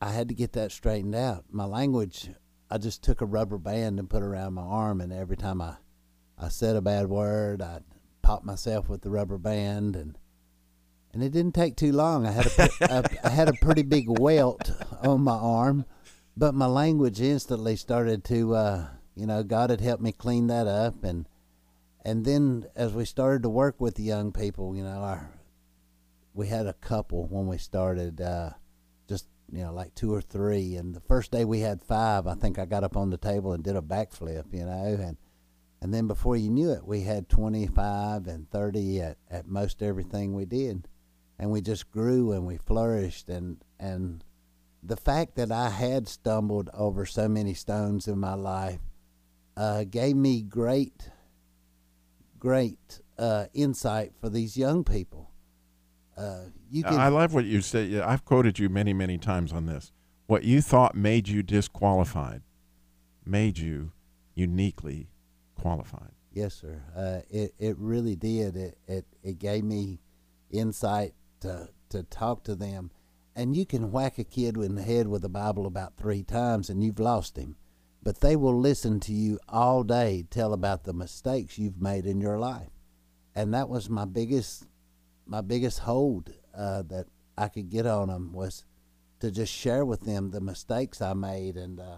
I 0.01 0.11
had 0.11 0.29
to 0.29 0.33
get 0.33 0.53
that 0.53 0.71
straightened 0.71 1.15
out. 1.15 1.45
My 1.51 1.65
language, 1.65 2.29
I 2.69 2.77
just 2.77 3.03
took 3.03 3.21
a 3.21 3.25
rubber 3.25 3.57
band 3.57 3.99
and 3.99 4.09
put 4.09 4.23
around 4.23 4.53
my 4.53 4.63
arm, 4.63 4.99
and 4.99 5.13
every 5.13 5.37
time 5.37 5.61
I, 5.61 5.75
I 6.37 6.49
said 6.49 6.75
a 6.75 6.81
bad 6.81 7.07
word, 7.07 7.61
I'd 7.61 7.83
pop 8.23 8.43
myself 8.43 8.89
with 8.89 9.01
the 9.01 9.11
rubber 9.11 9.37
band, 9.37 9.95
and 9.95 10.17
and 11.13 11.21
it 11.21 11.31
didn't 11.31 11.53
take 11.53 11.75
too 11.75 11.91
long. 11.91 12.25
I 12.25 12.31
had 12.31 12.45
a, 12.47 12.69
a 12.81 13.27
I 13.27 13.29
had 13.29 13.49
a 13.49 13.53
pretty 13.61 13.83
big 13.83 14.05
welt 14.19 14.71
on 15.03 15.21
my 15.21 15.35
arm, 15.35 15.85
but 16.35 16.55
my 16.55 16.67
language 16.67 17.21
instantly 17.21 17.75
started 17.75 18.23
to, 18.25 18.55
uh, 18.55 18.87
you 19.13 19.27
know, 19.27 19.43
God 19.43 19.69
had 19.69 19.81
helped 19.81 20.01
me 20.01 20.13
clean 20.13 20.47
that 20.47 20.65
up, 20.67 21.03
and 21.03 21.27
and 22.03 22.25
then 22.25 22.65
as 22.75 22.93
we 22.93 23.05
started 23.05 23.43
to 23.43 23.49
work 23.49 23.79
with 23.79 23.95
the 23.95 24.03
young 24.03 24.31
people, 24.31 24.75
you 24.75 24.83
know, 24.83 25.01
our 25.01 25.29
we 26.33 26.47
had 26.47 26.65
a 26.65 26.73
couple 26.73 27.27
when 27.27 27.47
we 27.47 27.57
started, 27.57 28.21
uh, 28.21 28.51
just 29.07 29.27
you 29.51 29.61
know, 29.63 29.73
like 29.73 29.93
two 29.95 30.13
or 30.13 30.21
three. 30.21 30.75
And 30.75 30.95
the 30.95 31.01
first 31.01 31.31
day 31.31 31.45
we 31.45 31.59
had 31.59 31.83
five. 31.83 32.25
I 32.25 32.35
think 32.35 32.57
I 32.57 32.65
got 32.65 32.83
up 32.83 32.95
on 32.95 33.09
the 33.09 33.17
table 33.17 33.53
and 33.53 33.63
did 33.63 33.75
a 33.75 33.81
backflip, 33.81 34.53
you 34.53 34.65
know, 34.65 34.97
and 34.99 35.17
and 35.81 35.93
then 35.93 36.07
before 36.07 36.37
you 36.37 36.49
knew 36.49 36.71
it, 36.71 36.85
we 36.85 37.01
had 37.01 37.29
twenty 37.29 37.67
five 37.67 38.27
and 38.27 38.49
thirty 38.49 38.99
at 39.01 39.17
at 39.29 39.47
most 39.47 39.83
everything 39.83 40.33
we 40.33 40.45
did, 40.45 40.87
and 41.37 41.51
we 41.51 41.61
just 41.61 41.91
grew 41.91 42.31
and 42.31 42.47
we 42.47 42.57
flourished. 42.57 43.29
And 43.29 43.63
and 43.79 44.23
the 44.81 44.97
fact 44.97 45.35
that 45.35 45.51
I 45.51 45.69
had 45.69 46.07
stumbled 46.07 46.69
over 46.73 47.05
so 47.05 47.27
many 47.27 47.53
stones 47.53 48.07
in 48.07 48.17
my 48.17 48.33
life 48.33 48.79
uh, 49.55 49.83
gave 49.83 50.15
me 50.15 50.41
great 50.41 51.09
great 52.41 52.99
uh, 53.17 53.45
insight 53.53 54.11
for 54.19 54.27
these 54.27 54.57
young 54.57 54.83
people 54.83 55.31
uh, 56.17 56.45
you 56.69 56.83
can. 56.83 56.99
I 56.99 57.07
love 57.07 57.33
what 57.33 57.45
you 57.45 57.61
said. 57.61 57.93
I've 58.01 58.25
quoted 58.25 58.59
you 58.59 58.69
many, 58.69 58.93
many 58.93 59.17
times 59.17 59.51
on 59.51 59.65
this. 59.65 59.91
What 60.27 60.43
you 60.43 60.61
thought 60.61 60.95
made 60.95 61.27
you 61.27 61.43
disqualified 61.43 62.41
made 63.25 63.57
you 63.57 63.91
uniquely 64.35 65.09
qualified. 65.55 66.11
Yes, 66.31 66.53
sir. 66.53 66.83
Uh, 66.95 67.21
it 67.29 67.53
it 67.57 67.77
really 67.77 68.15
did. 68.15 68.55
It 68.55 68.77
it 68.87 69.05
it 69.23 69.39
gave 69.39 69.63
me 69.63 69.99
insight 70.49 71.13
to 71.41 71.69
to 71.89 72.03
talk 72.03 72.43
to 72.45 72.55
them. 72.55 72.91
And 73.33 73.55
you 73.55 73.65
can 73.65 73.91
whack 73.91 74.19
a 74.19 74.25
kid 74.25 74.57
in 74.57 74.75
the 74.75 74.83
head 74.83 75.07
with 75.07 75.21
the 75.21 75.29
Bible 75.29 75.65
about 75.65 75.95
three 75.95 76.21
times, 76.21 76.69
and 76.69 76.83
you've 76.83 76.99
lost 76.99 77.37
him. 77.37 77.55
But 78.03 78.21
they 78.21 78.35
will 78.35 78.57
listen 78.59 78.99
to 79.01 79.13
you 79.13 79.39
all 79.47 79.83
day 79.83 80.25
tell 80.29 80.53
about 80.53 80.83
the 80.83 80.93
mistakes 80.93 81.59
you've 81.59 81.81
made 81.81 82.05
in 82.05 82.19
your 82.19 82.39
life. 82.39 82.69
And 83.35 83.53
that 83.53 83.69
was 83.69 83.89
my 83.89 84.05
biggest 84.05 84.65
my 85.25 85.41
biggest 85.41 85.79
hold 85.79 86.33
uh, 86.53 86.81
that 86.83 87.05
I 87.37 87.47
could 87.47 87.69
get 87.69 87.85
on 87.85 88.09
them 88.09 88.33
was 88.33 88.65
to 89.19 89.31
just 89.31 89.53
share 89.53 89.85
with 89.85 90.01
them 90.01 90.31
the 90.31 90.41
mistakes 90.41 91.01
I 91.01 91.13
made 91.13 91.55
and 91.55 91.79
uh, 91.79 91.97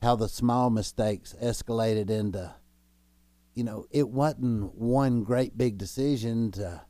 how 0.00 0.16
the 0.16 0.28
small 0.28 0.70
mistakes 0.70 1.34
escalated 1.42 2.10
into, 2.10 2.54
you 3.54 3.64
know, 3.64 3.86
it 3.90 4.08
wasn't 4.08 4.74
one 4.74 5.24
great 5.24 5.58
big 5.58 5.78
decision 5.78 6.52
to 6.52 6.82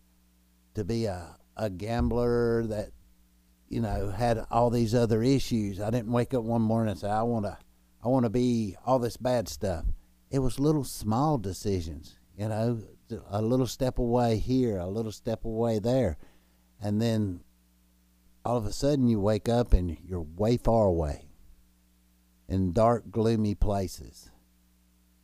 to 0.75 0.85
be 0.85 1.07
a, 1.07 1.37
a 1.57 1.71
gambler 1.71 2.65
that, 2.67 2.91
you 3.69 3.81
know, 3.81 4.11
had 4.11 4.47
all 4.51 4.71
these 4.71 4.95
other 4.95 5.23
issues. 5.23 5.81
I 5.81 5.91
didn't 5.91 6.13
wake 6.13 6.35
up 6.35 6.45
one 6.45 6.63
morning 6.63 6.93
and 6.93 7.01
say, 7.01 7.09
I 7.09 7.23
want 7.23 7.47
to, 7.47 7.59
I 8.03 8.09
want 8.09 8.25
to 8.25 8.31
be 8.31 8.77
all 8.87 8.99
this 8.99 9.17
bad 9.17 9.49
stuff. 9.49 9.85
It 10.31 10.39
was 10.39 10.61
little 10.61 10.85
small 10.85 11.39
decisions, 11.39 12.19
you 12.37 12.49
know, 12.49 12.83
a 13.31 13.43
little 13.43 13.67
step 13.67 13.99
away 13.99 14.37
here, 14.37 14.79
a 14.79 14.87
little 14.87 15.13
step 15.13 15.45
away 15.45 15.79
there, 15.79 16.19
and 16.81 17.01
then 17.01 17.41
all 18.45 18.57
of 18.57 18.67
a 18.67 18.73
sudden 18.73 19.09
you 19.09 19.21
wake 19.21 19.49
up 19.49 19.73
and 19.73 19.97
you're 20.05 20.27
way 20.37 20.57
far 20.57 20.87
away 20.87 21.29
in 22.49 22.73
dark, 22.73 23.11
gloomy 23.11 23.55
places. 23.55 24.31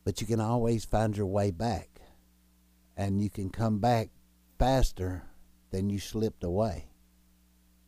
But 0.03 0.21
you 0.21 0.27
can 0.27 0.39
always 0.39 0.85
find 0.85 1.15
your 1.15 1.25
way 1.25 1.51
back, 1.51 2.01
and 2.95 3.21
you 3.21 3.29
can 3.29 3.49
come 3.49 3.79
back 3.79 4.09
faster 4.59 5.23
than 5.71 5.89
you 5.89 5.99
slipped 5.99 6.43
away. 6.43 6.89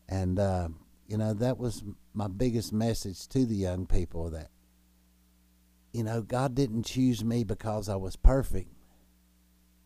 And, 0.09 0.39
uh, 0.39 0.69
you 1.07 1.17
know, 1.17 1.33
that 1.33 1.57
was 1.57 1.83
my 2.13 2.27
biggest 2.27 2.73
message 2.73 3.27
to 3.29 3.45
the 3.45 3.55
young 3.55 3.85
people 3.85 4.29
that, 4.31 4.49
you 5.97 6.03
know, 6.03 6.21
God 6.21 6.53
didn't 6.53 6.85
choose 6.85 7.25
me 7.25 7.43
because 7.43 7.89
I 7.89 7.95
was 7.95 8.15
perfect. 8.15 8.71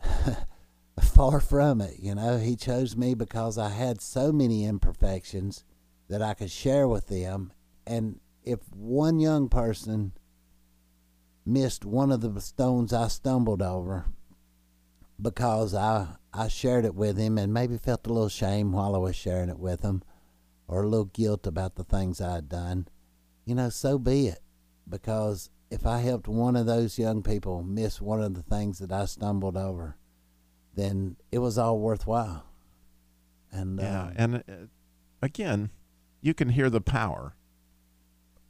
Far 1.02 1.40
from 1.40 1.80
it, 1.80 2.00
you 2.00 2.14
know. 2.14 2.38
He 2.38 2.58
chose 2.58 2.98
me 2.98 3.14
because 3.14 3.58
I 3.58 3.70
had 3.70 4.02
so 4.02 4.34
many 4.34 4.66
imperfections 4.66 5.64
that 6.10 6.22
I 6.22 6.34
could 6.34 6.52
share 6.52 6.86
with 6.86 7.08
them. 7.08 7.54
And 7.88 8.20
if 8.44 8.60
one 8.74 9.22
young 9.22 9.48
person 9.48 10.12
missed 11.46 11.86
one 11.86 12.12
of 12.12 12.20
the 12.20 12.42
stones 12.42 12.92
I 12.92 13.08
stumbled 13.08 13.62
over 13.62 14.06
because 15.20 15.74
I 15.74 16.08
I 16.34 16.50
shared 16.50 16.84
it 16.84 16.94
with 16.94 17.18
him 17.18 17.38
and 17.38 17.54
maybe 17.54 17.78
felt 17.78 18.06
a 18.06 18.12
little 18.12 18.28
shame 18.28 18.74
while 18.74 18.96
I 18.96 19.00
was 19.00 19.16
sharing 19.16 19.50
it 19.50 19.60
with 19.60 19.82
him 19.82 20.04
or 20.68 20.84
a 20.84 20.88
little 20.90 21.06
guilt 21.06 21.48
about 21.48 21.76
the 21.76 21.86
things 21.86 22.20
I 22.20 22.36
had 22.36 22.50
done, 22.50 22.90
you 23.46 23.56
know, 23.56 23.70
so 23.70 23.98
be 23.98 24.28
it. 24.28 24.42
Because 24.90 25.50
if 25.72 25.86
I 25.86 26.00
helped 26.00 26.28
one 26.28 26.58
of 26.58 26.66
those 26.66 27.00
young 27.00 27.24
people 27.24 27.64
miss 27.64 28.02
one 28.02 28.22
of 28.22 28.36
the 28.36 28.44
things 28.44 28.80
that 28.80 28.92
I 28.92 29.06
stumbled 29.06 29.56
over, 29.56 29.96
then 30.76 31.16
it 31.32 31.40
was 31.40 31.58
all 31.58 31.80
worthwhile. 31.80 32.46
And 33.52 33.80
yeah, 33.80 34.04
um, 34.04 34.14
and 34.18 34.36
uh, 34.36 34.68
again, 35.22 35.72
you 36.20 36.34
can 36.34 36.50
hear 36.50 36.70
the 36.70 36.82
power. 36.82 37.36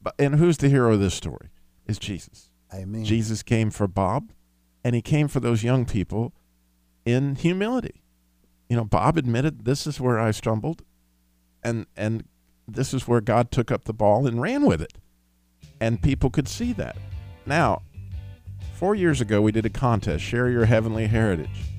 But 0.01 0.15
and 0.17 0.35
who's 0.35 0.57
the 0.57 0.67
hero 0.69 0.93
of 0.93 0.99
this 0.99 1.13
story? 1.13 1.49
Is 1.85 1.99
Jesus. 1.99 2.49
Amen. 2.73 3.03
Jesus 3.03 3.43
came 3.43 3.69
for 3.69 3.87
Bob, 3.87 4.31
and 4.83 4.95
he 4.95 5.01
came 5.01 5.27
for 5.27 5.39
those 5.39 5.63
young 5.63 5.85
people 5.85 6.33
in 7.05 7.35
humility. 7.35 8.01
You 8.67 8.77
know, 8.77 8.85
Bob 8.85 9.17
admitted 9.17 9.65
this 9.65 9.85
is 9.85 9.99
where 9.99 10.19
I 10.19 10.31
stumbled, 10.31 10.83
and 11.63 11.85
and 11.95 12.23
this 12.67 12.95
is 12.95 13.07
where 13.07 13.21
God 13.21 13.51
took 13.51 13.69
up 13.69 13.83
the 13.83 13.93
ball 13.93 14.25
and 14.25 14.41
ran 14.41 14.65
with 14.65 14.81
it, 14.81 14.93
and 15.79 16.01
people 16.01 16.31
could 16.31 16.47
see 16.47 16.73
that. 16.73 16.95
Now, 17.45 17.81
four 18.73 18.95
years 18.95 19.21
ago, 19.21 19.41
we 19.41 19.51
did 19.51 19.65
a 19.65 19.69
contest, 19.69 20.23
share 20.23 20.49
your 20.49 20.65
heavenly 20.65 21.07
heritage 21.07 21.71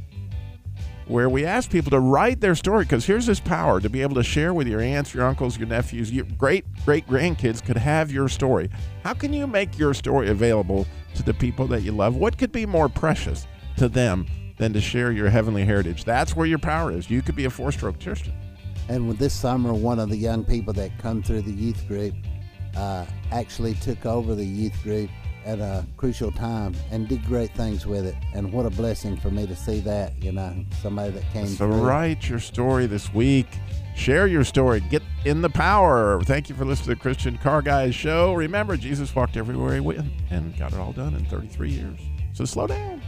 where 1.07 1.29
we 1.29 1.45
asked 1.45 1.71
people 1.71 1.91
to 1.91 1.99
write 1.99 2.41
their 2.41 2.55
story 2.55 2.85
because 2.85 3.05
here's 3.05 3.27
this 3.27 3.41
power 3.41 3.81
to 3.81 3.91
be 3.91 4.03
able 4.03 4.15
to 4.15 4.23
share 4.23 4.55
with 4.55 4.67
your 4.67 4.81
aunts, 4.81 5.13
your 5.13 5.27
uncles, 5.27 5.59
your 5.59 5.69
nephews, 5.69 6.11
your 6.11 6.25
great 6.39 6.65
great 6.85 7.07
grandkids 7.07 7.65
could 7.65 7.77
have 7.77 8.11
your 8.11 8.29
story. 8.29 8.71
How 9.03 9.15
can 9.15 9.33
you 9.33 9.47
make 9.47 9.79
your 9.79 9.95
story 9.95 10.29
available 10.31 10.87
to 11.15 11.23
the 11.23 11.35
people 11.35 11.67
that 11.69 11.83
you 11.83 11.93
love? 11.93 12.17
What 12.17 12.39
could 12.39 12.53
be 12.53 12.67
more 12.67 12.89
precious 12.89 13.47
to 13.77 13.89
them 13.89 14.27
than 14.59 14.73
to 14.73 14.81
share 14.81 15.13
your 15.13 15.29
heavenly 15.29 15.65
heritage? 15.65 16.05
That's 16.05 16.37
where 16.37 16.47
your 16.47 16.59
power 16.59 16.93
is. 16.93 17.11
You 17.11 17.23
could 17.23 17.37
be 17.37 17.45
a 17.45 17.51
four 17.51 17.73
stroke 17.73 18.01
Christian. 18.01 18.35
And 18.89 19.11
this 19.19 19.33
summer, 19.33 19.73
one 19.73 19.99
of 19.99 20.09
the 20.09 20.17
young 20.17 20.45
people 20.45 20.73
that 20.75 20.97
come 20.99 21.23
through 21.23 21.43
the 21.43 21.53
youth 21.53 21.87
group 21.87 22.15
uh, 22.77 23.07
actually 23.31 23.75
took 23.75 24.07
over 24.07 24.35
the 24.35 24.45
youth 24.45 24.83
group 24.83 25.11
at 25.45 25.59
a 25.59 25.85
crucial 25.97 26.31
time 26.33 26.75
and 26.91 27.09
did 27.09 27.25
great 27.25 27.53
things 27.55 27.87
with 27.87 28.07
it. 28.07 28.15
And 28.35 28.53
what 28.53 28.67
a 28.67 28.71
blessing 28.71 29.17
for 29.17 29.31
me 29.31 29.47
to 29.47 29.57
see 29.57 29.81
that, 29.81 30.13
you 30.23 30.33
know, 30.33 30.55
somebody 30.81 31.11
that 31.13 31.25
came 31.33 31.47
So 31.47 31.71
through. 31.71 31.83
write 31.83 32.29
your 32.29 32.39
story 32.41 32.87
this 32.87 33.13
week. 33.13 33.47
Share 33.95 34.27
your 34.27 34.45
story. 34.45 34.81
Get 34.81 35.03
in 35.25 35.43
the 35.43 35.51
power. 35.51 36.21
Thank 36.23 36.49
you 36.49 36.55
for 36.55 36.65
listening 36.65 36.85
to 36.85 36.95
the 36.95 37.01
Christian 37.01 37.37
Car 37.39 37.61
Guys 37.63 37.95
show. 37.95 38.33
Remember, 38.33 38.77
Jesus 38.77 39.15
walked 39.15 39.37
everywhere 39.37 39.75
he 39.75 39.81
went 39.81 40.01
and 40.31 40.57
got 40.59 40.73
it 40.73 40.79
all 40.79 40.93
done 40.93 41.15
in 41.15 41.25
33 41.27 41.71
years. 41.71 41.99
So 42.33 42.45
slow 42.47 42.67
down. 42.67 43.03